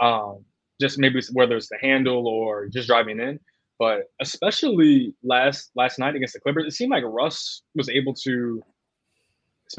Um, 0.00 0.44
just 0.80 0.98
maybe 0.98 1.22
whether 1.32 1.56
it's 1.56 1.68
the 1.68 1.78
handle 1.80 2.26
or 2.26 2.68
just 2.68 2.88
driving 2.88 3.20
in. 3.20 3.38
But 3.78 4.04
especially 4.20 5.14
last 5.22 5.70
last 5.74 5.98
night 5.98 6.14
against 6.14 6.34
the 6.34 6.40
Clippers, 6.40 6.66
it 6.66 6.72
seemed 6.72 6.92
like 6.92 7.04
Russ 7.04 7.62
was 7.74 7.88
able 7.88 8.14
to 8.24 8.62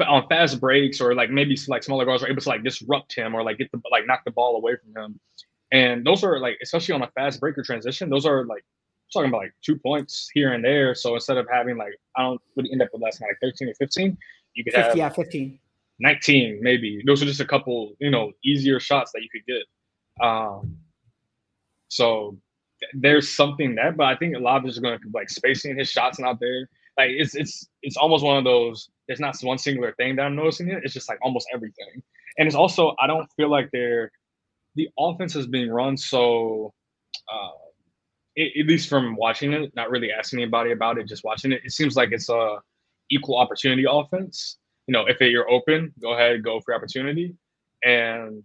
on 0.06 0.26
fast 0.28 0.60
breaks 0.60 1.00
or 1.00 1.14
like 1.14 1.30
maybe 1.30 1.56
like 1.68 1.82
smaller 1.82 2.04
guards 2.04 2.22
were 2.22 2.28
able 2.28 2.42
to 2.42 2.48
like 2.48 2.62
disrupt 2.62 3.14
him 3.14 3.34
or 3.34 3.42
like 3.42 3.56
get 3.58 3.70
the 3.72 3.80
like 3.90 4.06
knock 4.06 4.20
the 4.24 4.30
ball 4.30 4.56
away 4.56 4.72
from 4.76 5.02
him. 5.02 5.20
And 5.72 6.04
those 6.04 6.22
are 6.24 6.38
like 6.38 6.58
especially 6.62 6.94
on 6.94 7.02
a 7.02 7.10
fast 7.12 7.40
breaker 7.40 7.62
transition, 7.62 8.10
those 8.10 8.26
are 8.26 8.44
like 8.44 8.64
talking 9.12 9.28
about 9.28 9.42
like 9.42 9.54
two 9.64 9.76
points 9.76 10.28
here 10.32 10.52
and 10.52 10.64
there. 10.64 10.94
So 10.94 11.14
instead 11.14 11.36
of 11.36 11.46
having 11.52 11.76
like 11.76 11.94
I 12.16 12.22
don't 12.22 12.40
would 12.56 12.68
end 12.70 12.82
up 12.82 12.88
with 12.92 13.02
last 13.02 13.20
night 13.20 13.28
like 13.42 13.52
13 13.52 13.68
or 13.68 13.74
15, 13.74 14.16
you 14.54 14.64
could 14.64 14.72
50, 14.72 14.88
have 14.88 14.96
yeah, 14.96 15.08
15. 15.08 15.58
19 15.98 16.58
maybe. 16.60 17.02
Those 17.06 17.22
are 17.22 17.26
just 17.26 17.40
a 17.40 17.44
couple, 17.46 17.94
you 18.00 18.10
know, 18.10 18.32
easier 18.44 18.80
shots 18.80 19.12
that 19.12 19.22
you 19.22 19.28
could 19.30 19.46
get. 19.46 20.24
Um 20.26 20.76
so 21.88 22.38
there's 22.92 23.28
something 23.28 23.74
there, 23.74 23.92
but 23.92 24.04
I 24.04 24.16
think 24.16 24.36
a 24.36 24.38
lot 24.38 24.58
of 24.58 24.64
it 24.64 24.68
is 24.68 24.78
going 24.78 24.98
to 24.98 25.04
like 25.14 25.30
spacing 25.30 25.78
his 25.78 25.90
shots 25.90 26.18
not 26.18 26.38
there. 26.40 26.68
Like 26.96 27.10
it's 27.10 27.34
it's 27.34 27.68
it's 27.82 27.96
almost 27.96 28.24
one 28.24 28.36
of 28.36 28.44
those. 28.44 28.90
There's 29.06 29.20
not 29.20 29.36
one 29.42 29.58
singular 29.58 29.94
thing 29.94 30.16
that 30.16 30.22
I'm 30.22 30.34
noticing 30.34 30.66
here. 30.66 30.80
It's 30.82 30.94
just 30.94 31.08
like 31.08 31.18
almost 31.22 31.46
everything, 31.52 32.02
and 32.38 32.46
it's 32.46 32.56
also 32.56 32.94
I 32.98 33.06
don't 33.06 33.28
feel 33.36 33.50
like 33.50 33.70
they're 33.72 34.10
the 34.74 34.88
offense 34.98 35.36
is 35.36 35.46
being 35.46 35.70
run 35.70 35.96
so. 35.96 36.72
Uh, 37.32 37.65
it, 38.36 38.60
at 38.60 38.66
least 38.66 38.88
from 38.88 39.16
watching 39.16 39.52
it, 39.52 39.74
not 39.74 39.90
really 39.90 40.12
asking 40.12 40.40
anybody 40.40 40.72
about 40.72 40.98
it, 40.98 41.08
just 41.08 41.24
watching 41.24 41.52
it, 41.52 41.62
it 41.64 41.72
seems 41.72 41.96
like 41.96 42.10
it's 42.12 42.28
a 42.28 42.58
equal 43.10 43.36
opportunity 43.38 43.84
offense. 43.88 44.58
You 44.86 44.92
know, 44.92 45.06
if 45.06 45.20
you're 45.20 45.50
open, 45.50 45.92
go 46.00 46.12
ahead, 46.12 46.44
go 46.44 46.60
for 46.60 46.74
opportunity, 46.74 47.34
and 47.84 48.44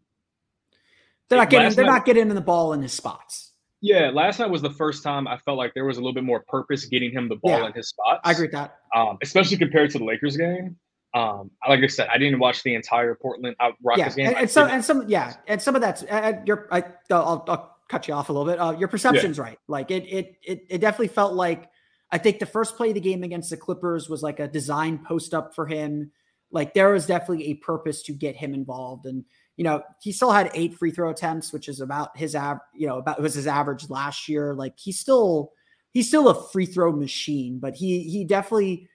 they're 1.29 1.37
not 1.37 1.49
getting 1.49 1.75
they're 1.75 1.85
night, 1.85 1.91
not 1.91 2.05
getting 2.05 2.29
in 2.29 2.35
the 2.35 2.41
ball 2.41 2.73
in 2.73 2.81
his 2.81 2.93
spots. 2.93 3.53
Yeah, 3.81 4.09
last 4.11 4.39
night 4.39 4.49
was 4.49 4.61
the 4.61 4.71
first 4.71 5.03
time 5.03 5.27
I 5.27 5.37
felt 5.37 5.57
like 5.57 5.73
there 5.73 5.85
was 5.85 5.97
a 5.97 5.99
little 5.99 6.13
bit 6.13 6.23
more 6.23 6.43
purpose 6.47 6.85
getting 6.85 7.11
him 7.11 7.27
the 7.27 7.35
ball 7.37 7.59
yeah, 7.59 7.67
in 7.67 7.73
his 7.73 7.89
spots. 7.89 8.21
I 8.23 8.31
agree 8.31 8.45
with 8.45 8.51
that. 8.51 8.77
Um, 8.95 9.17
especially 9.21 9.57
compared 9.57 9.89
to 9.91 9.99
the 9.99 10.05
Lakers 10.05 10.37
game. 10.37 10.77
Um, 11.13 11.51
like 11.67 11.83
I 11.83 11.87
said, 11.87 12.07
I 12.13 12.17
didn't 12.17 12.39
watch 12.39 12.63
the 12.63 12.73
entire 12.73 13.15
Portland 13.15 13.55
uh, 13.59 13.71
Rockets 13.83 14.15
yeah, 14.17 14.23
game. 14.23 14.27
And, 14.27 14.37
and 14.43 14.49
some, 14.49 14.69
and 14.69 14.85
some, 14.85 15.09
yeah, 15.09 15.33
and 15.47 15.61
some 15.61 15.75
of 15.75 15.81
that's 15.81 16.03
uh, 16.03 16.33
your. 16.45 16.67
I, 16.71 16.83
I'll, 17.09 17.43
I'll 17.47 17.70
cut 17.91 18.07
you 18.07 18.13
off 18.13 18.29
a 18.29 18.33
little 18.33 18.47
bit. 18.47 18.59
Uh, 18.59 18.75
your 18.77 18.87
perception's 18.87 19.37
yeah. 19.37 19.43
right. 19.43 19.59
Like 19.67 19.91
it, 19.91 20.03
it, 20.05 20.35
it, 20.43 20.65
it 20.69 20.77
definitely 20.79 21.09
felt 21.09 21.33
like. 21.33 21.69
I 22.13 22.17
think 22.17 22.39
the 22.39 22.45
first 22.45 22.75
play 22.75 22.89
of 22.89 22.95
the 22.95 22.99
game 22.99 23.23
against 23.23 23.51
the 23.51 23.55
Clippers 23.55 24.09
was 24.09 24.21
like 24.21 24.41
a 24.41 24.47
design 24.47 24.99
post 24.99 25.33
up 25.33 25.55
for 25.55 25.65
him. 25.65 26.11
Like 26.51 26.73
there 26.73 26.91
was 26.91 27.05
definitely 27.05 27.45
a 27.45 27.53
purpose 27.53 28.03
to 28.03 28.11
get 28.11 28.35
him 28.35 28.53
involved, 28.53 29.05
and 29.05 29.23
you 29.55 29.63
know, 29.63 29.81
he 30.01 30.11
still 30.11 30.31
had 30.31 30.51
eight 30.53 30.77
free 30.77 30.91
throw 30.91 31.09
attempts, 31.09 31.53
which 31.53 31.69
is 31.69 31.79
about 31.79 32.17
his 32.17 32.35
av- 32.35 32.59
you 32.73 32.85
know, 32.85 32.97
about 32.97 33.21
was 33.21 33.35
his 33.35 33.47
average 33.47 33.89
last 33.89 34.27
year. 34.27 34.53
Like 34.53 34.73
he's 34.77 34.99
still 34.99 35.53
he's 35.91 36.09
still 36.09 36.27
a 36.27 36.49
free 36.49 36.65
throw 36.65 36.91
machine, 36.91 37.59
but 37.59 37.75
he 37.75 38.03
he 38.03 38.25
definitely 38.25 38.89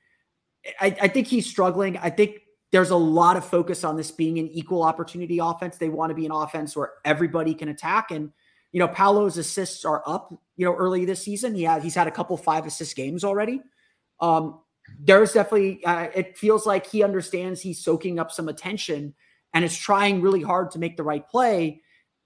I, 0.80 0.96
I 1.02 1.08
think 1.08 1.26
he's 1.26 1.48
struggling. 1.48 1.96
I 1.98 2.10
think 2.10 2.40
there's 2.72 2.90
a 2.90 2.96
lot 2.96 3.36
of 3.36 3.44
focus 3.44 3.84
on 3.84 3.96
this 3.96 4.10
being 4.10 4.38
an 4.38 4.48
equal 4.48 4.82
opportunity 4.82 5.38
offense. 5.38 5.78
They 5.78 5.88
want 5.88 6.10
to 6.10 6.14
be 6.14 6.26
an 6.26 6.32
offense 6.32 6.76
where 6.76 6.90
everybody 7.04 7.54
can 7.54 7.68
attack. 7.68 8.10
And, 8.10 8.32
you 8.76 8.80
know, 8.80 8.88
Paolo's 8.88 9.38
assists 9.38 9.86
are 9.86 10.02
up, 10.06 10.38
you 10.58 10.66
know, 10.66 10.74
early 10.74 11.06
this 11.06 11.22
season. 11.22 11.54
He 11.54 11.62
had, 11.62 11.82
he's 11.82 11.94
had 11.94 12.08
a 12.08 12.10
couple 12.10 12.36
five 12.36 12.66
assist 12.66 12.94
games 12.94 13.24
already. 13.24 13.62
Um, 14.20 14.60
there's 15.00 15.32
definitely, 15.32 15.82
uh, 15.82 16.08
it 16.14 16.36
feels 16.36 16.66
like 16.66 16.86
he 16.86 17.02
understands 17.02 17.62
he's 17.62 17.82
soaking 17.82 18.18
up 18.18 18.30
some 18.30 18.50
attention 18.50 19.14
and 19.54 19.64
is 19.64 19.74
trying 19.74 20.20
really 20.20 20.42
hard 20.42 20.72
to 20.72 20.78
make 20.78 20.98
the 20.98 21.02
right 21.02 21.26
play. 21.26 21.80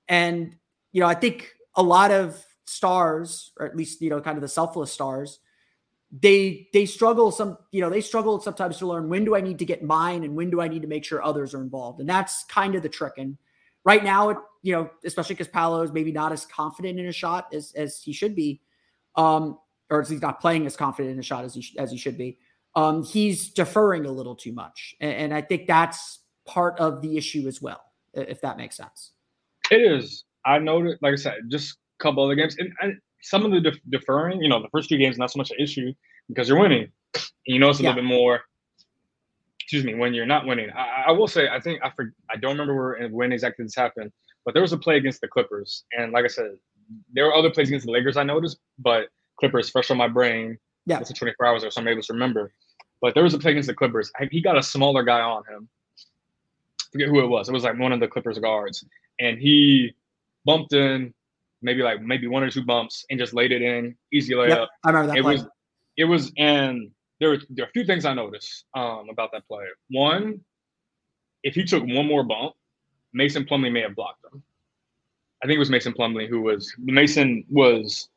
And, 0.08 0.56
you 0.90 1.00
know, 1.00 1.06
I 1.06 1.14
think 1.14 1.52
a 1.76 1.84
lot 1.84 2.10
of 2.10 2.44
stars, 2.64 3.52
or 3.56 3.66
at 3.66 3.76
least, 3.76 4.02
you 4.02 4.10
know, 4.10 4.20
kind 4.20 4.36
of 4.36 4.42
the 4.42 4.48
selfless 4.48 4.90
stars, 4.90 5.38
they 6.10 6.66
they 6.72 6.84
struggle 6.84 7.30
some, 7.30 7.58
you 7.70 7.80
know, 7.80 7.90
they 7.90 8.00
struggle 8.00 8.40
sometimes 8.40 8.78
to 8.78 8.88
learn 8.88 9.08
when 9.08 9.24
do 9.24 9.36
I 9.36 9.40
need 9.40 9.60
to 9.60 9.64
get 9.64 9.84
mine 9.84 10.24
and 10.24 10.34
when 10.34 10.50
do 10.50 10.60
I 10.60 10.66
need 10.66 10.82
to 10.82 10.88
make 10.88 11.04
sure 11.04 11.22
others 11.22 11.54
are 11.54 11.62
involved. 11.62 12.00
And 12.00 12.08
that's 12.08 12.42
kind 12.46 12.74
of 12.74 12.82
the 12.82 12.88
trick. 12.88 13.12
And 13.18 13.38
right 13.84 14.02
now, 14.02 14.30
it, 14.30 14.36
you 14.62 14.72
know, 14.72 14.90
especially 15.04 15.34
because 15.34 15.48
Paolo 15.48 15.82
is 15.82 15.92
maybe 15.92 16.12
not 16.12 16.32
as 16.32 16.46
confident 16.46 16.98
in 16.98 17.06
a 17.06 17.12
shot 17.12 17.52
as 17.52 17.72
as 17.76 18.02
he 18.02 18.12
should 18.12 18.34
be. 18.34 18.60
Um, 19.16 19.58
or 19.90 20.02
he's 20.02 20.22
not 20.22 20.40
playing 20.40 20.66
as 20.66 20.76
confident 20.76 21.12
in 21.12 21.18
a 21.18 21.22
shot 21.22 21.44
as 21.44 21.54
he 21.54 21.66
as 21.78 21.90
he 21.90 21.98
should 21.98 22.16
be. 22.16 22.38
Um, 22.76 23.02
he's 23.02 23.50
deferring 23.50 24.06
a 24.06 24.10
little 24.10 24.36
too 24.36 24.52
much, 24.52 24.94
and, 25.00 25.12
and 25.12 25.34
I 25.34 25.42
think 25.42 25.66
that's 25.66 26.20
part 26.46 26.78
of 26.78 27.02
the 27.02 27.16
issue 27.16 27.46
as 27.48 27.60
well, 27.60 27.82
if 28.14 28.40
that 28.42 28.56
makes 28.56 28.76
sense. 28.76 29.12
It 29.70 29.82
is. 29.82 30.24
I 30.44 30.58
noticed, 30.58 31.02
like 31.02 31.12
I 31.12 31.16
said, 31.16 31.34
just 31.48 31.76
a 32.00 32.02
couple 32.02 32.24
other 32.24 32.36
games, 32.36 32.56
and, 32.58 32.72
and 32.80 32.98
some 33.22 33.44
of 33.44 33.50
the 33.50 33.60
def- 33.60 33.80
deferring. 33.90 34.40
You 34.40 34.48
know, 34.48 34.62
the 34.62 34.68
first 34.70 34.88
two 34.88 34.98
games 34.98 35.18
not 35.18 35.30
so 35.30 35.38
much 35.38 35.50
an 35.50 35.58
issue 35.58 35.92
because 36.28 36.48
you're 36.48 36.60
winning. 36.60 36.90
And 37.14 37.24
you 37.46 37.58
know, 37.58 37.70
it's 37.70 37.80
a 37.80 37.82
yeah. 37.82 37.90
little 37.90 38.04
bit 38.04 38.08
more. 38.08 38.40
Excuse 39.60 39.84
me, 39.84 39.94
when 39.94 40.14
you're 40.14 40.26
not 40.26 40.46
winning. 40.46 40.68
I, 40.70 41.04
I 41.08 41.12
will 41.12 41.28
say, 41.28 41.48
I 41.48 41.60
think 41.60 41.80
I 41.82 41.90
for, 41.90 42.12
I 42.30 42.36
don't 42.36 42.52
remember 42.52 42.74
where 42.74 43.08
when 43.08 43.32
exactly 43.32 43.64
this 43.64 43.74
happened, 43.74 44.10
but 44.44 44.54
there 44.54 44.62
was 44.62 44.72
a 44.72 44.78
play 44.78 44.96
against 44.96 45.20
the 45.20 45.28
Clippers, 45.28 45.84
and 45.96 46.12
like 46.12 46.24
I 46.24 46.28
said, 46.28 46.56
there 47.12 47.26
were 47.26 47.34
other 47.34 47.50
plays 47.50 47.68
against 47.68 47.86
the 47.86 47.92
Lakers 47.92 48.16
I 48.16 48.22
noticed, 48.22 48.58
but 48.78 49.08
Clippers 49.38 49.70
fresh 49.70 49.90
on 49.90 49.96
my 49.96 50.08
brain. 50.08 50.58
Yeah, 50.86 50.98
it's 51.00 51.10
a 51.10 51.14
24 51.14 51.46
hours 51.46 51.64
or 51.64 51.70
so 51.70 51.80
I'm 51.80 51.88
able 51.88 52.02
to 52.02 52.12
remember. 52.12 52.52
But 53.00 53.14
there 53.14 53.22
was 53.22 53.34
a 53.34 53.38
play 53.38 53.52
against 53.52 53.68
the 53.68 53.74
Clippers. 53.74 54.10
He 54.30 54.42
got 54.42 54.58
a 54.58 54.62
smaller 54.62 55.02
guy 55.02 55.20
on 55.20 55.42
him, 55.46 55.68
forget 56.92 57.08
who 57.08 57.20
it 57.20 57.28
was. 57.28 57.48
It 57.48 57.52
was 57.52 57.64
like 57.64 57.78
one 57.78 57.92
of 57.92 58.00
the 58.00 58.08
Clippers 58.08 58.38
guards, 58.38 58.84
and 59.18 59.38
he 59.38 59.94
bumped 60.44 60.72
in 60.72 61.14
maybe 61.62 61.82
like 61.82 62.02
maybe 62.02 62.26
one 62.26 62.42
or 62.42 62.50
two 62.50 62.64
bumps 62.64 63.04
and 63.10 63.18
just 63.18 63.34
laid 63.34 63.52
it 63.52 63.62
in 63.62 63.94
easy 64.12 64.34
layup. 64.34 64.48
Yep, 64.48 64.68
I 64.84 64.88
remember 64.88 65.06
that. 65.08 65.18
It 65.18 65.22
play. 65.22 65.32
was 65.34 65.46
it 65.96 66.04
was 66.04 66.32
and 66.38 66.90
there 67.20 67.30
were 67.30 67.38
there 67.50 67.66
are 67.66 67.68
a 67.68 67.72
few 67.72 67.84
things 67.84 68.04
I 68.04 68.14
noticed 68.14 68.64
um, 68.74 69.08
about 69.10 69.30
that 69.32 69.46
play. 69.46 69.64
One, 69.90 70.40
if 71.42 71.54
he 71.54 71.64
took 71.64 71.82
one 71.82 72.06
more 72.06 72.24
bump, 72.24 72.54
Mason 73.12 73.44
Plumlee 73.44 73.72
may 73.72 73.82
have 73.82 73.96
blocked 73.96 74.24
him. 74.24 74.42
I 75.42 75.46
think 75.46 75.56
it 75.56 75.60
was 75.60 75.70
Mason 75.70 75.92
Plumlee 75.92 76.28
who 76.28 76.42
was 76.42 76.74
Mason 76.78 77.44
was 77.48 78.08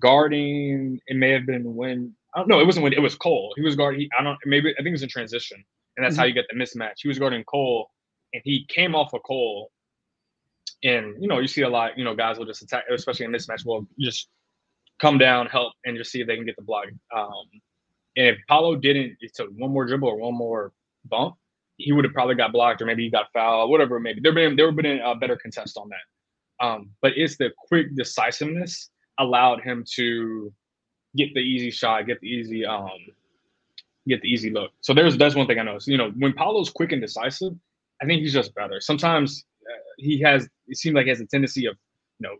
guarding. 0.00 1.00
It 1.06 1.16
may 1.16 1.30
have 1.30 1.46
been 1.46 1.74
when 1.74 2.14
I 2.34 2.38
don't 2.38 2.48
know. 2.48 2.60
It 2.60 2.66
wasn't 2.66 2.84
when 2.84 2.92
it 2.92 3.02
was 3.02 3.14
Cole. 3.14 3.52
He 3.56 3.62
was 3.62 3.76
guarding. 3.76 4.08
I 4.18 4.22
don't 4.22 4.38
maybe 4.44 4.70
I 4.70 4.76
think 4.76 4.88
it 4.88 4.92
was 4.92 5.02
in 5.02 5.08
transition, 5.08 5.62
and 5.96 6.04
that's 6.04 6.14
mm-hmm. 6.14 6.20
how 6.20 6.26
you 6.26 6.34
get 6.34 6.46
the 6.50 6.58
mismatch. 6.58 6.94
He 6.98 7.08
was 7.08 7.18
guarding 7.18 7.44
Cole, 7.44 7.90
and 8.32 8.42
he 8.44 8.66
came 8.68 8.94
off 8.94 9.12
of 9.14 9.22
Cole. 9.22 9.70
And 10.84 11.14
you 11.22 11.28
know, 11.28 11.38
you 11.38 11.46
see 11.46 11.62
a 11.62 11.68
lot, 11.68 11.96
you 11.96 12.04
know, 12.04 12.16
guys 12.16 12.38
will 12.38 12.46
just 12.46 12.62
attack, 12.62 12.84
especially 12.92 13.26
in 13.26 13.30
mismatch, 13.32 13.64
will 13.64 13.86
just 14.00 14.28
come 15.00 15.18
down, 15.18 15.46
help, 15.46 15.74
and 15.84 15.96
just 15.96 16.10
see 16.10 16.20
if 16.20 16.26
they 16.26 16.36
can 16.36 16.44
get 16.44 16.56
the 16.56 16.62
block. 16.62 16.86
Um, 17.14 17.46
and 18.16 18.26
if 18.26 18.38
Paolo 18.48 18.76
didn't, 18.76 19.16
it 19.20 19.34
took 19.34 19.50
one 19.56 19.72
more 19.72 19.86
dribble 19.86 20.08
or 20.08 20.16
one 20.16 20.34
more 20.34 20.72
bump, 21.04 21.36
he 21.82 21.92
would 21.92 22.04
have 22.04 22.14
probably 22.14 22.34
got 22.34 22.52
blocked 22.52 22.82
or 22.82 22.86
maybe 22.86 23.04
he 23.04 23.10
got 23.10 23.32
fouled, 23.32 23.70
whatever. 23.70 23.98
Maybe 24.00 24.20
there 24.20 24.32
been 24.32 24.56
there 24.56 24.66
have 24.66 24.76
been 24.76 25.00
a 25.00 25.14
better 25.14 25.36
contest 25.36 25.76
on 25.76 25.90
that. 25.90 26.64
Um, 26.64 26.90
but 27.00 27.12
it's 27.16 27.36
the 27.36 27.50
quick 27.68 27.94
decisiveness 27.96 28.90
allowed 29.18 29.60
him 29.60 29.84
to 29.96 30.52
get 31.16 31.34
the 31.34 31.40
easy 31.40 31.70
shot, 31.70 32.06
get 32.06 32.20
the 32.20 32.28
easy 32.28 32.64
um, 32.64 32.90
get 34.06 34.22
the 34.22 34.28
easy 34.28 34.50
look. 34.50 34.70
So 34.80 34.94
there's 34.94 35.16
that's 35.16 35.34
one 35.34 35.46
thing 35.46 35.58
I 35.58 35.62
noticed. 35.62 35.88
You 35.88 35.98
know, 35.98 36.10
when 36.18 36.32
Paolo's 36.32 36.70
quick 36.70 36.92
and 36.92 37.00
decisive, 37.00 37.54
I 38.02 38.06
think 38.06 38.22
he's 38.22 38.32
just 38.32 38.54
better. 38.54 38.80
Sometimes 38.80 39.44
uh, 39.62 39.78
he 39.96 40.20
has, 40.20 40.48
it 40.66 40.76
seems 40.76 40.94
like 40.94 41.04
he 41.04 41.10
has 41.10 41.20
a 41.20 41.26
tendency 41.26 41.66
of, 41.66 41.76
you 42.18 42.28
know, 42.28 42.36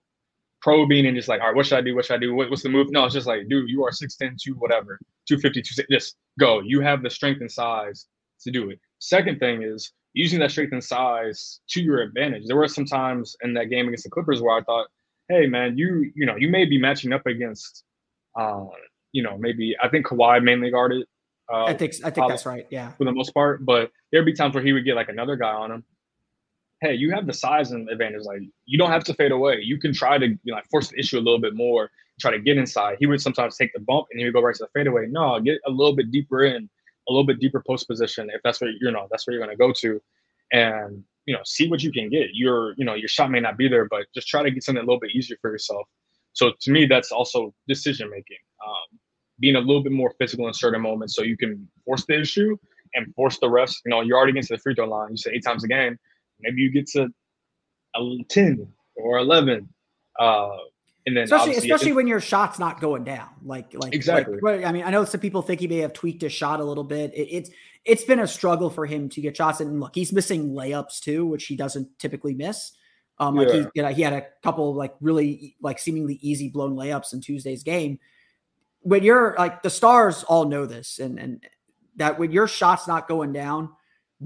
probing 0.60 1.06
and 1.06 1.16
just 1.16 1.28
like, 1.28 1.40
all 1.40 1.48
right, 1.48 1.56
what 1.56 1.66
should 1.66 1.78
I 1.78 1.82
do? 1.82 1.94
What 1.94 2.04
should 2.04 2.16
I 2.16 2.18
do? 2.18 2.34
What, 2.34 2.50
what's 2.50 2.62
the 2.62 2.68
move? 2.68 2.90
No, 2.90 3.04
it's 3.04 3.14
just 3.14 3.26
like, 3.26 3.48
dude, 3.48 3.68
you 3.68 3.84
are 3.84 3.90
6'10, 3.90 4.40
2 4.42 4.54
whatever, 4.54 4.98
250, 5.28 5.62
2, 5.62 5.82
just 5.90 6.16
go. 6.38 6.60
You 6.60 6.80
have 6.80 7.02
the 7.02 7.10
strength 7.10 7.40
and 7.40 7.50
size 7.50 8.06
to 8.42 8.50
do 8.50 8.70
it. 8.70 8.80
Second 9.02 9.40
thing 9.40 9.64
is 9.64 9.90
using 10.12 10.38
that 10.38 10.52
strength 10.52 10.72
and 10.72 10.82
size 10.82 11.58
to 11.70 11.82
your 11.82 12.02
advantage. 12.02 12.44
There 12.46 12.54
were 12.54 12.68
some 12.68 12.84
times 12.84 13.36
in 13.42 13.52
that 13.54 13.64
game 13.64 13.88
against 13.88 14.04
the 14.04 14.10
Clippers 14.10 14.40
where 14.40 14.56
I 14.56 14.62
thought, 14.62 14.86
hey 15.28 15.48
man, 15.48 15.76
you 15.76 16.12
you 16.14 16.24
know 16.24 16.36
you 16.36 16.48
may 16.48 16.66
be 16.66 16.78
matching 16.78 17.12
up 17.12 17.26
against, 17.26 17.82
uh, 18.38 18.66
you 19.10 19.24
know 19.24 19.36
maybe 19.36 19.74
I 19.82 19.88
think 19.88 20.06
Kawhi 20.06 20.40
mainly 20.44 20.70
guarded. 20.70 21.04
Uh, 21.52 21.64
I 21.64 21.74
think 21.74 21.94
I 22.04 22.10
think 22.10 22.28
that's 22.28 22.46
right. 22.46 22.64
Yeah, 22.70 22.92
for 22.92 23.04
the 23.04 23.10
most 23.10 23.34
part, 23.34 23.66
but 23.66 23.90
there'd 24.12 24.24
be 24.24 24.34
times 24.34 24.54
where 24.54 24.62
he 24.62 24.72
would 24.72 24.84
get 24.84 24.94
like 24.94 25.08
another 25.08 25.34
guy 25.34 25.52
on 25.52 25.72
him. 25.72 25.84
Hey, 26.80 26.94
you 26.94 27.10
have 27.10 27.26
the 27.26 27.32
size 27.32 27.72
and 27.72 27.88
advantage. 27.88 28.22
Like 28.22 28.42
you 28.66 28.78
don't 28.78 28.92
have 28.92 29.02
to 29.04 29.14
fade 29.14 29.32
away. 29.32 29.62
You 29.62 29.80
can 29.80 29.92
try 29.92 30.16
to 30.16 30.26
you 30.28 30.38
know, 30.44 30.54
like 30.54 30.70
force 30.70 30.90
the 30.90 31.00
issue 31.00 31.18
a 31.18 31.24
little 31.26 31.40
bit 31.40 31.56
more, 31.56 31.90
try 32.20 32.30
to 32.30 32.38
get 32.38 32.56
inside. 32.56 32.98
He 33.00 33.06
would 33.06 33.20
sometimes 33.20 33.56
take 33.56 33.72
the 33.72 33.80
bump 33.80 34.06
and 34.12 34.20
he 34.20 34.26
would 34.26 34.34
go 34.34 34.42
right 34.42 34.54
to 34.54 34.62
the 34.62 34.78
fadeaway. 34.78 35.08
No, 35.08 35.40
get 35.40 35.58
a 35.66 35.70
little 35.72 35.96
bit 35.96 36.12
deeper 36.12 36.44
in, 36.44 36.70
a 37.08 37.12
little 37.12 37.26
bit 37.26 37.40
deeper 37.40 37.62
post 37.66 37.88
position 37.88 38.30
if 38.32 38.40
that's 38.42 38.60
where 38.60 38.70
you 38.70 38.90
know 38.90 39.08
that's 39.10 39.26
where 39.26 39.34
you're 39.34 39.44
going 39.44 39.56
to 39.56 39.60
go 39.60 39.72
to, 39.72 40.00
and 40.52 41.02
you 41.26 41.34
know 41.34 41.40
see 41.44 41.68
what 41.68 41.82
you 41.82 41.92
can 41.92 42.08
get. 42.08 42.30
Your 42.32 42.74
you 42.76 42.84
know 42.84 42.94
your 42.94 43.08
shot 43.08 43.30
may 43.30 43.40
not 43.40 43.56
be 43.56 43.68
there, 43.68 43.86
but 43.86 44.06
just 44.14 44.28
try 44.28 44.42
to 44.42 44.50
get 44.50 44.62
something 44.62 44.82
a 44.82 44.86
little 44.86 45.00
bit 45.00 45.10
easier 45.14 45.36
for 45.40 45.50
yourself. 45.50 45.86
So 46.32 46.52
to 46.60 46.70
me, 46.70 46.86
that's 46.86 47.12
also 47.12 47.54
decision 47.68 48.08
making. 48.10 48.38
Um, 48.64 48.98
being 49.40 49.56
a 49.56 49.60
little 49.60 49.82
bit 49.82 49.92
more 49.92 50.12
physical 50.18 50.46
in 50.46 50.54
certain 50.54 50.80
moments 50.80 51.16
so 51.16 51.22
you 51.22 51.36
can 51.36 51.68
force 51.84 52.04
the 52.06 52.20
issue 52.20 52.56
and 52.94 53.12
force 53.14 53.38
the 53.38 53.50
rest. 53.50 53.82
You 53.84 53.90
know, 53.90 54.00
you're 54.00 54.16
already 54.16 54.30
against 54.30 54.50
the 54.50 54.58
free 54.58 54.74
throw 54.74 54.86
line. 54.86 55.10
You 55.10 55.16
say 55.16 55.32
eight 55.34 55.44
times 55.44 55.64
a 55.64 55.68
game. 55.68 55.98
Maybe 56.40 56.62
you 56.62 56.70
get 56.70 56.86
to 56.88 57.08
a 57.96 58.18
10 58.28 58.66
or 58.96 59.18
11. 59.18 59.68
Uh, 60.18 60.48
and 61.06 61.16
then 61.16 61.24
especially 61.24 61.56
especially 61.56 61.92
when 61.92 62.06
your 62.06 62.20
shot's 62.20 62.58
not 62.58 62.80
going 62.80 63.04
down, 63.04 63.28
like 63.44 63.74
like 63.74 63.94
exactly. 63.94 64.38
Like, 64.40 64.64
I 64.64 64.72
mean, 64.72 64.84
I 64.84 64.90
know 64.90 65.04
some 65.04 65.20
people 65.20 65.42
think 65.42 65.60
he 65.60 65.66
may 65.66 65.78
have 65.78 65.92
tweaked 65.92 66.22
his 66.22 66.32
shot 66.32 66.60
a 66.60 66.64
little 66.64 66.84
bit. 66.84 67.12
It, 67.14 67.28
it's 67.30 67.50
it's 67.84 68.04
been 68.04 68.20
a 68.20 68.26
struggle 68.26 68.70
for 68.70 68.86
him 68.86 69.08
to 69.10 69.20
get 69.20 69.36
shots, 69.36 69.60
and 69.60 69.80
look, 69.80 69.94
he's 69.94 70.12
missing 70.12 70.50
layups 70.50 71.00
too, 71.00 71.26
which 71.26 71.46
he 71.46 71.56
doesn't 71.56 71.98
typically 71.98 72.34
miss. 72.34 72.72
Um, 73.18 73.34
like 73.34 73.48
yeah. 73.48 73.54
he, 73.54 73.66
you 73.74 73.82
know, 73.82 73.88
he 73.88 74.02
had 74.02 74.12
a 74.12 74.26
couple 74.42 74.74
like 74.74 74.94
really 75.00 75.56
like 75.60 75.78
seemingly 75.78 76.18
easy 76.22 76.48
blown 76.48 76.76
layups 76.76 77.12
in 77.12 77.20
Tuesday's 77.20 77.62
game. 77.62 77.98
When 78.80 79.02
you're 79.02 79.34
like 79.36 79.62
the 79.62 79.70
stars 79.70 80.22
all 80.24 80.44
know 80.44 80.66
this, 80.66 80.98
and 80.98 81.18
and 81.18 81.44
that 81.96 82.18
when 82.18 82.30
your 82.30 82.46
shot's 82.46 82.86
not 82.86 83.08
going 83.08 83.32
down, 83.32 83.70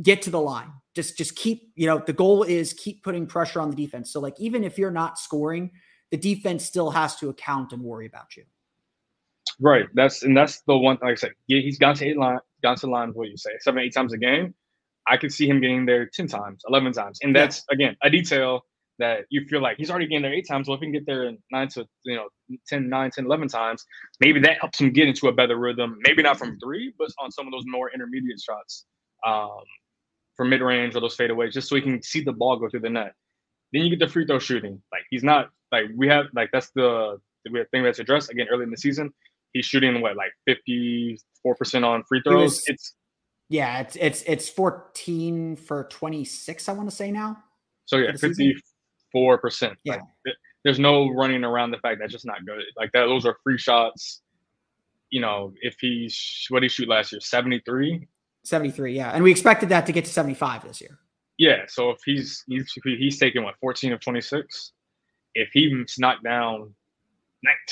get 0.02 0.22
to 0.22 0.30
the 0.30 0.40
line. 0.40 0.72
Just 0.94 1.16
just 1.16 1.36
keep, 1.36 1.72
you 1.74 1.86
know, 1.86 2.02
the 2.04 2.12
goal 2.12 2.42
is 2.42 2.72
keep 2.72 3.02
putting 3.02 3.26
pressure 3.26 3.60
on 3.60 3.70
the 3.70 3.76
defense. 3.76 4.12
So 4.12 4.20
like 4.20 4.38
even 4.38 4.64
if 4.64 4.78
you're 4.78 4.90
not 4.90 5.18
scoring, 5.18 5.70
the 6.11 6.16
defense 6.16 6.64
still 6.64 6.90
has 6.90 7.16
to 7.16 7.28
account 7.28 7.72
and 7.72 7.82
worry 7.82 8.07
about 8.07 8.36
you. 8.36 8.44
Right. 9.61 9.86
That's 9.94 10.22
and 10.22 10.36
that's 10.36 10.61
the 10.62 10.76
one. 10.76 10.98
Like 11.02 11.12
I 11.12 11.14
said, 11.14 11.32
he's 11.46 11.78
gone 11.78 11.94
to 11.96 12.07
eight 12.07 12.18
line, 12.18 12.38
gone 12.62 12.76
to 12.76 12.86
line. 12.86 13.11
What 13.11 13.28
you 13.28 13.36
say, 13.36 13.52
seven, 13.61 13.80
eight 13.80 13.94
times 13.94 14.12
a 14.12 14.18
game. 14.18 14.54
I 15.09 15.16
could 15.16 15.32
see 15.32 15.48
him 15.48 15.61
getting 15.61 15.86
there 15.86 16.11
ten 16.12 16.26
times, 16.26 16.62
eleven 16.68 16.92
times, 16.92 17.20
and 17.22 17.34
that's 17.34 17.64
yeah. 17.70 17.74
again 17.74 17.96
a 18.02 18.11
detail 18.11 18.62
that 18.98 19.26
you 19.30 19.44
feel 19.46 19.61
like 19.61 19.76
he's 19.76 19.90
already 19.90 20.07
getting 20.07 20.22
there 20.22 20.34
eight 20.34 20.46
times. 20.48 20.68
Well, 20.68 20.76
if 20.76 20.80
he 20.80 20.86
can 20.86 20.92
get 20.92 21.07
there 21.07 21.30
nine 21.52 21.68
to 21.68 21.86
you 22.04 22.16
know 22.16 22.28
10, 22.68 22.88
9, 22.88 23.11
10, 23.11 23.26
11 23.26 23.48
times, 23.48 23.84
maybe 24.20 24.40
that 24.40 24.59
helps 24.61 24.80
him 24.80 24.92
get 24.92 25.09
into 25.09 25.28
a 25.28 25.32
better 25.32 25.59
rhythm. 25.59 25.98
Maybe 26.00 26.22
not 26.22 26.38
from 26.38 26.59
three, 26.59 26.92
but 26.98 27.11
on 27.18 27.30
some 27.30 27.46
of 27.46 27.52
those 27.52 27.64
more 27.66 27.90
intermediate 27.92 28.40
shots, 28.40 28.86
um, 29.26 29.61
from 30.36 30.50
mid 30.50 30.61
range 30.61 30.94
or 30.96 31.00
those 31.00 31.16
fadeaways, 31.16 31.52
just 31.52 31.68
so 31.68 31.76
he 31.76 31.82
can 31.82 32.02
see 32.02 32.22
the 32.22 32.32
ball 32.32 32.59
go 32.59 32.68
through 32.68 32.80
the 32.80 32.90
net. 32.90 33.12
Then 33.72 33.82
you 33.82 33.90
get 33.90 33.98
the 33.98 34.08
free 34.08 34.26
throw 34.26 34.38
shooting. 34.38 34.80
Like 34.92 35.02
he's 35.10 35.24
not 35.24 35.50
like 35.72 35.84
we 35.94 36.08
have 36.08 36.26
like 36.34 36.50
that's 36.52 36.70
the 36.70 37.18
the 37.44 37.66
thing 37.70 37.82
that's 37.82 37.98
addressed 37.98 38.30
again 38.30 38.46
early 38.50 38.64
in 38.64 38.70
the 38.70 38.76
season. 38.76 39.12
He's 39.52 39.64
shooting 39.64 40.00
what 40.00 40.16
like 40.16 40.32
fifty 40.44 41.18
four 41.42 41.54
percent 41.54 41.84
on 41.84 42.04
free 42.04 42.22
throws. 42.22 42.56
Was, 42.56 42.64
it's 42.66 42.94
yeah, 43.48 43.80
it's 43.80 43.96
it's 43.96 44.22
it's 44.26 44.48
fourteen 44.48 45.56
for 45.56 45.84
twenty 45.84 46.24
six. 46.24 46.68
I 46.68 46.72
want 46.72 46.90
to 46.90 46.94
say 46.94 47.10
now. 47.10 47.38
So 47.86 47.96
yeah, 47.96 48.12
fifty 48.16 48.56
four 49.12 49.38
percent. 49.38 49.78
Yeah. 49.84 49.96
Like, 50.24 50.34
there's 50.64 50.80
no 50.80 51.08
running 51.10 51.44
around 51.44 51.70
the 51.70 51.78
fact 51.78 52.00
that's 52.00 52.12
just 52.12 52.26
not 52.26 52.44
good. 52.44 52.64
Like 52.76 52.90
that, 52.92 53.06
those 53.06 53.24
are 53.24 53.36
free 53.44 53.58
shots. 53.58 54.22
You 55.10 55.20
know, 55.20 55.54
if 55.60 55.76
he's 55.80 56.46
what 56.48 56.60
did 56.60 56.70
he 56.70 56.74
shoot 56.74 56.88
last 56.88 57.12
year? 57.12 57.20
Seventy 57.20 57.60
three. 57.64 58.08
73, 58.46 58.94
yeah. 58.94 59.10
And 59.10 59.24
we 59.24 59.30
expected 59.30 59.68
that 59.70 59.86
to 59.86 59.92
get 59.92 60.04
to 60.04 60.10
75 60.10 60.66
this 60.66 60.80
year. 60.80 60.98
Yeah. 61.39 61.64
So 61.68 61.91
if 61.91 61.99
he's 62.05 62.45
he's 62.47 62.72
he's 62.84 63.18
taking 63.18 63.43
what 63.43 63.55
14 63.61 63.93
of 63.93 64.01
26, 64.01 64.72
if 65.34 65.49
he's 65.53 65.97
knocked 65.99 66.24
down 66.24 66.74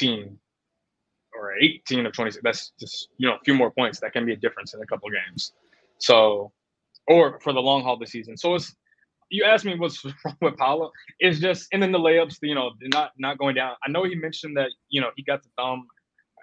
19 0.00 0.38
or 1.38 1.54
18 1.60 2.06
of 2.06 2.12
26, 2.12 2.42
that's 2.44 2.72
just 2.78 3.08
you 3.18 3.28
know 3.28 3.36
a 3.36 3.44
few 3.44 3.54
more 3.54 3.70
points. 3.70 4.00
That 4.00 4.12
can 4.12 4.26
be 4.26 4.32
a 4.32 4.36
difference 4.36 4.74
in 4.74 4.82
a 4.82 4.86
couple 4.86 5.08
games. 5.10 5.52
So, 5.98 6.52
or 7.08 7.40
for 7.40 7.52
the 7.52 7.60
long 7.60 7.82
haul 7.82 7.98
this 7.98 8.10
season. 8.10 8.36
So 8.36 8.54
it's 8.54 8.74
you 9.30 9.44
asked 9.44 9.64
me 9.64 9.76
what's 9.78 10.04
wrong 10.24 10.36
with 10.42 10.56
Paolo. 10.56 10.90
It's 11.18 11.38
just 11.40 11.68
and 11.72 11.82
then 11.82 11.92
the 11.92 11.98
layups, 11.98 12.36
you 12.42 12.54
know, 12.54 12.72
not 12.82 13.12
not 13.18 13.38
going 13.38 13.54
down. 13.54 13.74
I 13.86 13.90
know 13.90 14.04
he 14.04 14.14
mentioned 14.14 14.56
that 14.56 14.70
you 14.88 15.00
know 15.00 15.08
he 15.16 15.22
got 15.22 15.42
the 15.42 15.48
thumb 15.56 15.86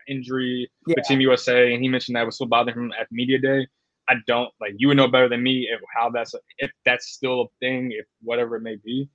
injury 0.08 0.70
yeah. 0.88 0.96
with 0.98 1.06
Team 1.06 1.22
USA, 1.22 1.74
and 1.74 1.84
he 1.84 1.90
mentioned 1.90 2.16
that 2.16 2.26
was 2.26 2.36
still 2.36 2.48
bothering 2.48 2.78
him 2.78 2.92
at 3.00 3.08
media 3.12 3.40
day. 3.40 3.68
I 4.12 4.16
don't 4.28 4.49
like 4.59 4.74
you 4.78 4.89
would 4.89 4.97
know 4.97 5.07
better 5.07 5.30
than 5.30 5.41
me 5.41 5.70
if 5.72 5.80
how 5.95 6.09
that's 6.09 6.36
if 6.57 6.70
that's 6.86 7.07
still 7.07 7.41
a 7.41 7.45
thing, 7.62 7.91
if 7.93 8.05
whatever 8.22 8.57
it 8.57 8.62
may 8.62 8.76
be. 8.84 9.09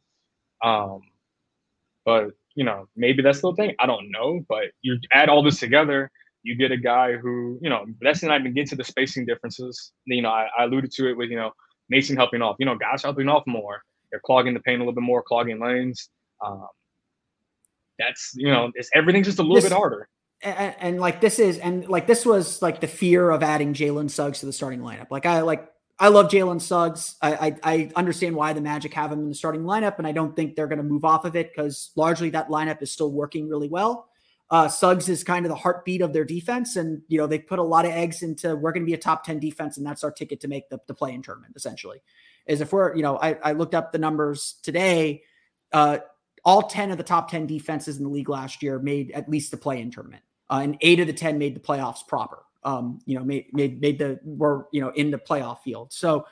Um, 0.64 1.00
but 2.06 2.30
you 2.54 2.64
know, 2.64 2.88
maybe 2.96 3.22
that's 3.22 3.38
still 3.38 3.50
a 3.50 3.56
thing. 3.56 3.74
I 3.78 3.86
don't 3.86 4.10
know. 4.10 4.40
But 4.48 4.64
you 4.80 4.98
add 5.12 5.28
all 5.28 5.42
this 5.42 5.60
together, 5.60 6.10
you 6.42 6.56
get 6.56 6.72
a 6.72 6.76
guy 6.78 7.12
who, 7.12 7.58
you 7.60 7.68
know, 7.68 7.84
that's 8.00 8.22
not 8.22 8.40
even 8.40 8.54
get 8.54 8.68
to 8.68 8.76
the 8.76 8.84
spacing 8.84 9.26
differences. 9.26 9.92
You 10.06 10.22
know, 10.22 10.30
I, 10.30 10.48
I 10.58 10.64
alluded 10.64 10.90
to 10.92 11.10
it 11.10 11.16
with, 11.16 11.28
you 11.28 11.36
know, 11.36 11.50
Mason 11.90 12.16
helping 12.16 12.40
off. 12.40 12.56
You 12.58 12.64
know, 12.64 12.76
guys 12.76 13.02
helping 13.02 13.28
off 13.28 13.42
more. 13.46 13.82
They're 14.10 14.20
clogging 14.24 14.54
the 14.54 14.60
paint 14.60 14.76
a 14.76 14.84
little 14.84 14.94
bit 14.94 15.02
more, 15.02 15.22
clogging 15.22 15.60
lanes. 15.60 16.08
Um, 16.44 16.68
that's 17.98 18.32
you 18.34 18.50
know, 18.50 18.70
it's 18.74 18.88
everything's 18.94 19.26
just 19.26 19.38
a 19.38 19.42
little 19.42 19.56
this, 19.56 19.64
bit 19.64 19.72
harder. 19.72 20.08
And, 20.42 20.74
and, 20.78 21.00
like 21.00 21.20
this 21.20 21.38
is, 21.38 21.58
and 21.58 21.88
like 21.88 22.06
this 22.06 22.26
was 22.26 22.60
like 22.60 22.80
the 22.80 22.86
fear 22.86 23.30
of 23.30 23.42
adding 23.42 23.72
Jalen 23.72 24.10
Suggs 24.10 24.40
to 24.40 24.46
the 24.46 24.52
starting 24.52 24.80
lineup. 24.80 25.10
Like 25.10 25.26
I 25.26 25.40
like 25.40 25.70
I 25.98 26.08
love 26.08 26.26
Jalen 26.26 26.60
Suggs. 26.60 27.16
I, 27.22 27.32
I, 27.34 27.56
I 27.62 27.90
understand 27.96 28.36
why 28.36 28.52
the 28.52 28.60
Magic 28.60 28.92
have 28.94 29.10
him 29.10 29.20
in 29.20 29.28
the 29.30 29.34
starting 29.34 29.62
lineup, 29.62 29.96
and 29.98 30.06
I 30.06 30.12
don't 30.12 30.36
think 30.36 30.54
they're 30.54 30.66
going 30.66 30.78
to 30.78 30.84
move 30.84 31.06
off 31.06 31.24
of 31.24 31.36
it 31.36 31.52
because 31.54 31.90
largely 31.96 32.30
that 32.30 32.48
lineup 32.48 32.82
is 32.82 32.92
still 32.92 33.10
working 33.10 33.48
really 33.48 33.68
well. 33.68 34.08
Uh, 34.50 34.68
Suggs 34.68 35.08
is 35.08 35.24
kind 35.24 35.46
of 35.46 35.50
the 35.50 35.56
heartbeat 35.56 36.02
of 36.02 36.12
their 36.12 36.24
defense, 36.24 36.76
and 36.76 37.00
you 37.08 37.18
know 37.18 37.26
they 37.26 37.38
put 37.38 37.58
a 37.58 37.62
lot 37.62 37.86
of 37.86 37.92
eggs 37.92 38.22
into 38.22 38.54
we're 38.54 38.72
going 38.72 38.82
to 38.82 38.86
be 38.86 38.94
a 38.94 38.98
top 38.98 39.24
ten 39.24 39.40
defense, 39.40 39.78
and 39.78 39.86
that's 39.86 40.04
our 40.04 40.10
ticket 40.10 40.40
to 40.40 40.48
make 40.48 40.68
the, 40.68 40.78
the 40.86 40.94
play 40.94 41.14
in 41.14 41.22
tournament. 41.22 41.54
Essentially, 41.56 42.02
is 42.46 42.60
if 42.60 42.72
we're 42.72 42.94
you 42.94 43.02
know 43.02 43.16
I, 43.16 43.34
I 43.42 43.52
looked 43.52 43.74
up 43.74 43.92
the 43.92 43.98
numbers 43.98 44.56
today. 44.62 45.22
Uh, 45.72 45.98
all 46.46 46.62
ten 46.62 46.90
of 46.90 46.96
the 46.96 47.04
top 47.04 47.30
ten 47.30 47.46
defenses 47.46 47.98
in 47.98 48.04
the 48.04 48.10
league 48.10 48.30
last 48.30 48.62
year 48.62 48.78
made 48.78 49.10
at 49.10 49.28
least 49.28 49.50
the 49.50 49.58
play 49.58 49.82
in 49.82 49.90
tournament, 49.90 50.22
uh, 50.48 50.60
and 50.62 50.78
eight 50.80 51.00
of 51.00 51.06
the 51.06 51.12
ten 51.12 51.36
made 51.36 51.54
the 51.54 51.60
playoffs 51.60 52.06
proper 52.08 52.38
um, 52.66 52.98
you 53.06 53.16
know, 53.16 53.24
made, 53.24 53.46
made, 53.54 53.80
made 53.80 53.98
the, 53.98 54.18
were, 54.24 54.66
you 54.72 54.80
know, 54.80 54.90
in 54.90 55.10
the 55.10 55.18
playoff 55.18 55.60
field. 55.60 55.92
So 55.92 56.26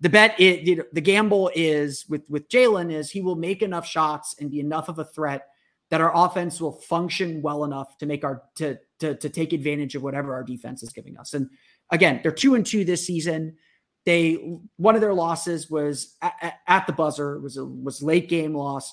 the 0.00 0.10
bet, 0.10 0.38
know, 0.38 0.84
the 0.92 1.00
gamble 1.00 1.50
is 1.54 2.04
with, 2.08 2.28
with 2.28 2.48
Jalen 2.48 2.92
is 2.92 3.10
he 3.10 3.22
will 3.22 3.36
make 3.36 3.62
enough 3.62 3.86
shots 3.86 4.36
and 4.38 4.50
be 4.50 4.60
enough 4.60 4.88
of 4.88 4.98
a 4.98 5.04
threat 5.04 5.46
that 5.90 6.02
our 6.02 6.12
offense 6.14 6.60
will 6.60 6.72
function 6.72 7.40
well 7.40 7.64
enough 7.64 7.96
to 7.98 8.06
make 8.06 8.22
our, 8.22 8.42
to, 8.56 8.78
to, 9.00 9.14
to 9.14 9.28
take 9.30 9.54
advantage 9.54 9.94
of 9.94 10.02
whatever 10.02 10.34
our 10.34 10.44
defense 10.44 10.82
is 10.82 10.92
giving 10.92 11.16
us. 11.16 11.32
And 11.32 11.48
again, 11.90 12.20
they're 12.22 12.32
two 12.32 12.54
and 12.54 12.66
two 12.66 12.84
this 12.84 13.06
season. 13.06 13.56
They, 14.04 14.34
one 14.76 14.94
of 14.94 15.00
their 15.00 15.14
losses 15.14 15.70
was 15.70 16.16
at, 16.20 16.60
at 16.66 16.86
the 16.86 16.92
buzzer 16.92 17.40
was 17.40 17.56
a, 17.56 17.64
was 17.64 18.02
late 18.02 18.28
game 18.28 18.54
loss. 18.54 18.92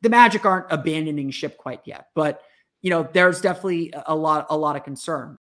The 0.00 0.08
Magic 0.08 0.44
aren't 0.44 0.66
abandoning 0.70 1.30
ship 1.30 1.56
quite 1.56 1.80
yet, 1.84 2.06
but 2.14 2.42
you 2.82 2.90
know, 2.90 3.08
there's 3.12 3.40
definitely 3.40 3.92
a 4.06 4.14
lot, 4.14 4.46
a 4.50 4.56
lot 4.56 4.76
of 4.76 4.84
concern. 4.84 5.36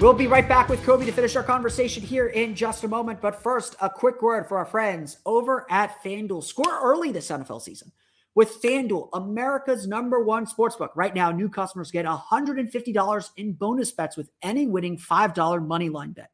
We'll 0.00 0.12
be 0.12 0.26
right 0.26 0.46
back 0.46 0.68
with 0.68 0.82
Khobi 0.82 1.06
to 1.06 1.12
finish 1.12 1.34
our 1.34 1.42
conversation 1.42 2.02
here 2.02 2.26
in 2.26 2.54
just 2.54 2.84
a 2.84 2.88
moment. 2.88 3.22
But 3.22 3.42
first, 3.42 3.76
a 3.80 3.88
quick 3.88 4.20
word 4.20 4.46
for 4.46 4.58
our 4.58 4.66
friends 4.66 5.18
over 5.24 5.66
at 5.70 6.02
FanDuel. 6.02 6.42
Score 6.42 6.78
early 6.82 7.10
this 7.10 7.30
NFL 7.30 7.62
season 7.62 7.90
with 8.34 8.60
FanDuel, 8.60 9.10
America's 9.12 9.86
number 9.86 10.22
one 10.22 10.46
sportsbook. 10.46 10.90
Right 10.96 11.14
now, 11.14 11.30
new 11.30 11.48
customers 11.48 11.90
get 11.90 12.04
$150 12.04 13.30
in 13.36 13.52
bonus 13.52 13.92
bets 13.92 14.16
with 14.16 14.30
any 14.42 14.66
winning 14.66 14.98
$5 14.98 15.66
money 15.66 15.88
line 15.88 16.12
bet. 16.12 16.30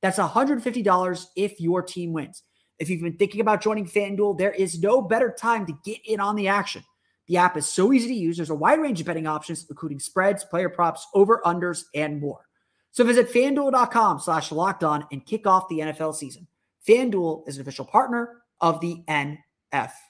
That's 0.00 0.18
$150 0.18 1.26
if 1.36 1.60
your 1.60 1.82
team 1.82 2.12
wins. 2.12 2.42
If 2.78 2.88
you've 2.88 3.02
been 3.02 3.16
thinking 3.16 3.40
about 3.40 3.60
joining 3.60 3.86
FanDuel, 3.86 4.38
there 4.38 4.52
is 4.52 4.80
no 4.80 5.02
better 5.02 5.34
time 5.36 5.66
to 5.66 5.78
get 5.84 5.98
in 6.04 6.20
on 6.20 6.36
the 6.36 6.48
action. 6.48 6.82
The 7.26 7.36
app 7.36 7.56
is 7.56 7.66
so 7.66 7.92
easy 7.92 8.08
to 8.08 8.14
use. 8.14 8.36
There's 8.36 8.50
a 8.50 8.54
wide 8.54 8.80
range 8.80 9.00
of 9.00 9.06
betting 9.06 9.26
options, 9.26 9.66
including 9.68 10.00
spreads, 10.00 10.44
player 10.44 10.68
props, 10.68 11.06
over 11.14 11.42
unders, 11.44 11.84
and 11.94 12.20
more. 12.20 12.46
So 12.92 13.04
visit 13.04 13.30
fanduel.com 13.30 14.18
slash 14.18 14.50
locked 14.50 14.82
on 14.82 15.06
and 15.12 15.24
kick 15.24 15.46
off 15.46 15.68
the 15.68 15.80
NFL 15.80 16.14
season. 16.14 16.48
FanDuel 16.88 17.46
is 17.46 17.56
an 17.56 17.62
official 17.62 17.84
partner 17.84 18.42
of 18.60 18.80
the 18.80 19.04
NFL. 19.08 20.09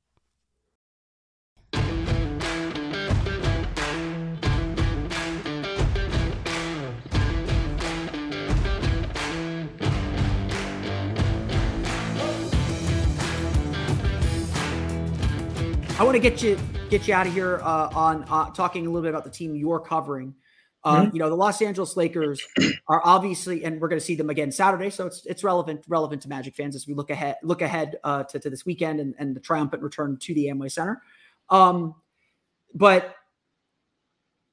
I 16.01 16.03
want 16.03 16.15
to 16.15 16.19
get 16.19 16.41
you 16.41 16.57
get 16.89 17.07
you 17.07 17.13
out 17.13 17.27
of 17.27 17.33
here 17.33 17.59
uh, 17.61 17.91
on 17.93 18.25
uh, 18.27 18.49
talking 18.49 18.87
a 18.87 18.89
little 18.89 19.03
bit 19.03 19.09
about 19.09 19.23
the 19.23 19.29
team 19.29 19.55
you're 19.55 19.79
covering. 19.79 20.33
Uh, 20.83 21.03
Mm-hmm. 21.03 21.15
You 21.15 21.19
know, 21.19 21.29
the 21.29 21.35
Los 21.35 21.61
Angeles 21.61 21.95
Lakers 21.95 22.41
are 22.87 23.03
obviously, 23.05 23.63
and 23.63 23.79
we're 23.79 23.87
going 23.87 23.99
to 23.99 24.05
see 24.05 24.15
them 24.15 24.31
again 24.31 24.51
Saturday, 24.51 24.89
so 24.89 25.05
it's 25.05 25.23
it's 25.27 25.43
relevant 25.43 25.83
relevant 25.87 26.23
to 26.23 26.27
Magic 26.27 26.55
fans 26.55 26.75
as 26.75 26.87
we 26.87 26.95
look 26.95 27.11
ahead 27.11 27.35
look 27.43 27.61
ahead 27.61 27.97
uh, 28.03 28.23
to, 28.23 28.39
to 28.39 28.49
this 28.49 28.65
weekend 28.65 28.99
and, 28.99 29.13
and 29.19 29.35
the 29.35 29.39
triumphant 29.39 29.83
return 29.83 30.17
to 30.21 30.33
the 30.33 30.45
Amway 30.47 30.71
Center. 30.71 31.03
Um, 31.51 31.93
but 32.73 33.15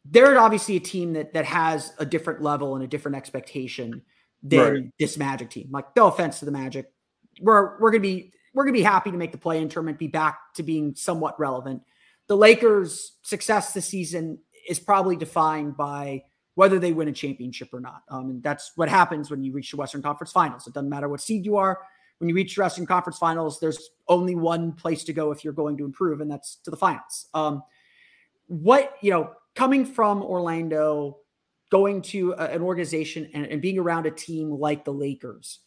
they're 0.05 0.39
obviously 0.39 0.77
a 0.77 0.81
team 0.81 1.15
that 1.15 1.33
that 1.33 1.47
has 1.47 1.95
a 1.99 2.05
different 2.05 2.43
level 2.43 2.75
and 2.75 2.85
a 2.85 2.87
different 2.87 3.17
expectation 3.17 4.03
than 4.43 4.61
Right. 4.61 4.85
this 4.99 5.17
Magic 5.17 5.49
team. 5.49 5.69
Like, 5.71 5.97
no 5.97 6.09
offense 6.09 6.41
to 6.41 6.45
the 6.45 6.53
Magic, 6.53 6.93
we're 7.41 7.81
we're 7.81 7.91
gonna 7.91 8.03
be 8.03 8.35
we're 8.59 8.65
gonna 8.65 8.73
be 8.73 8.83
happy 8.83 9.13
to 9.13 9.17
make 9.17 9.31
the 9.31 9.39
play 9.39 9.63
in 9.63 9.69
tournament, 9.69 10.01
be 10.01 10.09
back 10.09 10.53
to 10.55 10.65
being 10.65 10.93
somewhat 10.97 11.39
relevant. 11.39 11.81
The 12.27 12.37
Lakers' 12.37 13.13
success 13.23 13.73
this 13.73 13.87
season 13.87 14.41
is 14.69 14.81
probably 14.81 15.15
defined 15.15 15.77
by 15.77 16.25
whether 16.57 16.81
they 16.81 16.93
win 16.93 17.07
a 17.07 17.13
championship 17.13 17.69
or 17.73 17.79
not. 17.79 18.03
Um, 18.09 18.31
and 18.31 18.43
that's 18.43 18.73
what 18.75 18.89
happens 18.89 19.31
when 19.31 19.45
you 19.45 19.53
reach 19.53 19.71
the 19.71 19.77
Western 19.77 20.03
Conference 20.03 20.33
Finals. 20.33 20.67
It 20.67 20.75
doesn't 20.75 20.91
matter 20.91 21.09
what 21.09 21.21
seed 21.21 21.45
you 21.45 21.57
are. 21.57 21.79
When 22.19 22.29
you 22.29 22.35
reach 22.35 22.57
the 22.57 22.63
Western 22.63 22.85
Conference 22.85 23.17
Finals, 23.17 23.61
there's 23.61 23.91
only 24.09 24.35
one 24.35 24.73
place 24.73 25.05
to 25.05 25.13
go 25.13 25.31
if 25.31 25.45
you're 25.45 25.53
going 25.53 25.77
to 25.77 25.85
improve, 25.85 26.21
and 26.21 26.29
that's 26.29 26.57
to 26.65 26.73
the 26.73 26.77
finals. 26.77 27.29
Um, 27.35 27.63
what 28.49 28.97
you 29.03 29.13
know, 29.13 29.35
coming 29.55 29.87
from 29.87 30.21
Orlando, 30.21 31.19
going 31.71 32.03
to 32.03 32.33
a- 32.33 32.47
an 32.47 32.63
organization 32.63 33.31
and, 33.35 33.47
and 33.47 33.63
being 33.63 33.79
around 33.79 34.07
a 34.07 34.11
team 34.11 34.51
like 34.51 34.85
the 34.85 34.93
Lakers, 34.93 35.61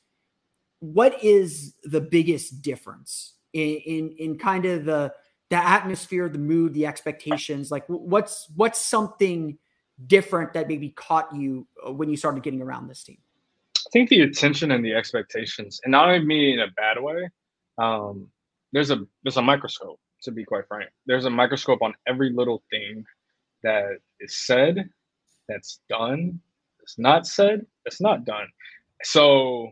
what 0.82 1.24
is 1.24 1.76
the 1.84 2.02
biggest 2.02 2.62
difference 2.62 3.36
in 3.54 3.78
in, 3.86 4.16
in 4.18 4.38
kind 4.38 4.66
of 4.66 4.84
the 4.86 5.14
the 5.50 5.56
atmosphere, 5.56 6.28
the 6.28 6.38
mood, 6.38 6.74
the 6.74 6.86
expectations? 6.86 7.72
Like, 7.72 7.86
what's 7.88 8.50
what's 8.56 8.80
something 8.80 9.58
different 10.08 10.54
that 10.54 10.68
maybe 10.68 10.90
caught 10.90 11.34
you 11.34 11.68
uh, 11.88 11.94
when 11.94 12.10
you 12.10 12.18
started 12.18 12.44
getting 12.44 12.62
around 12.62 12.88
this 12.88 13.04
team? 13.04 13.18
I 13.78 13.90
think 13.94 14.10
the 14.10 14.22
attention 14.22 14.72
and 14.72 14.84
the 14.84 14.94
expectations, 14.94 15.80
and 15.84 15.92
not 15.92 16.10
only 16.10 16.26
me 16.26 16.54
in 16.54 16.60
a 16.60 16.68
bad 16.76 17.02
way. 17.02 17.30
Um, 17.78 18.28
there's 18.74 18.92
a 18.92 19.06
there's 19.24 19.38
a 19.38 19.42
microscope, 19.42 20.00
to 20.24 20.32
be 20.32 20.46
quite 20.46 20.68
frank. 20.68 20.90
There's 21.06 21.26
a 21.26 21.30
microscope 21.30 21.82
on 21.82 21.94
every 22.08 22.32
little 22.32 22.64
thing 22.70 23.06
that 23.64 23.98
is 24.20 24.36
said, 24.36 24.90
that's 25.48 25.80
done, 25.90 26.40
that's 26.80 26.98
not 26.98 27.28
said, 27.28 27.66
that's 27.86 28.02
not 28.02 28.26
done. 28.26 28.48
So 29.04 29.72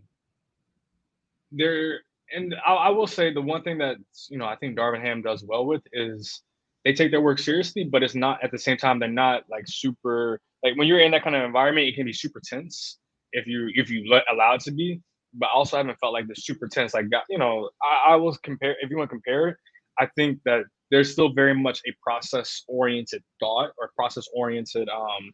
there, 1.51 2.01
and 2.35 2.55
I, 2.65 2.73
I 2.73 2.89
will 2.89 3.07
say 3.07 3.33
the 3.33 3.41
one 3.41 3.63
thing 3.63 3.77
that 3.79 3.97
you 4.29 4.37
know 4.37 4.45
I 4.45 4.55
think 4.55 4.77
Darvin 4.77 5.01
Ham 5.01 5.21
does 5.21 5.43
well 5.47 5.65
with 5.65 5.81
is 5.93 6.41
they 6.85 6.93
take 6.93 7.11
their 7.11 7.21
work 7.21 7.39
seriously, 7.39 7.83
but 7.83 8.03
it's 8.03 8.15
not 8.15 8.43
at 8.43 8.51
the 8.51 8.59
same 8.59 8.77
time 8.77 8.99
they're 8.99 9.09
not 9.09 9.43
like 9.49 9.65
super 9.67 10.39
like 10.63 10.75
when 10.77 10.87
you're 10.87 10.99
in 10.99 11.11
that 11.11 11.23
kind 11.23 11.35
of 11.35 11.43
environment, 11.43 11.87
it 11.87 11.95
can 11.95 12.05
be 12.05 12.13
super 12.13 12.41
tense 12.43 12.97
if 13.31 13.47
you 13.47 13.69
if 13.75 13.89
you 13.89 14.09
let 14.09 14.23
allow 14.31 14.53
it 14.55 14.61
to 14.61 14.71
be. 14.71 15.01
But 15.33 15.49
also, 15.53 15.77
I 15.77 15.79
haven't 15.81 15.99
felt 15.99 16.13
like 16.13 16.27
the 16.27 16.35
super 16.35 16.67
tense. 16.67 16.93
Like 16.93 17.09
got- 17.09 17.23
you 17.29 17.37
know, 17.37 17.69
I, 17.83 18.13
I 18.13 18.15
will 18.15 18.35
compare 18.43 18.75
if 18.81 18.89
you 18.89 18.97
want 18.97 19.09
to 19.09 19.15
compare. 19.15 19.57
I 19.99 20.07
think 20.15 20.39
that 20.45 20.63
there's 20.91 21.11
still 21.11 21.33
very 21.33 21.53
much 21.53 21.81
a 21.87 21.93
process 22.03 22.63
oriented 22.67 23.21
thought 23.39 23.71
or 23.77 23.91
process 23.95 24.27
oriented 24.33 24.89
um, 24.89 25.31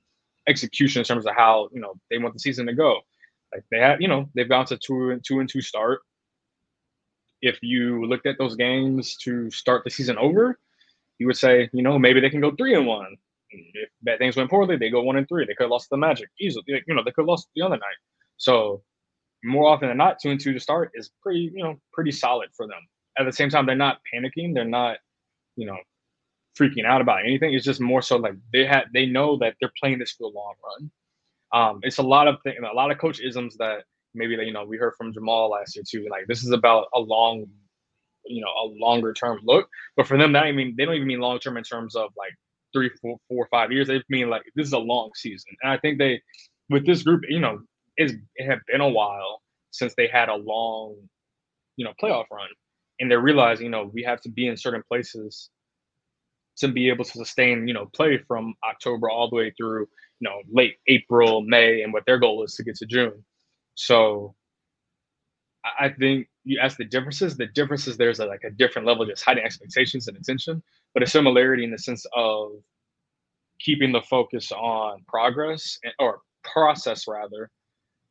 execution 0.47 0.99
in 0.99 1.05
terms 1.05 1.26
of 1.26 1.34
how 1.36 1.70
you 1.74 1.80
know 1.82 1.93
they 2.09 2.18
want 2.18 2.34
the 2.34 2.39
season 2.39 2.66
to 2.68 2.74
go. 2.74 2.99
Like 3.56 3.64
they 3.72 3.80
have, 3.80 4.01
you 4.01 4.10
know, 4.10 4.30
they've 4.36 4.49
gone 4.49 4.66
to 4.66 4.78
two 4.78 5.12
and 5.12 5.24
two 5.24 5.39
and 5.39 5.49
two 5.49 5.62
start. 5.62 6.01
If 7.41 7.58
you 7.62 8.06
looked 8.06 8.28
at 8.28 8.38
those 8.38 8.56
games 8.56 9.16
to 9.24 9.49
start 9.49 9.84
the 9.86 9.89
season 9.89 10.18
over, 10.18 10.60
you 11.20 11.28
would 11.28 11.38
say, 11.38 11.70
you 11.72 11.82
know, 11.82 11.97
maybe 11.97 12.20
they 12.20 12.30
can 12.30 12.41
go 12.41 12.51
three 12.51 12.76
and 12.76 12.86
one. 12.86 13.16
If 13.51 13.89
bad 14.01 14.20
things 14.20 14.36
went 14.36 14.49
poorly, 14.49 14.76
they 14.76 14.89
go 14.89 15.01
one 15.01 15.16
and 15.16 15.28
three. 15.30 15.45
They 15.45 15.53
could 15.53 15.66
have 15.66 15.72
lost 15.72 15.89
the 15.89 15.95
Magic 15.95 16.28
easily. 16.39 16.66
You 16.68 16.95
know, 16.95 17.03
they 17.03 17.12
could 17.12 17.22
have 17.22 17.28
lost 17.30 17.47
the 17.56 17.62
other 17.62 17.78
night. 17.78 17.99
So 18.38 18.84
more 19.43 19.70
often 19.70 19.88
than 19.88 19.97
not, 19.97 20.18
two 20.22 20.32
and 20.32 20.39
two 20.39 20.51
to 20.51 20.60
start 20.60 20.91
is 20.95 21.12
pretty, 21.22 21.51
you 21.53 21.64
know, 21.64 21.80
pretty 21.93 22.12
solid 22.12 22.49
for 22.58 22.68
them. 22.68 22.82
At 23.18 23.24
the 23.24 23.32
same 23.32 23.49
time, 23.49 23.66
they're 23.66 23.76
not 23.76 23.99
panicking. 24.14 24.53
They're 24.53 24.66
not, 24.66 24.97
you 25.56 25.66
know, 25.66 25.78
freaking 26.60 26.86
out 26.86 26.99
about 26.99 27.24
anything. 27.24 27.53
It's 27.53 27.64
just 27.64 27.80
more 27.80 28.01
so 28.01 28.18
like 28.18 28.34
they 28.51 28.66
had 28.66 28.86
they 28.93 29.06
know 29.06 29.38
that 29.38 29.56
they're 29.62 29.72
playing 29.80 29.99
this 29.99 30.12
for 30.12 30.30
the 30.30 30.36
long 30.36 30.56
run. 30.66 30.91
Um, 31.56 31.80
it's 31.84 31.99
a 31.99 32.03
lot 32.03 32.28
of 32.28 32.38
things, 32.43 32.58
a 32.70 32.76
lot 32.76 32.91
of 32.91 32.99
coach 32.99 33.22
isms 33.22 33.58
that 33.58 33.86
maybe 34.16 34.38
that 34.38 34.45
you 34.45 34.53
know 34.53 34.66
we 34.66 34.78
heard 34.78 34.93
from 34.97 35.14
Jamahl 35.14 35.51
last 35.51 35.76
year 35.78 35.86
too. 35.89 36.08
Like 36.12 36.28
this 36.28 36.43
is 36.43 36.51
about 36.51 36.88
a 36.93 36.99
long, 36.99 37.47
you 38.26 38.41
know, 38.41 38.49
a 38.49 38.68
longer 38.78 39.14
term 39.14 39.39
look. 39.45 39.70
But 39.97 40.08
for 40.08 40.18
them, 40.18 40.34
that 40.34 40.43
I 40.45 40.53
mean 40.53 40.76
they 40.78 40.86
don't 40.86 40.95
even 40.95 41.08
mean 41.08 41.22
long 41.22 41.39
term 41.39 41.58
in 41.58 41.64
terms 41.64 41.95
of 41.95 42.12
like 42.18 42.34
three, 42.74 42.91
four, 43.01 43.18
four, 43.30 43.47
five 43.51 43.72
years. 43.72 43.88
They 43.88 44.03
mean 44.10 44.30
like 44.30 44.43
this 44.56 44.68
is 44.68 44.74
a 44.74 44.80
long 44.80 45.12
season. 45.16 45.53
And 45.64 45.72
I 45.72 45.78
think 45.78 45.97
they, 45.97 46.22
with 46.70 46.86
this 46.86 47.03
group, 47.03 47.22
you 47.30 47.39
know, 47.39 47.60
it's, 47.97 48.14
it 48.36 48.45
had 48.45 48.60
been 48.68 48.82
a 48.82 48.89
while 48.89 49.41
since 49.72 49.93
they 49.95 50.08
had 50.08 50.30
a 50.30 50.36
long, 50.36 50.97
you 51.78 51.86
know, 51.86 51.93
playoff 52.01 52.26
run, 52.32 52.49
and 52.99 53.10
they're 53.10 53.22
realizing, 53.22 53.66
you 53.66 53.72
know, 53.72 53.91
we 53.93 54.03
have 54.03 54.22
to 54.22 54.30
be 54.30 54.47
in 54.47 54.58
certain 54.58 54.84
places 54.88 55.49
to 56.58 56.68
be 56.68 56.89
able 56.89 57.03
to 57.03 57.12
sustain, 57.12 57.68
you 57.68 57.74
know, 57.74 57.86
play 57.93 58.18
from 58.28 58.53
October 58.64 59.10
all 59.10 59.30
the 59.30 59.36
way 59.36 59.51
through, 59.58 59.88
you 60.20 60.30
know, 60.30 60.41
late 60.51 60.78
April, 60.88 61.41
May, 61.41 61.82
and 61.82 61.91
what 61.91 62.06
their 62.06 62.18
goal 62.18 62.43
is 62.43 62.56
to 62.56 62.64
get 62.64 62.76
to 62.78 62.86
June. 62.86 63.24
So 63.76 64.36
I 65.80 65.89
think 65.89 66.28
you 66.43 66.60
ask 66.62 66.78
the 66.78 66.86
differences. 66.86 67.36
The 67.36 67.47
differences 67.47 67.97
there's 67.97 68.20
a, 68.20 68.26
like 68.26 68.43
a 68.45 68.51
different 68.51 68.88
level, 68.88 69.06
just 69.06 69.26
hiding 69.26 69.43
expectations 69.43 70.08
and 70.08 70.16
attention, 70.16 70.64
but 70.93 71.03
a 71.03 71.08
similarity 71.08 71.64
in 71.64 71.72
the 71.72 71.78
sense 71.78 72.06
of 72.16 72.51
keeping 73.60 73.91
the 73.91 74.01
focus 74.01 74.51
on 74.51 75.03
progress 75.08 75.80
and, 75.84 75.93
or 75.99 76.20
process 76.43 77.08
rather, 77.08 77.49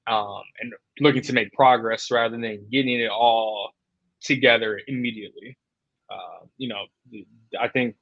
um, 0.07 0.43
and 0.61 0.73
looking 1.01 1.23
to 1.23 1.33
make 1.33 1.53
progress 1.53 2.11
rather 2.11 2.37
than 2.37 2.67
getting 2.71 3.01
it 3.01 3.11
all 3.11 3.71
together 4.21 4.81
immediately. 4.89 5.57
Uh, 6.11 6.47
you 6.59 6.69
know, 6.69 6.85
I 7.61 7.69
think 7.69 7.95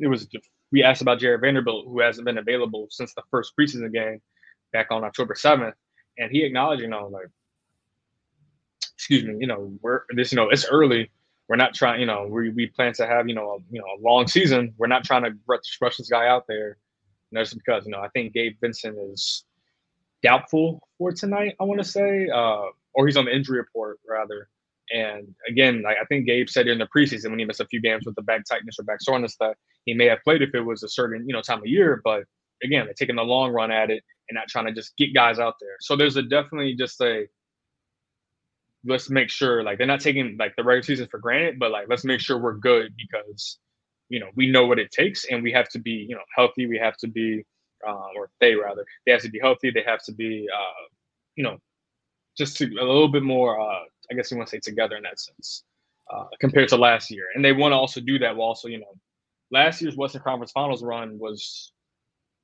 it 0.00 0.06
was 0.06 0.28
we 0.70 0.82
asked 0.82 1.02
about 1.02 1.18
Jared 1.18 1.40
Vanderbilt, 1.40 1.86
who 1.86 2.00
hasn't 2.00 2.24
been 2.24 2.38
available 2.38 2.86
since 2.90 3.12
the 3.14 3.22
first 3.30 3.52
preseason 3.58 3.92
game 3.92 4.20
back 4.72 4.86
on 4.90 5.04
October 5.04 5.34
seventh, 5.34 5.74
and 6.18 6.30
he 6.30 6.44
acknowledged, 6.44 6.82
you 6.82 6.88
know, 6.88 7.08
like, 7.08 7.26
excuse 8.94 9.24
me, 9.24 9.34
you 9.38 9.46
know, 9.46 9.72
we're 9.82 10.02
this, 10.14 10.32
you 10.32 10.36
know, 10.36 10.48
it's 10.48 10.66
early. 10.66 11.10
We're 11.48 11.56
not 11.56 11.74
trying, 11.74 12.00
you 12.00 12.06
know, 12.06 12.26
we, 12.30 12.50
we 12.50 12.68
plan 12.68 12.92
to 12.94 13.06
have, 13.06 13.28
you 13.28 13.34
know, 13.34 13.50
a, 13.50 13.58
you 13.70 13.80
know, 13.80 13.84
a 13.84 14.00
long 14.00 14.26
season. 14.26 14.72
We're 14.78 14.86
not 14.86 15.04
trying 15.04 15.24
to 15.24 15.32
rush, 15.46 15.78
rush 15.82 15.96
this 15.98 16.08
guy 16.08 16.26
out 16.26 16.44
there. 16.48 16.78
You 17.30 17.36
know, 17.36 17.42
just 17.42 17.56
because, 17.56 17.84
you 17.84 17.92
know, 17.92 18.00
I 18.00 18.08
think 18.08 18.32
Gabe 18.32 18.56
Vincent 18.60 18.96
is 19.10 19.44
doubtful 20.22 20.80
for 20.96 21.12
tonight. 21.12 21.56
I 21.60 21.64
want 21.64 21.80
to 21.82 21.86
say, 21.86 22.28
uh, 22.28 22.66
or 22.94 23.06
he's 23.06 23.16
on 23.16 23.24
the 23.24 23.34
injury 23.34 23.58
report 23.58 23.98
rather. 24.08 24.48
And 24.90 25.34
again, 25.48 25.82
like 25.82 25.96
I 26.00 26.04
think 26.06 26.26
Gabe 26.26 26.48
said 26.48 26.68
in 26.68 26.78
the 26.78 26.88
preseason 26.94 27.30
when 27.30 27.38
he 27.38 27.44
missed 27.44 27.60
a 27.60 27.66
few 27.66 27.80
games 27.80 28.04
with 28.04 28.14
the 28.16 28.22
back 28.22 28.42
tightness 28.48 28.78
or 28.78 28.84
back 28.84 29.00
soreness 29.00 29.36
that 29.40 29.56
he 29.84 29.94
may 29.94 30.06
have 30.06 30.22
played 30.24 30.42
if 30.42 30.54
it 30.54 30.60
was 30.60 30.82
a 30.82 30.88
certain 30.88 31.26
you 31.26 31.32
know 31.32 31.42
time 31.42 31.58
of 31.58 31.66
year. 31.66 32.00
But 32.04 32.24
again, 32.62 32.84
they're 32.86 32.94
taking 32.94 33.16
the 33.16 33.22
long 33.22 33.52
run 33.52 33.70
at 33.70 33.90
it 33.90 34.02
and 34.28 34.36
not 34.36 34.48
trying 34.48 34.66
to 34.66 34.72
just 34.72 34.96
get 34.96 35.14
guys 35.14 35.38
out 35.38 35.54
there. 35.60 35.76
So 35.80 35.96
there's 35.96 36.16
a 36.16 36.22
definitely 36.22 36.74
just 36.74 37.00
a 37.00 37.26
let's 38.84 39.08
make 39.10 39.30
sure 39.30 39.62
like 39.62 39.78
they're 39.78 39.86
not 39.86 40.00
taking 40.00 40.36
like 40.38 40.56
the 40.56 40.64
regular 40.64 40.82
season 40.82 41.08
for 41.10 41.18
granted, 41.18 41.58
but 41.58 41.70
like 41.70 41.86
let's 41.88 42.04
make 42.04 42.20
sure 42.20 42.38
we're 42.38 42.54
good 42.54 42.92
because 42.96 43.58
you 44.08 44.20
know 44.20 44.28
we 44.34 44.50
know 44.50 44.66
what 44.66 44.78
it 44.78 44.90
takes 44.90 45.24
and 45.26 45.42
we 45.42 45.52
have 45.52 45.68
to 45.70 45.78
be 45.78 46.06
you 46.08 46.14
know 46.14 46.22
healthy. 46.36 46.66
We 46.66 46.78
have 46.78 46.96
to 46.98 47.08
be 47.08 47.44
uh, 47.86 48.08
or 48.16 48.30
they 48.40 48.54
rather 48.54 48.84
they 49.06 49.12
have 49.12 49.22
to 49.22 49.30
be 49.30 49.40
healthy. 49.40 49.70
They 49.70 49.84
have 49.86 50.02
to 50.04 50.12
be 50.12 50.48
uh, 50.52 50.86
you 51.36 51.44
know 51.44 51.58
just 52.36 52.56
to, 52.58 52.66
a 52.66 52.84
little 52.84 53.08
bit 53.08 53.22
more. 53.22 53.60
Uh, 53.60 53.84
I 54.12 54.16
guess 54.16 54.30
you 54.30 54.36
want 54.36 54.48
to 54.48 54.56
say 54.56 54.60
together 54.60 54.96
in 54.96 55.02
that 55.04 55.18
sense 55.18 55.64
uh, 56.12 56.24
compared 56.40 56.68
to 56.68 56.76
last 56.76 57.10
year, 57.10 57.24
and 57.34 57.44
they 57.44 57.52
want 57.52 57.72
to 57.72 57.76
also 57.76 58.00
do 58.00 58.18
that 58.20 58.36
while 58.36 58.48
also 58.48 58.68
you 58.68 58.78
know 58.78 58.94
last 59.50 59.80
year's 59.82 59.96
Western 59.96 60.22
Conference 60.22 60.52
Finals 60.52 60.82
run 60.82 61.18
was 61.18 61.72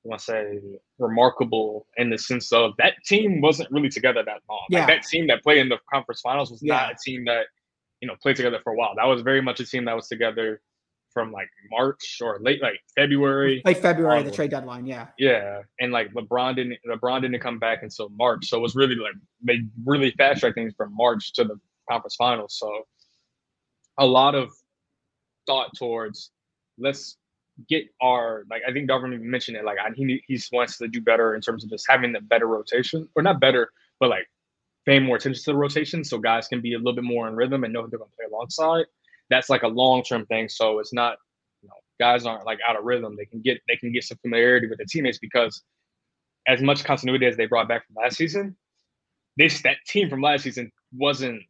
I 0.05 0.09
want 0.09 0.21
to 0.21 0.25
say 0.25 0.59
remarkable 0.99 1.87
in 1.97 2.11
the 2.11 2.19
sense 2.19 2.53
of 2.53 2.73
that 2.79 2.95
team 3.05 3.41
wasn't 3.41 3.71
really 3.71 3.89
together 3.89 4.23
that 4.25 4.41
long. 4.49 4.64
Yeah. 4.71 4.81
Like 4.81 4.89
that 4.89 5.03
team 5.05 5.27
that 5.29 5.43
played 5.43 5.59
in 5.59 5.69
the 5.69 5.79
conference 5.93 6.21
finals 6.21 6.51
was 6.51 6.61
Yeah. 6.62 6.75
not 6.75 6.93
a 6.93 6.97
team 7.05 7.25
that 7.27 7.47
you 8.01 8.09
know 8.09 8.14
played 8.23 8.37
together 8.37 8.61
for 8.62 8.73
a 8.73 8.77
while. 8.77 8.95
That 8.97 9.07
was 9.07 9.23
very 9.23 9.43
much 9.43 9.61
a 9.61 9.66
team 9.66 9.85
that 9.87 9.97
was 9.97 10.09
together 10.09 10.61
from 11.13 11.33
like 11.33 11.49
March 11.71 12.19
or 12.23 12.39
late 12.41 12.63
like 12.63 12.81
February. 12.97 13.63
Late 13.65 13.79
February, 13.79 14.23
the 14.23 14.31
um, 14.31 14.35
trade 14.35 14.51
deadline. 14.51 14.87
Yeah. 14.87 15.07
Yeah, 15.19 15.63
and 15.81 15.93
like 15.93 16.13
LeBron 16.13 16.57
didn't 16.57 16.79
LeBron 16.87 17.23
didn't 17.23 17.41
come 17.41 17.59
back 17.59 17.83
until 17.83 18.09
March, 18.11 18.47
so 18.49 18.59
it 18.59 18.61
was 18.61 18.77
really 18.77 18.95
like 18.95 19.15
they 19.43 19.61
really 19.85 20.11
fast 20.13 20.41
track 20.41 20.55
things 20.55 20.75
from 20.77 20.95
March 20.95 21.33
to 21.35 21.45
the 21.45 21.59
conference 21.91 22.17
finals. 22.17 22.59
So 22.59 22.87
a 23.99 24.07
lot 24.07 24.35
of 24.35 24.51
thought 25.47 25.71
towards 25.77 26.31
let's 26.79 27.17
get 27.69 27.85
our 28.01 28.45
like 28.51 28.63
I 28.69 28.73
think 28.73 28.89
Darvin 28.89 29.21
mentioned 29.21 29.57
it 29.57 29.65
like 29.65 29.79
I, 29.79 29.91
he 29.95 30.23
he 30.27 30.41
wants 30.53 30.79
to 30.79 30.89
do 30.89 31.01
better 31.01 31.35
in 31.35 31.41
terms 31.41 31.65
of 31.65 31.71
just 31.71 31.87
having 31.89 32.13
the 32.13 32.21
better 32.21 32.47
rotation 32.47 33.09
or 33.17 33.23
not 33.23 33.41
better 33.41 33.73
but 33.99 34.11
like 34.11 34.29
paying 34.89 35.05
more 35.05 35.17
attention 35.17 35.43
to 35.45 35.53
the 35.53 35.57
rotation 35.57 36.03
so 36.03 36.19
guys 36.19 36.49
can 36.49 36.61
be 36.63 36.73
a 36.73 36.79
little 36.79 36.95
bit 36.95 37.05
more 37.05 37.29
in 37.29 37.37
rhythm 37.37 37.63
and 37.65 37.73
know 37.73 37.83
who 37.83 37.91
they're 37.91 37.99
going 37.99 38.11
to 38.11 38.17
play 38.17 38.25
alongside. 38.31 38.87
That's 39.31 39.49
like 39.49 39.62
a 39.62 39.68
long 39.68 40.03
term 40.03 40.26
thing. 40.26 40.49
So 40.49 40.79
it's 40.79 40.93
not 40.93 41.16
you 41.62 41.68
know 41.68 41.74
guys 42.01 42.26
aren't 42.26 42.47
like 42.47 42.59
out 42.66 42.76
of 42.76 42.85
rhythm. 42.85 43.16
They 43.16 43.26
can 43.26 43.41
get 43.41 43.61
they 43.68 43.76
can 43.76 43.93
get 43.93 44.05
some 44.05 44.18
familiarity 44.18 44.66
with 44.66 44.79
the 44.79 44.87
teammates 44.87 45.18
because 45.18 45.62
as 46.47 46.62
much 46.62 46.85
continuity 46.85 47.26
as 47.26 47.37
they 47.37 47.47
brought 47.47 47.68
back 47.68 47.87
from 47.87 47.97
last 48.03 48.16
season, 48.16 48.57
this 49.37 49.62
that 49.62 49.76
team 49.87 50.09
from 50.09 50.20
last 50.22 50.45
season 50.45 50.72
wasn't 50.93 51.43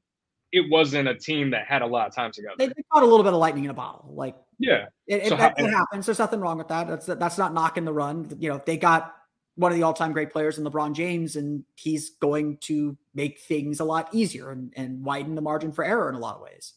it 0.52 0.70
wasn't 0.70 1.08
a 1.08 1.14
team 1.14 1.50
that 1.50 1.66
had 1.66 1.82
a 1.82 1.86
lot 1.86 2.08
of 2.08 2.14
time 2.14 2.32
together. 2.32 2.54
They, 2.58 2.68
they 2.68 2.82
caught 2.92 3.02
a 3.02 3.06
little 3.06 3.22
bit 3.22 3.32
of 3.32 3.38
lightning 3.38 3.64
in 3.64 3.70
a 3.70 3.74
bottle. 3.74 4.10
Like 4.14 4.34
yeah. 4.58 4.86
it, 5.06 5.22
it, 5.22 5.28
So 5.28 5.36
that, 5.36 5.54
how- 5.58 5.64
that 5.64 5.70
happens. 5.70 6.06
There's 6.06 6.18
nothing 6.18 6.40
wrong 6.40 6.58
with 6.58 6.68
that. 6.68 6.88
That's 6.88 7.06
that's 7.06 7.38
not 7.38 7.52
knocking 7.54 7.84
the 7.84 7.92
run. 7.92 8.34
You 8.38 8.50
know, 8.50 8.62
they 8.64 8.76
got 8.76 9.14
one 9.56 9.72
of 9.72 9.76
the 9.76 9.82
all-time 9.82 10.12
great 10.12 10.30
players 10.30 10.56
in 10.56 10.64
LeBron 10.64 10.92
James, 10.92 11.34
and 11.34 11.64
he's 11.74 12.10
going 12.10 12.58
to 12.58 12.96
make 13.12 13.40
things 13.40 13.80
a 13.80 13.84
lot 13.84 14.08
easier 14.12 14.52
and, 14.52 14.72
and 14.76 15.04
widen 15.04 15.34
the 15.34 15.40
margin 15.40 15.72
for 15.72 15.84
error 15.84 16.08
in 16.08 16.14
a 16.14 16.18
lot 16.18 16.36
of 16.36 16.42
ways. 16.42 16.74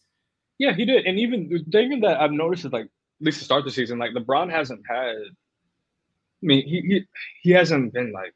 Yeah, 0.62 0.74
he 0.74 0.86
did. 0.86 1.08
And 1.08 1.18
even 1.18 1.66
even 1.74 2.02
that 2.02 2.22
I've 2.22 2.32
noticed 2.32 2.66
is 2.66 2.72
like 2.72 2.86
at 2.86 3.26
least 3.26 3.40
to 3.40 3.46
start 3.46 3.66
the 3.66 3.72
season, 3.72 3.98
like 3.98 4.12
LeBron 4.12 4.52
hasn't 4.52 4.82
had 4.88 5.16
I 5.16 6.44
mean, 6.44 6.68
he 6.68 6.82
he, 6.82 7.06
he 7.42 7.50
hasn't 7.50 7.94
been 7.94 8.12
like 8.12 8.36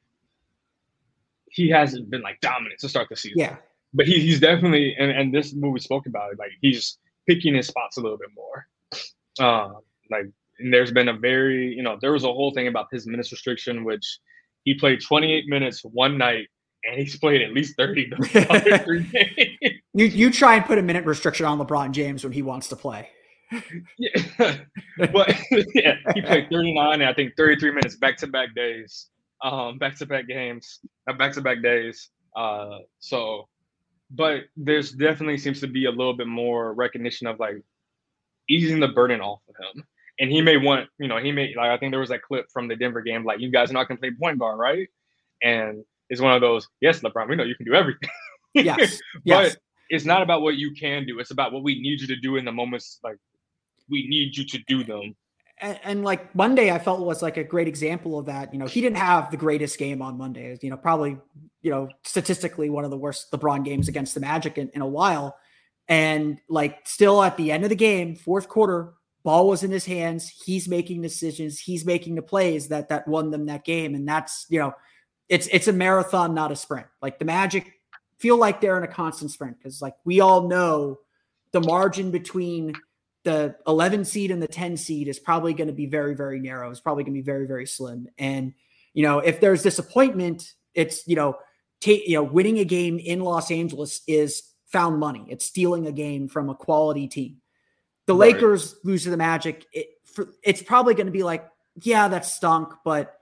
he 1.51 1.69
hasn't 1.69 2.09
been 2.09 2.23
like 2.23 2.41
dominant 2.41 2.79
to 2.79 2.89
start 2.89 3.09
the 3.09 3.15
season. 3.15 3.37
Yeah. 3.37 3.57
But 3.93 4.07
he, 4.07 4.19
he's 4.21 4.39
definitely 4.39 4.95
and, 4.97 5.11
and 5.11 5.31
this 5.31 5.53
we 5.53 5.79
spoke 5.79 6.07
about, 6.07 6.31
it, 6.31 6.39
like 6.39 6.49
he's 6.61 6.97
picking 7.27 7.53
his 7.53 7.67
spots 7.67 7.97
a 7.97 8.01
little 8.01 8.17
bit 8.17 8.29
more. 8.35 8.67
Um, 9.39 9.81
like 10.09 10.25
and 10.57 10.73
there's 10.73 10.91
been 10.91 11.09
a 11.09 11.13
very, 11.13 11.75
you 11.75 11.83
know, 11.83 11.99
there 12.01 12.13
was 12.13 12.23
a 12.23 12.33
whole 12.33 12.51
thing 12.55 12.67
about 12.67 12.87
his 12.91 13.05
minutes 13.05 13.31
restriction, 13.31 13.83
which 13.83 14.19
he 14.63 14.73
played 14.73 14.99
28 14.99 15.45
minutes 15.47 15.81
one 15.83 16.17
night 16.17 16.47
and 16.87 16.99
he's 16.99 17.17
played 17.17 17.41
at 17.41 17.53
least 17.53 17.75
30 17.77 18.09
the 18.09 18.47
other 18.49 18.77
three 18.79 19.03
games. 19.03 19.79
You 19.93 20.05
you 20.05 20.31
try 20.31 20.55
and 20.55 20.65
put 20.65 20.77
a 20.77 20.81
minute 20.81 21.05
restriction 21.05 21.45
on 21.45 21.59
LeBron 21.59 21.91
James 21.91 22.23
when 22.23 22.33
he 22.33 22.41
wants 22.41 22.67
to 22.69 22.75
play. 22.75 23.09
Yeah, 23.97 24.21
but 24.97 25.35
yeah, 25.73 25.95
he 26.13 26.21
played 26.21 26.49
39 26.49 27.01
and 27.01 27.09
I 27.09 27.13
think 27.13 27.35
33 27.37 27.71
minutes 27.71 27.95
back 27.95 28.17
to 28.17 28.27
back 28.27 28.55
days, 28.55 29.07
um, 29.43 29.77
back 29.77 29.97
to 29.99 30.05
back 30.05 30.27
games, 30.27 30.79
back 31.17 31.33
to 31.33 31.41
back 31.41 31.61
days. 31.61 32.09
Uh, 32.35 32.79
so, 32.99 33.47
but 34.11 34.43
there's 34.57 34.91
definitely 34.91 35.37
seems 35.37 35.61
to 35.61 35.67
be 35.67 35.85
a 35.85 35.91
little 35.91 36.15
bit 36.15 36.27
more 36.27 36.73
recognition 36.73 37.27
of 37.27 37.39
like 37.39 37.61
easing 38.49 38.79
the 38.79 38.89
burden 38.89 39.21
off 39.21 39.41
of 39.49 39.55
him. 39.55 39.83
And 40.19 40.31
he 40.31 40.41
may 40.41 40.57
want, 40.57 40.89
you 40.97 41.07
know, 41.07 41.17
he 41.17 41.31
may 41.31 41.53
like 41.55 41.69
I 41.69 41.77
think 41.77 41.91
there 41.91 41.99
was 41.99 42.09
that 42.09 42.23
clip 42.23 42.47
from 42.51 42.67
the 42.67 42.75
Denver 42.75 43.01
game, 43.01 43.25
like 43.25 43.39
you 43.39 43.51
guys 43.51 43.69
are 43.69 43.73
not 43.73 43.87
gonna 43.87 43.99
play 43.99 44.11
point 44.11 44.39
guard, 44.39 44.57
right? 44.57 44.87
And 45.43 45.83
it's 46.09 46.21
one 46.21 46.33
of 46.33 46.41
those, 46.41 46.67
yes, 46.81 46.99
LeBron, 46.99 47.29
we 47.29 47.35
know 47.35 47.43
you 47.43 47.55
can 47.55 47.65
do 47.65 47.73
everything. 47.73 48.09
Yes. 48.53 48.99
Yes. 49.23 49.53
but 49.53 49.61
it's 49.89 50.05
not 50.05 50.21
about 50.21 50.41
what 50.41 50.55
you 50.55 50.71
can 50.73 51.05
do. 51.05 51.19
It's 51.19 51.31
about 51.31 51.51
what 51.51 51.63
we 51.63 51.81
need 51.81 52.01
you 52.01 52.07
to 52.07 52.15
do 52.15 52.37
in 52.37 52.45
the 52.45 52.51
moments 52.51 52.99
like 53.03 53.17
we 53.89 54.07
need 54.07 54.35
you 54.35 54.45
to 54.45 54.57
do 54.67 54.83
them. 54.83 55.15
and, 55.59 55.79
and 55.83 56.03
like 56.03 56.33
Monday, 56.35 56.71
I 56.71 56.79
felt 56.79 56.99
was 57.01 57.21
like 57.21 57.37
a 57.37 57.43
great 57.43 57.67
example 57.67 58.17
of 58.17 58.25
that. 58.25 58.53
You 58.53 58.59
know, 58.59 58.65
he 58.65 58.81
didn't 58.81 58.97
have 58.97 59.31
the 59.31 59.37
greatest 59.37 59.77
game 59.77 60.01
on 60.01 60.17
Monday. 60.17 60.57
You 60.61 60.69
know, 60.69 60.77
probably 60.77 61.17
you 61.61 61.71
know 61.71 61.89
statistically 62.03 62.69
one 62.69 62.85
of 62.85 62.91
the 62.91 62.97
worst 62.97 63.31
LeBron 63.31 63.63
games 63.63 63.87
against 63.87 64.13
the 64.13 64.19
Magic 64.19 64.57
in, 64.57 64.69
in 64.73 64.81
a 64.81 64.87
while. 64.87 65.37
And 65.87 66.39
like 66.49 66.79
still 66.85 67.21
at 67.21 67.37
the 67.37 67.51
end 67.51 67.63
of 67.63 67.69
the 67.69 67.75
game, 67.75 68.15
fourth 68.15 68.47
quarter, 68.47 68.93
ball 69.23 69.47
was 69.47 69.63
in 69.63 69.71
his 69.71 69.85
hands. 69.85 70.29
He's 70.29 70.67
making 70.67 71.01
decisions. 71.01 71.59
He's 71.59 71.85
making 71.85 72.15
the 72.15 72.21
plays 72.21 72.69
that 72.69 72.89
that 72.89 73.07
won 73.07 73.31
them 73.31 73.45
that 73.45 73.65
game. 73.65 73.93
And 73.95 74.07
that's 74.07 74.45
you 74.49 74.59
know, 74.59 74.73
it's 75.29 75.47
it's 75.47 75.67
a 75.67 75.73
marathon, 75.73 76.33
not 76.33 76.51
a 76.51 76.55
sprint. 76.55 76.87
Like 77.01 77.19
the 77.19 77.25
Magic 77.25 77.73
feel 78.17 78.37
like 78.37 78.61
they're 78.61 78.77
in 78.77 78.83
a 78.83 78.87
constant 78.87 79.31
sprint 79.31 79.57
because 79.57 79.81
like 79.81 79.95
we 80.05 80.19
all 80.19 80.47
know 80.47 80.99
the 81.51 81.61
margin 81.61 82.11
between 82.11 82.73
the 83.23 83.55
11 83.67 84.05
seed 84.05 84.31
and 84.31 84.41
the 84.41 84.47
10 84.47 84.77
seed 84.77 85.07
is 85.07 85.19
probably 85.19 85.53
going 85.53 85.67
to 85.67 85.73
be 85.73 85.85
very 85.85 86.15
very 86.15 86.39
narrow 86.39 86.69
it's 86.69 86.79
probably 86.79 87.03
going 87.03 87.13
to 87.13 87.19
be 87.19 87.25
very 87.25 87.47
very 87.47 87.65
slim 87.65 88.07
and 88.17 88.53
you 88.93 89.03
know 89.03 89.19
if 89.19 89.41
there's 89.41 89.63
disappointment 89.63 90.53
it's 90.73 91.07
you 91.07 91.15
know 91.15 91.37
you 91.85 92.13
know 92.13 92.23
winning 92.23 92.59
a 92.59 92.65
game 92.65 92.99
in 92.99 93.19
los 93.19 93.51
angeles 93.51 94.01
is 94.07 94.43
found 94.67 94.99
money 94.99 95.25
it's 95.27 95.45
stealing 95.45 95.87
a 95.87 95.91
game 95.91 96.27
from 96.27 96.49
a 96.49 96.55
quality 96.55 97.07
team 97.07 97.37
the 98.05 98.15
Right. 98.15 98.33
lakers 98.33 98.75
lose 98.83 99.03
to 99.03 99.09
the 99.09 99.17
magic 99.17 99.65
it, 99.73 99.87
for, 100.05 100.29
it's 100.43 100.61
probably 100.61 100.93
going 100.93 101.07
to 101.07 101.11
be 101.11 101.23
like 101.23 101.47
yeah 101.81 102.07
that 102.07 102.25
stunk 102.25 102.73
but 102.83 103.15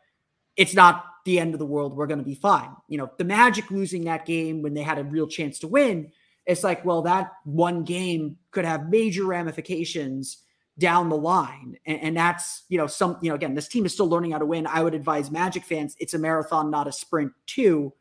it's 0.56 0.74
not 0.74 1.06
the 1.26 1.40
end 1.40 1.54
of 1.54 1.60
the 1.60 1.66
world 1.66 1.96
we're 1.96 2.08
going 2.08 2.20
to 2.20 2.26
be 2.26 2.36
fine 2.36 2.70
you 2.88 2.98
know 2.98 3.10
the 3.18 3.24
magic 3.24 3.70
losing 3.72 4.04
that 4.06 4.26
game 4.26 4.62
when 4.62 4.74
they 4.74 4.84
had 4.84 4.98
a 4.98 5.04
real 5.04 5.28
chance 5.28 5.60
to 5.60 5.68
win 5.68 6.12
it's 6.46 6.64
like, 6.64 6.84
well, 6.84 7.02
that 7.04 7.32
one 7.46 7.84
game 7.84 8.38
could 8.52 8.66
have 8.66 8.90
major 8.90 9.26
ramifications 9.26 10.40
down 10.78 11.10
the 11.10 11.18
line. 11.18 11.78
And, 11.86 12.02
and 12.02 12.18
that's, 12.18 12.64
you 12.68 12.78
know, 12.78 12.88
some, 12.88 13.18
you 13.22 13.30
know, 13.30 13.36
again, 13.36 13.54
this 13.54 13.68
team 13.68 13.86
is 13.86 13.94
still 13.94 14.10
learning 14.10 14.32
how 14.32 14.40
to 14.40 14.46
win. 14.46 14.68
I 14.68 14.84
would 14.84 14.96
advise 14.96 15.32
Magic 15.32 15.64
fans, 15.64 15.96
it's 16.00 16.14
a 16.14 16.20
marathon, 16.20 16.70
not 16.70 16.88
a 16.88 16.92
sprint 16.92 17.32
too. 17.46 17.94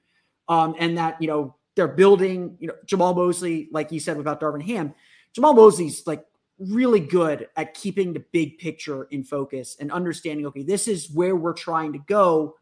Um, 0.49 0.75
and 0.79 0.99
that, 0.99 1.21
you 1.21 1.29
know, 1.29 1.57
they're 1.77 1.89
building, 1.89 2.57
you 2.59 2.69
know, 2.69 2.75
Jamahl 2.87 3.15
Mosley, 3.15 3.69
like 3.73 3.93
you 3.93 4.01
said 4.01 4.17
about 4.17 4.41
Darvin 4.41 4.63
Ham, 4.63 4.95
Jamahl 5.37 5.55
Mosley's 5.55 6.07
like 6.07 6.25
really 6.59 7.01
good 7.01 7.49
at 7.57 7.75
keeping 7.75 8.13
the 8.13 8.25
big 8.33 8.59
picture 8.59 9.05
in 9.05 9.25
focus 9.25 9.77
and 9.81 9.91
understanding, 9.93 10.47
okay, 10.47 10.63
this 10.63 10.89
is 10.89 11.11
where 11.13 11.37
we're 11.37 11.55
trying 11.55 11.93
to 11.93 11.99
go. 12.01 12.57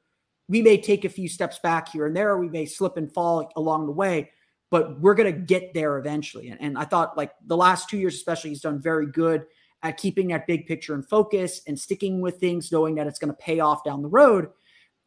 We 0.50 0.62
may 0.62 0.78
take 0.80 1.04
a 1.04 1.08
few 1.08 1.28
steps 1.28 1.60
back 1.60 1.92
here 1.92 2.06
and 2.06 2.16
there. 2.16 2.36
We 2.36 2.48
may 2.48 2.66
slip 2.66 2.96
and 2.96 3.10
fall 3.10 3.48
along 3.54 3.86
the 3.86 3.92
way, 3.92 4.32
but 4.68 5.00
we're 5.00 5.14
going 5.14 5.32
to 5.32 5.40
get 5.40 5.72
there 5.74 5.96
eventually. 5.96 6.48
And, 6.48 6.60
and 6.60 6.76
I 6.76 6.84
thought 6.84 7.16
like 7.16 7.30
the 7.46 7.56
last 7.56 7.88
two 7.88 7.98
years, 7.98 8.16
especially, 8.16 8.50
he's 8.50 8.60
done 8.60 8.82
very 8.82 9.06
good 9.06 9.46
at 9.84 9.96
keeping 9.96 10.26
that 10.28 10.48
big 10.48 10.66
picture 10.66 10.96
in 10.96 11.04
focus 11.04 11.62
and 11.68 11.78
sticking 11.78 12.20
with 12.20 12.38
things, 12.38 12.72
knowing 12.72 12.96
that 12.96 13.06
it's 13.06 13.20
going 13.20 13.30
to 13.30 13.36
pay 13.36 13.60
off 13.60 13.84
down 13.84 14.02
the 14.02 14.08
road. 14.08 14.48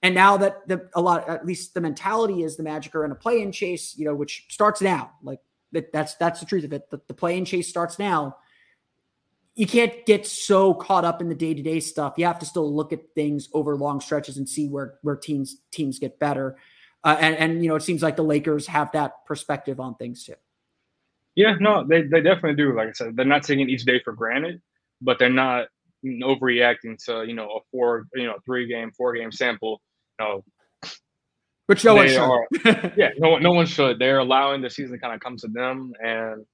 And 0.02 0.16
now 0.16 0.38
that 0.38 0.66
the 0.68 0.90
a 0.96 1.02
lot, 1.02 1.28
at 1.28 1.46
least 1.46 1.74
the 1.74 1.82
mentality 1.82 2.44
is 2.44 2.56
the 2.56 2.64
Magic 2.64 2.96
are 2.96 3.04
in 3.04 3.12
a 3.12 3.16
play-in 3.16 3.52
chase, 3.52 3.98
you 3.98 4.06
know, 4.06 4.16
which 4.16 4.46
starts 4.50 4.82
now. 4.82 5.12
Like 5.22 5.40
that, 5.74 5.92
that's 5.92 6.16
that's 6.16 6.40
the 6.40 6.46
truth 6.46 6.64
of 6.64 6.72
it. 6.72 6.90
The, 6.90 7.02
the 7.08 7.14
play-in 7.14 7.44
chase 7.44 7.68
starts 7.68 8.00
now. 8.00 8.38
You 9.56 9.68
can't 9.68 10.06
get 10.06 10.26
so 10.26 10.74
caught 10.74 11.06
up 11.06 11.22
in 11.22 11.30
the 11.30 11.36
day-to-day 11.36 11.80
stuff. 11.80 12.16
You 12.18 12.26
have 12.26 12.40
to 12.40 12.46
still 12.46 12.74
look 12.76 12.92
at 12.92 13.02
things 13.14 13.50
over 13.54 13.76
long 13.76 14.02
stretches 14.02 14.38
and 14.38 14.50
see 14.50 14.68
where 14.68 14.96
where 15.04 15.16
teams 15.16 15.58
teams 15.72 16.00
get 16.00 16.18
better. 16.20 16.58
Uh, 17.04 17.18
and, 17.20 17.36
and 17.36 17.64
you 17.64 17.70
know, 17.70 17.76
it 17.76 17.84
seems 17.84 18.02
like 18.02 18.16
the 18.16 18.24
Lakers 18.24 18.66
have 18.68 18.92
that 18.94 19.26
perspective 19.28 19.80
on 19.80 19.94
things 19.96 20.24
too. 20.24 20.36
Yeah, 21.36 21.56
no, 21.60 21.84
they, 21.86 22.04
they 22.04 22.22
definitely 22.22 22.56
do. 22.56 22.76
Like 22.76 22.90
I 22.90 22.92
said, 22.94 23.16
they're 23.16 23.26
not 23.26 23.44
taking 23.44 23.70
each 23.70 23.86
day 23.86 24.00
for 24.04 24.14
granted, 24.14 24.62
but 25.02 25.20
they're 25.20 25.30
not 25.30 25.68
overreacting 26.06 27.04
to, 27.06 27.24
you 27.26 27.34
know, 27.34 27.50
a 27.50 27.60
four, 27.72 28.06
you 28.16 28.26
know, 28.26 28.36
three 28.46 28.68
game, 28.68 28.92
four 28.92 29.14
game 29.14 29.32
sample. 29.32 29.82
No, 30.20 30.44
Which 31.68 31.84
no 31.86 31.96
one 31.96 32.08
should. 32.08 32.20
are- 32.20 32.48
yeah, 32.98 33.10
no 33.18 33.30
one, 33.32 33.44
no 33.44 33.52
one 33.52 33.66
should. 33.66 34.00
They're 34.00 34.20
allowing 34.20 34.62
the 34.62 34.70
season 34.70 34.94
to 34.94 35.00
kind 35.00 35.14
of 35.14 35.20
come 35.22 35.38
to 35.38 35.48
them, 35.48 35.94
and 36.04 36.46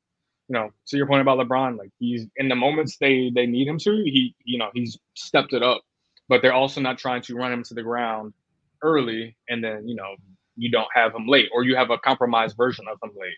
you 0.50 0.54
know, 0.54 0.72
to 0.88 0.98
your 0.98 1.08
point 1.08 1.22
about 1.22 1.38
LeBron, 1.38 1.78
like 1.78 1.92
he's 2.00 2.26
in 2.38 2.50
the 2.50 2.56
moments 2.56 2.98
they 2.98 3.32
they 3.34 3.46
need 3.46 3.68
him 3.68 3.78
to, 3.80 3.92
he 4.04 4.36
you 4.44 4.58
know 4.58 4.70
he's 4.74 4.98
stepped 5.14 5.54
it 5.54 5.64
up, 5.64 5.82
but 6.28 6.42
they're 6.42 6.54
also 6.54 6.82
not 6.82 6.98
trying 6.98 7.22
to 7.24 7.36
run 7.36 7.54
him 7.54 7.64
to 7.64 7.74
the 7.76 7.84
ground 7.84 8.34
early 8.82 9.36
and 9.50 9.64
then 9.64 9.88
you 9.88 9.96
know 9.96 10.16
you 10.56 10.72
don't 10.72 10.88
have 10.94 11.14
him 11.14 11.28
late 11.28 11.50
or 11.54 11.64
you 11.64 11.76
have 11.76 11.90
a 11.92 11.98
compromised 12.00 12.58
version 12.58 12.86
of 12.92 12.98
him 13.04 13.16
late. 13.16 13.38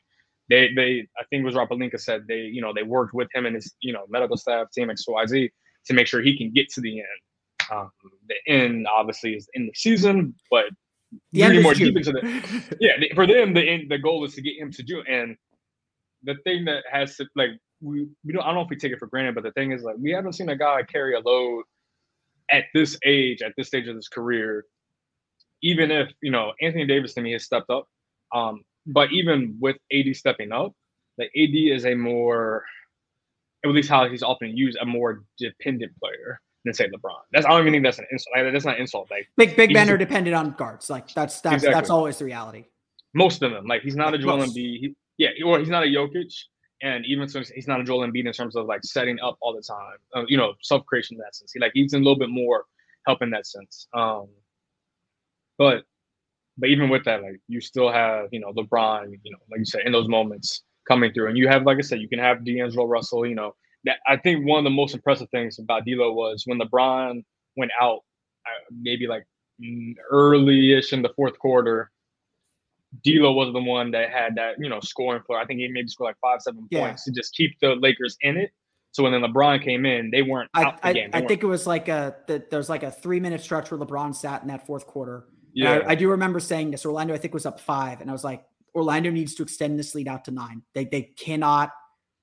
They 0.50 0.74
they 0.74 1.08
I 1.20 1.24
think 1.30 1.42
it 1.42 1.46
was 1.46 1.56
Rob 1.56 1.70
Pelinka 1.70 2.00
said 2.00 2.28
they 2.28 2.42
you 2.42 2.62
know 2.62 2.74
they 2.74 2.84
worked 2.84 3.14
with 3.14 3.28
him 3.34 3.46
and 3.46 3.56
his 3.56 3.76
you 3.82 3.94
know 3.94 4.06
medical 4.10 4.38
staff 4.38 4.68
team 4.72 4.90
XYZ 4.90 5.50
to 5.88 5.94
make 5.94 6.08
sure 6.08 6.22
he 6.22 6.38
can 6.38 6.52
get 6.52 6.70
to 6.70 6.82
the 6.82 7.00
end. 7.00 7.08
Um, 7.72 7.90
the 8.28 8.36
end 8.52 8.88
obviously 8.88 9.34
is 9.34 9.50
in 9.54 9.68
the 9.68 9.74
season, 9.76 10.34
but 10.50 10.66
The 11.34 11.44
really 11.44 11.64
more 11.64 11.74
June. 11.74 11.94
deep 11.94 11.98
into 11.98 12.12
the 12.14 12.78
yeah 12.80 12.94
for 13.16 13.28
them 13.28 13.54
the 13.54 13.64
end, 13.64 13.92
the 13.92 13.98
goal 13.98 14.24
is 14.26 14.34
to 14.36 14.42
get 14.42 14.58
him 14.58 14.72
to 14.72 14.84
do 14.84 15.02
and 15.10 15.36
the 16.24 16.36
thing 16.44 16.66
that 16.66 16.84
has 16.92 17.16
to 17.18 17.26
like 17.36 17.52
we, 17.82 18.08
we 18.24 18.34
don't 18.34 18.44
I 18.44 18.48
don't 18.48 18.56
know 18.56 18.62
if 18.62 18.70
we 18.70 18.76
take 18.78 18.92
it 18.92 19.00
for 19.00 19.08
granted, 19.08 19.36
but 19.36 19.44
the 19.44 19.52
thing 19.52 19.72
is 19.72 19.84
like 19.84 19.96
we 20.00 20.12
haven't 20.12 20.34
seen 20.34 20.50
a 20.50 20.58
guy 20.58 20.84
carry 20.84 21.16
a 21.16 21.20
load 21.20 21.64
at 22.52 22.66
this 22.74 22.98
age, 23.06 23.42
at 23.42 23.54
this 23.58 23.68
stage 23.68 23.88
of 23.88 23.96
his 23.96 24.08
career, 24.08 24.66
even 25.64 25.92
if 25.92 26.10
you 26.22 26.32
know 26.32 26.54
Anthony 26.62 26.86
Davis 26.86 27.14
to 27.16 27.22
me 27.22 27.34
has 27.34 27.44
stepped 27.44 27.70
up. 27.70 27.88
Um, 28.34 28.62
but 28.88 29.12
even 29.12 29.58
with 29.60 29.78
AD 29.94 30.16
stepping 30.16 30.52
up, 30.52 30.74
like 31.18 31.32
AD 31.38 31.54
is 31.54 31.86
a 31.86 31.96
more 31.96 32.64
at 33.64 33.72
least 33.72 33.90
how 33.90 34.08
he's 34.10 34.24
often 34.24 34.56
used, 34.58 34.78
a 34.82 34.86
more 34.86 35.24
dependent 35.38 35.92
player 36.00 36.40
than 36.66 36.74
say 36.74 36.86
LeBron. 36.86 37.20
That's 37.32 37.46
I 37.46 37.50
don't 37.50 37.62
even 37.62 37.74
think 37.74 37.84
that's 37.84 38.00
an 38.00 38.08
insult. 38.12 38.36
Like, 38.36 38.54
that's 38.54 38.66
not 38.66 38.76
an 38.76 38.82
insult. 38.82 39.10
Like 39.12 39.28
Big 39.38 39.56
big 39.56 39.74
men 39.74 39.90
are 39.90 39.98
dependent 39.98 40.36
on 40.36 40.52
guards. 40.52 40.90
Like 40.90 41.14
that's 41.14 41.42
that's 41.42 41.64
that's 41.64 41.90
always 41.90 42.18
the 42.18 42.26
reality. 42.26 42.66
most 43.14 43.44
of 43.44 43.52
them. 43.52 43.66
Like 43.66 43.82
he's 43.82 43.96
not 43.96 44.14
a 44.14 44.18
Joel. 44.18 44.40
Embiid. 44.40 44.54
He, 44.56 44.96
yeah, 45.22 45.46
or 45.46 45.60
he's 45.60 45.70
not 45.70 45.84
a 45.84 45.88
Jokic, 45.88 46.34
and 46.82 47.06
even 47.06 47.28
so, 47.30 47.44
he's 47.54 47.68
not 47.68 47.80
a 47.80 47.84
Joel 47.84 48.08
Embiid 48.08 48.26
in 48.26 48.34
terms 48.34 48.56
of 48.56 48.66
like 48.66 48.84
setting 48.84 49.20
up 49.20 49.38
all 49.40 49.54
the 49.54 49.62
time. 49.62 49.98
Uh, 50.16 50.26
you 50.28 50.36
know, 50.36 50.54
self 50.64 50.84
creation 50.88 51.16
in 51.16 51.20
that 51.20 51.36
sense. 51.36 51.52
He 51.54 51.60
like 51.60 51.74
he's 51.76 51.94
a 51.94 51.98
little 51.98 52.18
bit 52.18 52.30
more 52.30 52.66
help 53.06 53.22
in 53.22 53.30
that 53.30 53.46
sense. 53.46 53.88
Um, 53.94 54.28
but 55.60 55.84
but 56.58 56.70
even 56.70 56.90
with 56.90 57.06
that, 57.06 57.22
like 57.22 57.40
you 57.48 57.62
still 57.62 57.92
have 57.92 58.30
you 58.32 58.40
know 58.40 58.52
LeBron. 58.54 59.12
You 59.24 59.32
know, 59.32 59.38
like 59.52 59.60
you 59.60 59.66
said, 59.66 59.82
in 59.86 59.92
those 59.92 60.08
moments 60.08 60.64
coming 60.88 61.14
through, 61.14 61.28
and 61.28 61.38
you 61.38 61.48
have 61.48 61.64
like 61.64 61.78
I 61.78 61.82
said, 61.82 62.02
you 62.02 62.10
can 62.10 62.20
have 62.20 62.44
D'Angelo 62.44 62.88
Russell. 62.88 63.28
You 63.28 63.36
know, 63.36 63.54
that 63.84 63.98
I 64.08 64.18
think 64.18 64.48
one 64.48 64.58
of 64.58 64.64
the 64.64 64.72
most 64.72 64.96
impressive 64.96 65.30
things 65.30 65.60
about 65.60 65.86
D'Lo 65.86 66.14
was 66.14 66.44
when 66.48 66.60
LeBron 66.60 67.24
went 67.58 67.72
out, 67.80 68.00
uh, 68.48 68.64
maybe 68.72 69.06
like 69.06 69.26
mm, 69.64 69.94
early-ish 70.10 70.94
in 70.94 71.04
the 71.04 71.14
fourth 71.16 71.38
quarter. 71.38 71.92
D'Lo 73.04 73.32
was 73.32 73.54
the 73.54 73.62
one 73.62 73.92
that 73.92 74.10
had 74.10 74.36
that, 74.36 74.56
you 74.60 74.70
know, 74.70 74.80
scoring 74.82 75.24
floor. 75.24 75.40
I 75.40 75.46
think 75.46 75.60
he 75.60 75.68
maybe 75.68 75.88
scored 75.88 76.10
like 76.10 76.20
five, 76.22 76.42
seven 76.42 76.68
Yeah. 76.70 76.88
points 76.88 77.06
to 77.06 77.12
just 77.12 77.34
keep 77.34 77.58
the 77.62 77.76
Lakers 77.76 78.18
in 78.22 78.38
it. 78.38 78.52
So 78.92 79.04
when 79.04 79.14
then 79.14 79.22
LeBron 79.22 79.64
came 79.64 79.86
in, 79.86 80.12
they 80.12 80.22
weren't 80.22 80.50
I 80.54 80.64
out 80.64 80.82
the 80.82 80.88
I, 80.88 81.10
I 81.14 81.26
think 81.26 81.44
it 81.44 81.48
was 81.48 81.66
like 81.66 81.88
a 81.88 82.16
the, 82.28 82.44
there's 82.52 82.70
like 82.70 82.84
a 82.84 82.92
three 82.92 83.22
minute 83.22 83.42
stretch 83.42 83.72
where 83.72 83.80
LeBron 83.80 84.14
sat 84.14 84.42
in 84.42 84.50
that 84.50 84.68
fourth 84.68 84.86
quarter. 84.86 85.28
Yeah, 85.54 85.80
I, 85.86 85.92
I 85.92 85.96
do 85.96 86.10
remember 86.10 86.40
saying 86.40 86.72
this. 86.72 86.86
Orlando, 86.86 87.14
I 87.14 87.18
think, 87.18 87.34
was 87.34 87.46
up 87.46 87.60
five, 87.60 88.02
and 88.02 88.10
I 88.10 88.14
was 88.14 88.24
like, 88.24 88.44
Orlando 88.76 89.10
needs 89.10 89.34
to 89.36 89.44
extend 89.44 89.80
this 89.80 89.96
lead 89.96 90.08
out 90.08 90.26
to 90.26 90.32
nine. 90.32 90.62
They 90.74 90.86
they 90.86 91.04
cannot 91.04 91.72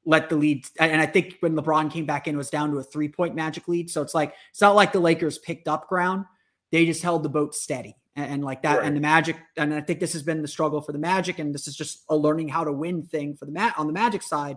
let 0.04 0.28
the 0.28 0.36
lead. 0.36 0.66
And 0.78 1.00
I 1.00 1.06
think 1.06 1.36
when 1.40 1.54
LeBron 1.54 1.90
came 1.90 2.06
back 2.06 2.28
in, 2.28 2.34
it 2.34 2.38
was 2.38 2.50
down 2.50 2.70
to 2.72 2.78
a 2.78 2.82
three 2.82 3.08
point 3.08 3.34
Magic 3.34 3.66
lead. 3.66 3.90
So 3.90 4.02
it's 4.02 4.14
like 4.14 4.34
it's 4.50 4.60
not 4.60 4.74
like 4.74 4.92
the 4.92 5.00
Lakers 5.00 5.38
picked 5.38 5.68
up 5.68 5.88
ground; 5.88 6.26
they 6.70 6.84
just 6.84 7.02
held 7.02 7.22
the 7.22 7.28
boat 7.30 7.54
steady. 7.54 7.96
And, 8.18 8.32
and 8.32 8.44
like 8.44 8.62
that, 8.62 8.78
Right. 8.78 8.86
and 8.86 8.96
the 8.96 9.00
Magic, 9.00 9.36
and 9.56 9.72
I 9.72 9.80
think 9.80 10.00
this 10.00 10.12
has 10.12 10.22
been 10.24 10.42
the 10.42 10.48
struggle 10.48 10.80
for 10.80 10.92
the 10.92 10.98
Magic, 10.98 11.38
and 11.38 11.54
this 11.54 11.68
is 11.68 11.76
just 11.76 12.04
a 12.10 12.16
learning 12.16 12.48
how 12.48 12.64
to 12.64 12.72
win 12.72 13.04
thing 13.04 13.36
for 13.36 13.46
the 13.46 13.52
mat 13.52 13.74
on 13.78 13.86
the 13.86 13.92
Magic 13.92 14.22
side. 14.22 14.56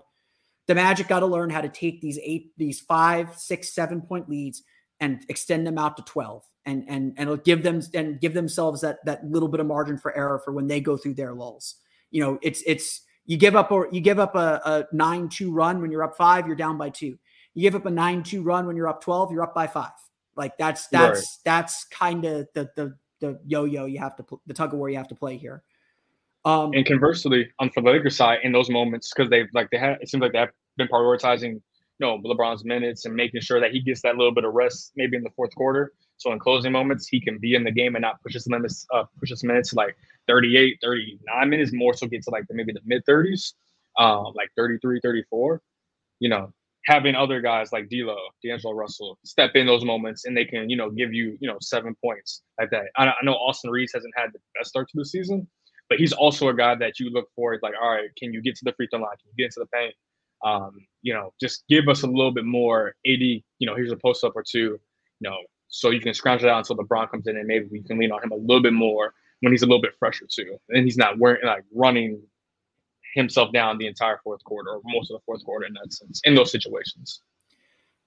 The 0.68 0.76
Magic 0.76 1.07
got 1.07 1.20
to 1.20 1.28
learn 1.28 1.49
how 1.51 1.62
to 1.62 1.70
take 1.70 2.01
these 2.01 2.18
eight, 2.24 2.51
these 2.57 2.80
five, 2.80 3.36
six, 3.38 3.74
seven 3.74 4.01
point 4.01 4.28
leads 4.30 4.64
and 4.99 5.24
extend 5.30 5.66
them 5.68 5.78
out 5.78 5.97
to 5.97 6.03
12 6.03 6.43
and 6.66 6.84
and 6.88 7.14
and 7.18 7.28
it'll 7.30 7.38
give 7.38 7.64
them 7.64 7.82
and 7.95 8.20
give 8.22 8.34
themselves 8.36 8.82
that 8.82 9.03
that 9.05 9.24
little 9.26 9.47
bit 9.49 9.59
of 9.59 9.66
margin 9.66 9.97
for 9.97 10.16
error 10.16 10.39
for 10.45 10.53
when 10.53 10.68
they 10.68 10.80
go 10.80 10.95
through 10.97 11.16
their 11.16 11.34
lulls. 11.34 11.76
You 12.12 12.22
know, 12.24 12.39
it's 12.43 12.62
it's 12.68 13.01
you 13.26 13.36
give 13.38 13.55
up 13.55 13.72
or 13.72 13.89
you 13.91 13.99
give 14.01 14.20
up 14.20 14.36
a, 14.36 14.62
a 14.91 14.95
9-2 14.95 15.49
run 15.51 15.82
when 15.82 15.91
you're 15.91 16.03
up 16.03 16.16
5, 16.18 16.45
you're 16.47 16.55
down 16.55 16.78
by 16.78 16.89
2. 16.89 17.05
You 17.53 17.62
give 17.62 17.76
up 17.76 17.86
a 17.86 17.89
9-2 17.91 18.45
run 18.45 18.66
when 18.68 18.76
you're 18.76 18.88
up 18.88 19.01
12, 19.03 19.32
you're 19.32 19.43
up 19.43 19.55
by 19.55 19.68
5. 19.68 19.89
Like 20.36 20.55
that's 20.57 20.88
that's 20.88 21.20
Right. 21.20 21.26
that's 21.45 21.84
kind 21.86 22.24
of 22.26 22.47
the 22.53 22.70
the 22.76 22.95
the 23.22 23.39
yo-yo 23.45 23.86
you 23.86 23.99
have 23.99 24.15
to 24.17 24.24
pl- 24.24 24.41
the 24.45 24.53
tug 24.53 24.74
of 24.74 24.80
war 24.80 24.89
you 24.89 24.97
have 24.97 25.07
to 25.07 25.15
play 25.15 25.38
here. 25.38 25.63
Um 26.43 26.74
and 26.74 26.86
conversely, 26.86 27.49
on 27.59 27.69
the 27.74 27.82
Lakers 27.82 28.17
side, 28.17 28.39
in 28.43 28.51
those 28.51 28.69
moments, 28.69 29.13
because 29.13 29.30
they've 29.30 29.47
like 29.53 29.69
they 29.72 29.78
had 29.78 29.97
it 30.01 30.09
seems 30.09 30.22
like 30.22 30.34
they've 30.34 30.49
been 30.78 30.88
prioritizing, 30.88 31.53
you 31.53 31.61
know, 31.99 32.17
LeBron's 32.19 32.65
minutes 32.65 33.05
and 33.05 33.15
making 33.15 33.41
sure 33.41 33.59
that 33.59 33.72
he 33.72 33.80
gets 33.80 34.01
that 34.01 34.17
little 34.17 34.34
bit 34.34 34.43
of 34.43 34.53
rest, 34.53 34.91
maybe 34.95 35.15
in 35.15 35.24
the 35.24 35.30
fourth 35.36 35.53
quarter. 35.55 35.93
So 36.17 36.32
in 36.32 36.39
closing 36.39 36.72
moments, 36.72 37.07
he 37.07 37.19
can 37.19 37.39
be 37.39 37.55
in 37.55 37.63
the 37.63 37.72
game 37.72 37.95
and 37.95 38.01
not 38.01 38.22
push 38.22 38.34
his 38.34 38.47
limits, 38.47 38.86
uh, 38.93 39.05
push 39.19 39.30
his 39.30 39.43
minutes 39.43 39.69
to 39.69 39.76
like 39.76 39.95
38, 40.28 40.78
39 40.84 41.49
minutes, 41.49 41.72
more 41.74 41.93
so 41.95 42.05
get 42.07 42.22
to 42.24 42.30
like 42.30 42.43
maybe 42.51 42.74
the 42.74 42.82
mid 42.86 43.03
30s, 43.05 43.53
um, 43.97 44.34
like 44.36 44.49
33, 44.55 44.99
34. 45.01 45.61
You 46.19 46.30
know, 46.30 46.53
having 46.86 47.16
other 47.16 47.42
guys 47.42 47.72
like 47.72 47.90
D'Lo, 47.90 48.18
D'Angelo 48.44 48.74
Russell 48.74 49.20
step 49.24 49.52
in 49.56 49.66
those 49.68 49.86
moments 49.86 50.26
and 50.26 50.36
they 50.36 50.46
can, 50.46 50.70
you 50.70 50.76
know, 50.76 50.90
give 50.90 51.14
you, 51.14 51.38
you 51.40 51.48
know, 51.48 51.58
seven 51.62 51.96
points 52.04 52.42
like 52.60 52.72
that. 52.72 52.86
I, 52.98 53.08
I 53.08 53.14
know 53.24 53.34
Austin 53.34 53.70
Reaves 53.70 53.94
hasn't 53.94 54.14
had 54.18 54.32
the 54.34 54.40
best 54.58 54.70
start 54.70 54.90
to 54.90 54.98
the 54.98 55.06
season, 55.06 55.48
but 55.90 56.00
he's 56.00 56.14
also 56.14 56.50
a 56.50 56.56
guy 56.56 56.76
that 56.76 57.00
you 57.00 57.10
look 57.10 57.28
for. 57.36 57.60
Like, 57.62 57.74
all 57.82 57.92
right, 57.92 58.10
can 58.18 58.34
you 58.34 58.42
get 58.42 58.56
to 58.56 58.66
the 58.66 58.74
free 58.74 58.88
throw 58.92 59.00
line? 59.00 59.12
Can 59.22 59.30
you 59.36 59.44
get 59.44 59.46
into 59.46 59.60
the 59.60 59.68
paint? 59.68 59.94
Um, 60.44 60.72
you 61.04 61.14
know, 61.14 61.34
just 61.40 61.64
give 61.70 61.88
us 61.88 62.02
a 62.02 62.08
little 62.08 62.32
bit 62.32 62.46
more. 62.46 62.96
AD, 63.06 63.20
you 63.22 63.44
know, 63.62 63.76
here's 63.76 63.92
a 63.92 63.98
post 63.98 64.24
up 64.24 64.34
or 64.36 64.44
two. 64.44 64.80
You 65.20 65.30
know, 65.30 65.38
so 65.68 65.92
you 65.92 66.00
can 66.00 66.14
scrounge 66.14 66.44
it 66.44 66.50
out 66.50 66.58
until 66.58 66.78
LeBron 66.78 67.12
comes 67.12 67.28
in, 67.28 67.38
and 67.38 67.46
maybe 67.46 67.68
we 67.72 67.84
can 67.84 68.00
lean 68.00 68.12
on 68.12 68.24
him 68.24 68.32
a 68.32 68.36
little 68.36 68.62
bit 68.62 68.74
more 68.74 69.14
when 69.42 69.54
he's 69.54 69.62
a 69.62 69.66
little 69.66 69.82
bit 69.82 69.94
fresher 70.00 70.26
too, 70.32 70.58
and 70.70 70.86
he's 70.86 70.98
not 70.98 71.20
wearing 71.20 71.46
like 71.46 71.64
running 71.74 72.22
himself 73.14 73.51
down 73.51 73.78
the 73.78 73.88
entire 73.88 74.20
fourth 74.24 74.43
quarter 74.43 74.72
or 74.72 74.82
most 74.86 75.12
of 75.12 75.20
the 75.20 75.24
fourth 75.26 75.43
quarter 75.43 75.66
in 75.66 75.74
that 75.74 75.93
sense 75.93 76.22
in 76.24 76.36
those 76.36 76.51
situations. 76.51 77.22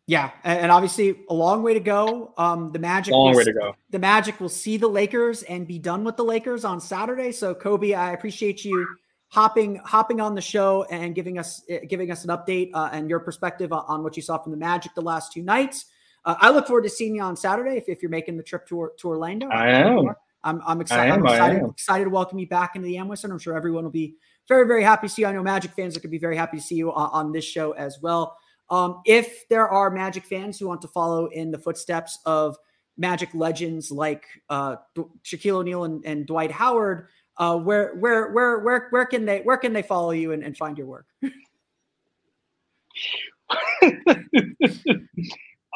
Yeah, 0.07 0.33
and, 0.45 0.71
obviously 0.71 1.21
a 1.31 1.35
long 1.35 1.63
way 1.63 1.73
to 1.73 1.81
go. 1.81 2.35
Um, 2.37 2.73
the 2.73 2.79
Magic, 2.79 3.13
Long 3.13 3.31
will 3.31 3.39
way 3.39 3.45
to 3.45 3.53
go. 3.55 3.75
The 3.89 3.99
Magic 3.99 4.39
will 4.39 4.51
see 4.51 4.77
the 4.77 4.89
Lakers 4.89 5.43
and 5.45 5.67
be 5.67 5.79
done 5.79 6.05
with 6.05 6.19
the 6.19 6.25
Lakers 6.25 6.65
on 6.65 6.79
Saturday. 6.79 7.33
So, 7.33 7.55
Khobi, 7.55 7.97
I 7.97 8.13
appreciate 8.13 8.67
you 8.67 8.87
hopping 9.29 9.77
hopping 9.77 10.21
on 10.21 10.35
the 10.35 10.43
show 10.43 10.85
and 10.91 11.15
giving 11.15 11.39
us 11.39 11.63
eh, 11.71 11.87
giving 11.87 12.11
us 12.11 12.25
an 12.25 12.31
update 12.31 12.71
uh, 12.75 12.91
and 12.93 13.09
your 13.09 13.19
perspective 13.19 13.73
on, 13.73 14.03
what 14.03 14.15
you 14.15 14.23
saw 14.23 14.37
from 14.37 14.53
the 14.53 14.59
Magic 14.59 14.95
the 14.95 15.01
last 15.01 15.33
two 15.33 15.43
nights. 15.43 15.87
Uh, 16.27 16.35
I 16.39 16.51
look 16.51 16.67
forward 16.67 16.83
to 16.83 16.91
seeing 16.91 17.17
you 17.17 17.23
on 17.23 17.35
Saturday 17.35 17.79
if, 17.79 17.89
if 17.89 18.03
you're 18.03 18.11
making 18.11 18.37
the 18.37 18.43
trip 18.43 18.67
to, 18.69 18.91
to 18.99 19.09
Orlando. 19.09 19.49
I 19.49 19.71
am. 19.71 20.15
I'm, 20.43 20.61
I'm 20.67 20.81
excited. 20.83 21.13
am, 21.13 21.21
I'm 21.21 21.27
I 21.27 21.33
excited, 21.33 21.71
excited 21.71 22.05
to 22.05 22.11
welcome 22.11 22.39
you 22.39 22.47
back 22.47 22.77
into 22.77 22.87
the 22.87 22.97
Amway 22.97 23.17
Center. 23.17 23.33
I'm 23.33 23.41
sure 23.41 23.57
everyone 23.57 23.85
will 23.85 23.91
be 23.91 24.17
very, 24.49 24.67
very 24.67 24.83
happy 24.83 25.09
to 25.09 25.13
see 25.13 25.23
you. 25.23 25.29
I 25.29 25.33
know 25.33 25.43
Magic 25.43 25.73
fans 25.73 25.97
are 25.97 26.01
going 26.01 26.09
to 26.09 26.09
be 26.09 26.19
very 26.19 26.37
happy 26.37 26.59
to 26.59 26.63
see 26.63 26.75
you 26.75 26.93
on, 26.93 27.11
on 27.13 27.33
this 27.33 27.45
show 27.45 27.73
as 27.73 27.99
well. 28.01 28.37
Um, 28.71 29.03
if 29.05 29.49
there 29.49 29.69
are 29.69 29.91
Magic 29.91 30.25
fans 30.25 30.59
who 30.59 30.69
want 30.69 30.83
to 30.83 30.89
follow 30.89 31.27
in 31.27 31.51
the 31.51 31.59
footsteps 31.59 32.19
of 32.25 32.57
Magic 32.97 33.29
legends 33.35 33.91
like 33.91 34.25
uh, 34.49 34.77
Shaquille 35.25 35.57
O'Neal 35.57 35.85
and, 35.85 36.05
and 36.05 36.27
Dwight 36.27 36.51
Howard, 36.51 37.09
uh, 37.39 37.57
where, 37.57 37.95
where, 37.97 38.33
where, 38.33 38.59
where, 38.61 38.89
where 38.91 39.07
can 39.07 39.25
they, 39.25 39.41
where 39.41 39.57
can 39.57 39.73
they 39.73 39.83
follow 39.83 40.13
you 40.13 40.33
and, 40.33 40.43
and 40.43 40.57
find 40.57 40.79
your 40.79 40.87
work? 40.87 41.07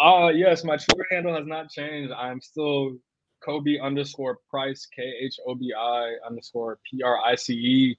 Uh 0.00 0.28
yes, 0.28 0.64
my 0.64 0.76
Twitter 0.76 1.06
handle 1.10 1.34
has 1.34 1.46
not 1.46 1.70
changed. 1.70 2.12
I'm 2.12 2.40
still 2.40 2.96
Khobi 3.46 3.80
underscore 3.82 4.38
Price 4.48 4.86
K 4.86 5.02
H 5.02 5.38
O 5.46 5.54
B 5.56 5.72
I 5.76 6.14
underscore 6.26 6.78
P 6.88 7.02
R 7.02 7.18
I 7.24 7.34
C 7.34 7.54
E 7.54 7.98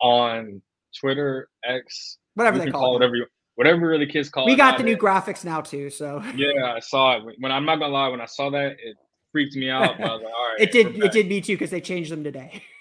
on 0.00 0.62
Twitter 0.98 1.48
X. 1.64 2.18
Whatever 2.34 2.58
they 2.58 2.70
call, 2.70 2.90
it. 2.92 2.94
whatever 2.94 3.16
you, 3.16 3.26
whatever 3.56 3.98
the 3.98 4.06
kids 4.06 4.28
call 4.30 4.46
We 4.46 4.52
it. 4.52 4.56
got 4.56 4.78
the 4.78 4.84
new 4.84 4.96
graphics 4.96 5.44
now 5.44 5.60
too, 5.60 5.90
so 5.90 6.22
Yeah, 6.34 6.72
I 6.74 6.80
saw 6.80 7.16
it. 7.16 7.36
When 7.38 7.52
I'm 7.52 7.64
not 7.64 7.76
gonna 7.78 7.92
lie, 7.92 8.08
when 8.08 8.20
I 8.20 8.26
saw 8.26 8.50
that, 8.50 8.72
it 8.82 8.96
freaked 9.32 9.54
me 9.56 9.68
out. 9.70 9.96
But 9.98 10.10
I 10.10 10.12
was 10.14 10.22
like, 10.22 10.32
all 10.32 10.48
right, 10.50 10.56
it 10.60 10.72
did. 10.72 10.96
It 11.02 11.12
did 11.12 11.28
me 11.28 11.40
too 11.40 11.54
because 11.54 11.70
they 11.70 11.80
changed 11.80 12.10
them 12.12 12.24
today. 12.24 12.62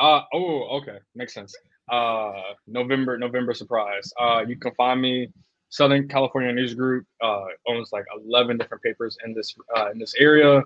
Uh 0.00 0.20
oh, 0.32 0.78
okay, 0.78 0.98
makes 1.16 1.34
sense. 1.34 1.52
Uh, 1.90 2.30
November, 2.68 3.18
November 3.18 3.52
surprise. 3.52 4.12
Uh, 4.20 4.44
you 4.46 4.54
can 4.56 4.72
find 4.76 5.00
me 5.02 5.26
Southern 5.70 6.06
California 6.06 6.52
News 6.52 6.72
Group. 6.72 7.04
Uh, 7.20 7.46
owns 7.66 7.90
like 7.92 8.04
eleven 8.16 8.56
different 8.58 8.80
papers 8.84 9.18
in 9.24 9.34
this 9.34 9.56
uh, 9.76 9.90
in 9.90 9.98
this 9.98 10.14
area. 10.20 10.62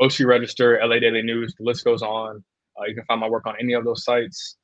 OC 0.00 0.20
Register, 0.20 0.80
LA 0.82 0.98
Daily 0.98 1.20
News. 1.20 1.54
The 1.58 1.64
list 1.64 1.84
goes 1.84 2.00
on. 2.00 2.42
Uh, 2.80 2.84
you 2.86 2.94
can 2.94 3.04
find 3.04 3.20
my 3.20 3.28
work 3.28 3.46
on 3.46 3.54
any 3.60 3.74
of 3.74 3.84
those 3.84 4.02
sites. 4.02 4.56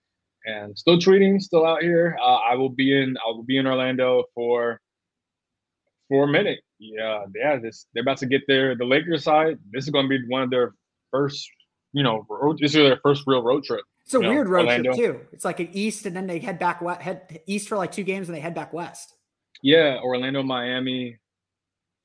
And 0.47 0.77
still 0.79 0.99
tweeting, 0.99 1.41
still 1.41 1.65
out 1.67 1.83
here. 1.83 2.17
Uh, 2.21 2.37
I 2.37 2.55
will 2.55 2.69
be 2.69 3.01
in. 3.01 3.17
I 3.17 3.29
will 3.31 3.45
be 3.45 3.57
in 3.57 3.67
Orlando 3.67 4.25
for 4.35 4.81
for 6.09 6.25
a 6.25 6.29
minute. 6.29 6.61
Yeah, 6.79 7.25
yeah. 7.35 7.57
This 7.57 7.87
they're 7.95 8.03
about 8.03 8.19
to 8.19 8.27
get 8.27 8.43
there. 8.47 8.75
The 8.77 8.85
Lakers 8.85 9.25
side. 9.25 9.59
This 9.73 9.85
is 9.85 9.91
going 9.91 10.09
to 10.09 10.19
be 10.19 10.23
one 10.29 10.43
of 10.43 10.51
their 10.51 10.75
first 11.11 11.49
you 11.95 12.03
know, 12.03 12.27
road, 12.29 12.59
this 12.59 12.73
is 12.73 12.83
their 12.83 12.99
first 13.05 13.23
real 13.27 13.41
road 13.43 13.63
trip. 13.63 13.83
It's 14.05 14.15
a 14.15 14.17
you 14.19 14.25
know, 14.25 14.31
weird 14.31 14.49
road 14.49 14.67
Orlando. 14.67 14.95
trip 14.97 15.15
too. 15.15 15.21
It's 15.33 15.45
like 15.45 15.61
an 15.61 15.69
east, 15.73 16.05
and 16.07 16.15
then 16.15 16.27
they 16.27 16.41
head 16.41 16.59
back 16.59 16.83
west, 16.83 17.01
head 17.01 17.41
east 17.47 17.69
for 17.69 17.77
like 17.79 17.93
two 17.93 18.03
games, 18.03 18.29
and 18.29 18.37
they 18.37 18.41
head 18.41 18.55
back 18.55 18.73
west. 18.73 19.15
Yeah, 19.63 19.99
Orlando, 20.03 20.43
Miami, 20.43 21.17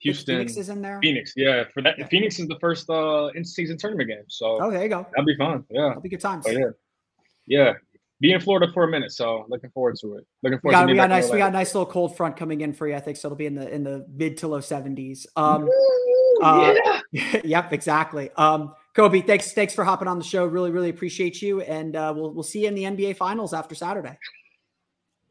Houston, 0.01 0.37
Phoenix 0.37 0.57
is 0.57 0.69
in 0.69 0.81
there. 0.83 0.99
Phoenix. 1.01 1.33
Yeah, 1.35 1.63
for 1.73 1.81
that, 1.81 1.97
Yeah. 1.97 2.05
Phoenix 2.07 2.39
is 2.39 2.47
the 2.47 2.57
first 2.61 2.87
uh 2.89 3.31
in-season 3.35 3.77
tournament 3.79 4.09
game, 4.09 4.23
so 4.27 4.61
Oh, 4.61 4.69
there 4.71 4.83
you 4.83 4.89
go. 4.89 5.05
that'll 5.09 5.25
be 5.25 5.35
fun. 5.35 5.65
Yeah, 5.71 5.87
That'll 5.87 6.01
be 6.03 6.09
good 6.09 6.21
times. 6.21 6.45
oh, 6.47 6.51
yeah, 6.51 6.69
yeah. 7.47 7.73
Be 8.21 8.33
in 8.33 8.41
Florida 8.41 8.71
for 8.73 8.83
a 8.83 8.87
minute, 8.87 9.13
so 9.13 9.45
looking 9.47 9.69
forward 9.69 9.95
to 10.01 10.15
it. 10.15 10.27
Looking 10.43 10.59
We 10.63 10.71
forward 10.71 10.73
got, 10.73 10.81
to 10.81 10.91
we 10.91 10.95
got 10.95 11.09
back 11.09 11.21
nice. 11.21 11.31
We 11.31 11.37
got 11.37 11.49
a 11.49 11.53
nice 11.53 11.73
little 11.73 11.89
cold 11.89 12.17
front 12.17 12.35
coming 12.35 12.59
in 12.61 12.73
for 12.73 12.87
you. 12.87 12.95
I 12.95 12.99
think 12.99 13.15
so. 13.15 13.29
It'll 13.29 13.37
be 13.37 13.45
in 13.45 13.55
the 13.55 13.69
in 13.69 13.83
the 13.83 14.05
mid 14.13 14.37
to 14.37 14.49
low 14.49 14.59
seventies. 14.59 15.25
Um, 15.37 15.69
Ooh, 15.69 16.39
uh, 16.43 16.75
yeah. 17.13 17.41
yep, 17.45 17.71
exactly. 17.71 18.29
Um, 18.35 18.73
Khobi, 18.93 19.25
thanks 19.25 19.53
thanks 19.53 19.73
for 19.73 19.85
hopping 19.85 20.09
on 20.09 20.17
the 20.17 20.25
show. 20.25 20.45
Really, 20.45 20.71
really 20.71 20.89
appreciate 20.89 21.41
you, 21.41 21.61
and 21.61 21.95
uh, 21.95 22.13
we'll 22.15 22.33
we'll 22.33 22.43
see 22.43 22.63
you 22.63 22.67
in 22.67 22.75
the 22.75 22.83
NBA 22.83 23.15
Finals 23.15 23.53
after 23.53 23.73
Saturday. 23.73 24.17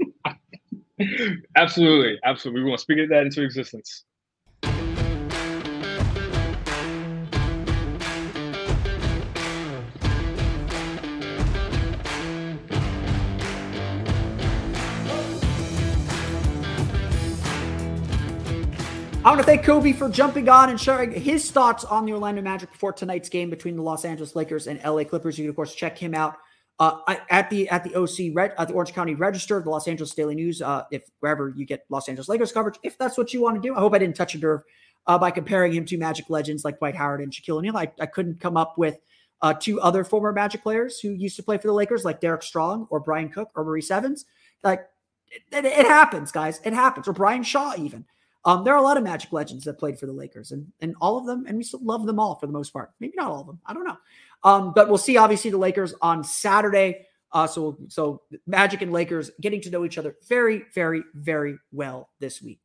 absolutely, 1.57 2.19
absolutely. 2.25 2.63
We 2.63 2.71
want 2.71 2.79
to 2.79 2.83
speak 2.83 3.09
that 3.11 3.23
into 3.23 3.43
existence. 3.43 4.05
I 19.29 19.31
want 19.33 19.41
to 19.41 19.45
thank 19.47 19.63
Khobi 19.63 19.95
for 19.95 20.09
jumping 20.09 20.49
on 20.49 20.71
and 20.71 20.81
sharing 20.81 21.13
his 21.13 21.51
thoughts 21.51 21.85
on 21.85 22.07
the 22.07 22.15
Orlando 22.15 22.41
Magic 22.41 22.73
before 22.73 22.95
tonight's 22.95 23.29
game 23.29 23.51
between 23.51 23.77
the 23.77 23.83
Los 23.83 24.07
Angeles 24.07 24.35
Lakers 24.35 24.67
and 24.67 24.83
LA 24.83 25.05
Clippers. 25.05 25.37
You 25.37 25.45
can 25.45 25.51
of 25.51 25.57
course 25.57 25.75
check 25.75 25.99
him 25.99 26.15
out 26.15 26.39
uh, 26.79 27.01
at 27.29 27.51
the 27.51 27.69
at 27.69 27.85
the 27.85 27.95
OC 27.95 28.35
at 28.59 28.69
the 28.69 28.73
Orange 28.73 28.95
County 28.95 29.15
Register, 29.15 29.61
the 29.61 29.69
Los 29.69 29.87
Angeles 29.87 30.15
Daily 30.15 30.35
News. 30.35 30.63
Uh, 30.63 30.85
if 30.91 31.03
wherever 31.21 31.53
you 31.55 31.67
get 31.67 31.85
Los 31.91 32.09
Angeles 32.09 32.31
Lakers 32.31 32.53
coverage, 32.53 32.77
if 32.83 32.97
that's 32.97 33.19
what 33.19 33.35
you 33.35 33.43
want 33.43 33.57
to 33.57 33.61
do. 33.61 33.75
I 33.75 33.81
hope 33.81 33.93
I 33.93 33.99
didn't 33.99 34.17
touch 34.17 34.35
a 34.35 34.39
nerve 34.39 34.63
uh, 35.07 35.19
by 35.19 35.31
comparing 35.31 35.75
him 35.75 35.85
to 35.85 35.99
Magic 35.99 36.31
legends 36.31 36.65
like 36.65 36.79
Dwight 36.79 36.97
Howard 36.97 37.21
and 37.21 37.31
Shaquille 37.31 37.59
O'Neal. 37.59 37.77
I, 37.77 37.93
I 38.01 38.07
couldn't 38.07 38.41
come 38.41 38.57
up 38.57 38.79
with 38.79 38.97
uh, 39.43 39.53
two 39.53 39.79
other 39.83 40.05
former 40.05 40.33
Magic 40.33 40.63
players 40.63 41.01
who 41.01 41.11
used 41.11 41.37
to 41.37 41.43
play 41.43 41.59
for 41.59 41.67
the 41.67 41.75
Lakers, 41.75 42.03
like 42.03 42.23
Derek 42.23 42.43
Strong 42.43 42.87
or 42.89 42.99
Brian 42.99 43.29
Cook 43.29 43.51
or 43.55 43.63
Maurice 43.63 43.91
Evans. 43.91 44.25
Like 44.65 44.87
it, 45.31 45.67
it 45.67 45.87
happens, 45.87 46.33
guys. 46.33 46.63
It 46.65 46.73
happens. 46.73 47.07
Or 47.07 47.13
Brian 47.13 47.43
Shaw, 47.43 47.75
even. 47.77 48.07
Um, 48.49 48.65
there 48.65 48.73
are 48.73 48.79
a 48.79 48.83
lot 48.83 48.97
of 48.97 49.03
Magic 49.05 49.31
legends 49.31 49.65
that 49.65 49.79
played 49.79 49.99
for 49.99 50.07
the 50.07 50.13
Lakers, 50.13 50.53
and 50.53 50.73
and 50.81 50.95
all 51.03 51.19
of 51.19 51.27
them, 51.27 51.45
and 51.47 51.59
we 51.59 51.65
still 51.65 51.85
love 51.85 52.07
them 52.07 52.19
all 52.19 52.37
for 52.37 52.47
the 52.47 52.53
most 52.53 52.73
part. 52.73 52.93
Maybe 52.99 53.13
not 53.15 53.31
all 53.31 53.43
of 53.43 53.47
them. 53.47 53.61
I 53.67 53.75
don't 53.75 53.85
know. 53.85 53.99
Um, 54.43 54.73
but 54.75 54.89
we'll 54.89 54.97
see. 54.97 55.19
Obviously, 55.19 55.51
the 55.51 55.59
Lakers 55.59 55.93
on 56.01 56.25
Saturday. 56.25 57.07
Uh, 57.31 57.47
so 57.47 57.77
so 57.89 58.23
Magic 58.47 58.81
and 58.81 58.91
Lakers 58.91 59.31
getting 59.39 59.61
to 59.61 59.71
know 59.71 59.85
each 59.85 59.99
other 59.99 60.17
very, 60.31 60.65
very, 60.75 61.03
very 61.13 61.59
well 61.73 62.09
this 62.21 62.41
week. 62.41 62.61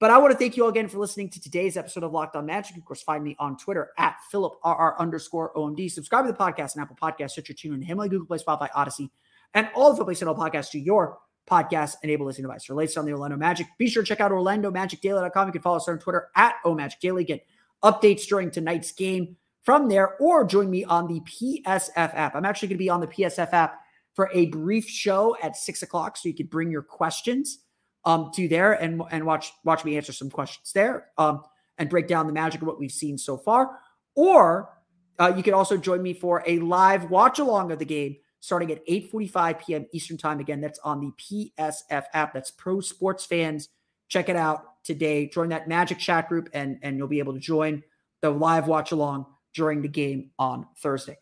But 0.00 0.10
I 0.10 0.16
want 0.16 0.32
to 0.32 0.38
thank 0.38 0.56
you 0.56 0.62
all 0.62 0.70
again 0.70 0.88
for 0.88 0.96
listening 0.96 1.28
to 1.28 1.40
today's 1.40 1.76
episode 1.76 2.02
of 2.02 2.12
Locked 2.12 2.34
On 2.34 2.46
Magic. 2.46 2.74
Of 2.78 2.86
course, 2.86 3.02
find 3.02 3.22
me 3.22 3.36
on 3.38 3.58
Twitter 3.58 3.90
at 3.98 4.16
PhilipRR 4.32 4.98
underscore 4.98 5.52
OMD. 5.52 5.90
Subscribe 5.90 6.24
to 6.24 6.32
the 6.32 6.38
podcast 6.38 6.78
on 6.78 6.82
Apple 6.82 6.96
Podcasts, 6.96 7.32
Stitcher, 7.32 7.52
TuneIn, 7.52 7.84
Himalaya, 7.84 8.08
Google 8.08 8.26
Play, 8.26 8.38
Spotify, 8.38 8.70
Audacy, 8.70 9.10
and 9.52 9.68
all 9.74 9.90
of 9.90 9.98
the 9.98 10.04
place 10.06 10.18
channel 10.18 10.34
podcasts 10.34 10.70
to 10.70 10.78
your 10.78 11.18
podcast 11.46 11.96
enabled 12.02 12.26
listening 12.26 12.48
device. 12.48 12.64
For 12.64 12.74
latest 12.74 12.98
on 12.98 13.04
the 13.04 13.12
Orlando 13.12 13.36
Magic, 13.36 13.66
be 13.78 13.88
sure 13.88 14.02
to 14.02 14.06
check 14.06 14.20
out 14.20 14.32
OrlandoMagicDaily.com. 14.32 15.48
You 15.48 15.52
can 15.52 15.62
follow 15.62 15.76
us 15.76 15.88
on 15.88 15.98
Twitter 15.98 16.28
at 16.36 16.56
OMagicDaily. 16.64 17.26
Get 17.26 17.46
updates 17.82 18.26
during 18.26 18.50
tonight's 18.50 18.92
game 18.92 19.36
from 19.62 19.88
there, 19.88 20.16
or 20.18 20.44
join 20.44 20.70
me 20.70 20.84
on 20.84 21.08
the 21.08 21.20
PSF 21.20 21.90
app. 22.14 22.34
I'm 22.34 22.44
actually 22.44 22.68
going 22.68 22.76
to 22.76 22.84
be 22.84 22.90
on 22.90 23.00
the 23.00 23.08
PSF 23.08 23.52
app 23.52 23.80
for 24.14 24.30
a 24.32 24.46
brief 24.46 24.88
show 24.88 25.36
at 25.42 25.56
six 25.56 25.82
o'clock, 25.82 26.16
so 26.16 26.28
you 26.28 26.34
could 26.34 26.50
bring 26.50 26.70
your 26.70 26.82
questions 26.82 27.58
um, 28.04 28.30
to 28.34 28.48
there 28.48 28.72
and 28.72 29.02
and 29.10 29.24
watch 29.26 29.52
watch 29.64 29.84
me 29.84 29.96
answer 29.96 30.12
some 30.12 30.30
questions 30.30 30.72
there 30.72 31.08
um, 31.18 31.42
and 31.78 31.90
break 31.90 32.06
down 32.06 32.26
the 32.26 32.32
magic 32.32 32.62
of 32.62 32.68
what 32.68 32.78
we've 32.78 32.92
seen 32.92 33.18
so 33.18 33.36
far. 33.36 33.78
Or 34.14 34.70
uh, 35.18 35.32
you 35.36 35.42
could 35.42 35.54
also 35.54 35.76
join 35.76 36.02
me 36.02 36.14
for 36.14 36.42
a 36.46 36.58
live 36.60 37.10
watch 37.10 37.38
along 37.38 37.72
of 37.72 37.78
the 37.78 37.84
game 37.84 38.16
starting 38.40 38.70
at 38.70 38.86
8:45 38.86 39.58
p.m. 39.60 39.86
Eastern 39.92 40.16
Time. 40.16 40.40
Again, 40.40 40.60
that's 40.60 40.78
on 40.80 41.00
the 41.00 41.50
PSF 41.58 42.04
app. 42.12 42.32
That's 42.32 42.50
Pro 42.50 42.80
Sports 42.80 43.24
Fans. 43.24 43.68
Check 44.08 44.28
it 44.28 44.36
out 44.36 44.84
today. 44.84 45.28
Join 45.28 45.48
that 45.50 45.68
Magic 45.68 45.98
chat 45.98 46.28
group, 46.28 46.48
and 46.52 46.78
and 46.82 46.96
you'll 46.96 47.08
be 47.08 47.18
able 47.18 47.34
to 47.34 47.40
join 47.40 47.82
the 48.22 48.30
live 48.30 48.68
watch 48.68 48.92
along 48.92 49.26
during 49.54 49.82
the 49.82 49.88
game 49.88 50.30
on 50.38 50.66
Thursday. 50.78 51.16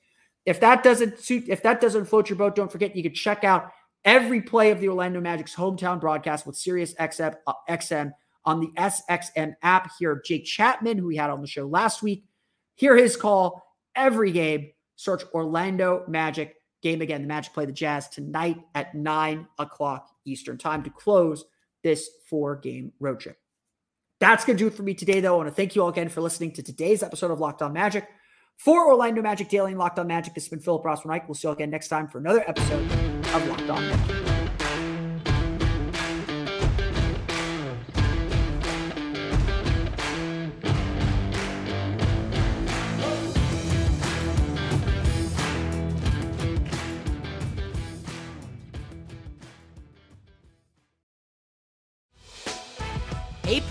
If 0.44 0.60
that 0.60 0.82
doesn't 0.82 1.20
suit, 1.20 1.44
if 1.48 1.62
that 1.62 1.80
doesn't 1.80 2.04
float 2.06 2.28
your 2.28 2.36
boat, 2.36 2.54
don't 2.54 2.70
forget 2.70 2.94
you 2.94 3.02
can 3.02 3.14
check 3.14 3.44
out 3.44 3.70
every 4.04 4.42
play 4.42 4.70
of 4.70 4.80
the 4.80 4.88
Orlando 4.88 5.20
Magic's 5.20 5.54
hometown 5.54 6.00
broadcast 6.00 6.46
with 6.46 6.56
Sirius 6.56 6.94
XM, 6.94 7.34
uh, 7.46 7.54
XM 7.68 8.12
on 8.44 8.60
the 8.60 8.70
SXM 8.76 9.54
app. 9.62 9.90
Here, 9.98 10.20
Jake 10.24 10.44
Chapman, 10.44 10.98
who 10.98 11.06
we 11.06 11.16
had 11.16 11.30
on 11.30 11.40
the 11.40 11.46
show 11.46 11.66
last 11.66 12.02
week, 12.02 12.24
hear 12.74 12.96
his 12.96 13.16
call 13.16 13.62
every 13.96 14.32
game. 14.32 14.70
Search 14.96 15.22
Orlando 15.32 16.04
Magic 16.06 16.54
game 16.84 17.00
again. 17.00 17.22
The 17.22 17.26
Magic 17.26 17.52
play 17.52 17.66
the 17.66 17.72
Jazz 17.72 18.08
tonight 18.08 18.58
at 18.76 18.94
nine 18.94 19.48
o'clock 19.58 20.10
Eastern 20.24 20.56
time 20.56 20.84
to 20.84 20.90
close 20.90 21.44
this 21.82 22.08
four 22.28 22.56
game 22.56 22.92
road 23.00 23.18
trip. 23.18 23.38
That's 24.20 24.44
going 24.44 24.56
to 24.56 24.62
do 24.62 24.68
it 24.68 24.74
for 24.74 24.84
me 24.84 24.94
today, 24.94 25.20
though. 25.20 25.34
I 25.34 25.36
want 25.38 25.48
to 25.48 25.54
thank 25.54 25.74
you 25.74 25.82
all 25.82 25.88
again 25.88 26.08
for 26.08 26.20
listening 26.20 26.52
to 26.52 26.62
today's 26.62 27.02
episode 27.02 27.32
of 27.32 27.40
Locked 27.40 27.62
On 27.62 27.72
Magic. 27.72 28.06
For 28.56 28.86
Orlando 28.86 29.20
Magic 29.20 29.48
Daily 29.48 29.72
and 29.72 29.78
Locked 29.80 29.98
On 29.98 30.06
Magic, 30.06 30.34
this 30.34 30.44
has 30.44 30.48
been 30.48 30.60
Philip 30.60 30.84
Rossman 30.84 31.06
Reich. 31.06 31.28
We'll 31.28 31.34
see 31.34 31.48
you 31.48 31.50
all 31.50 31.56
again 31.56 31.70
next 31.70 31.88
time 31.88 32.06
for 32.06 32.18
another 32.18 32.44
episode 32.48 32.90
of 32.92 33.48
Locked 33.48 33.68
On 33.68 33.88
Magic. 33.88 34.33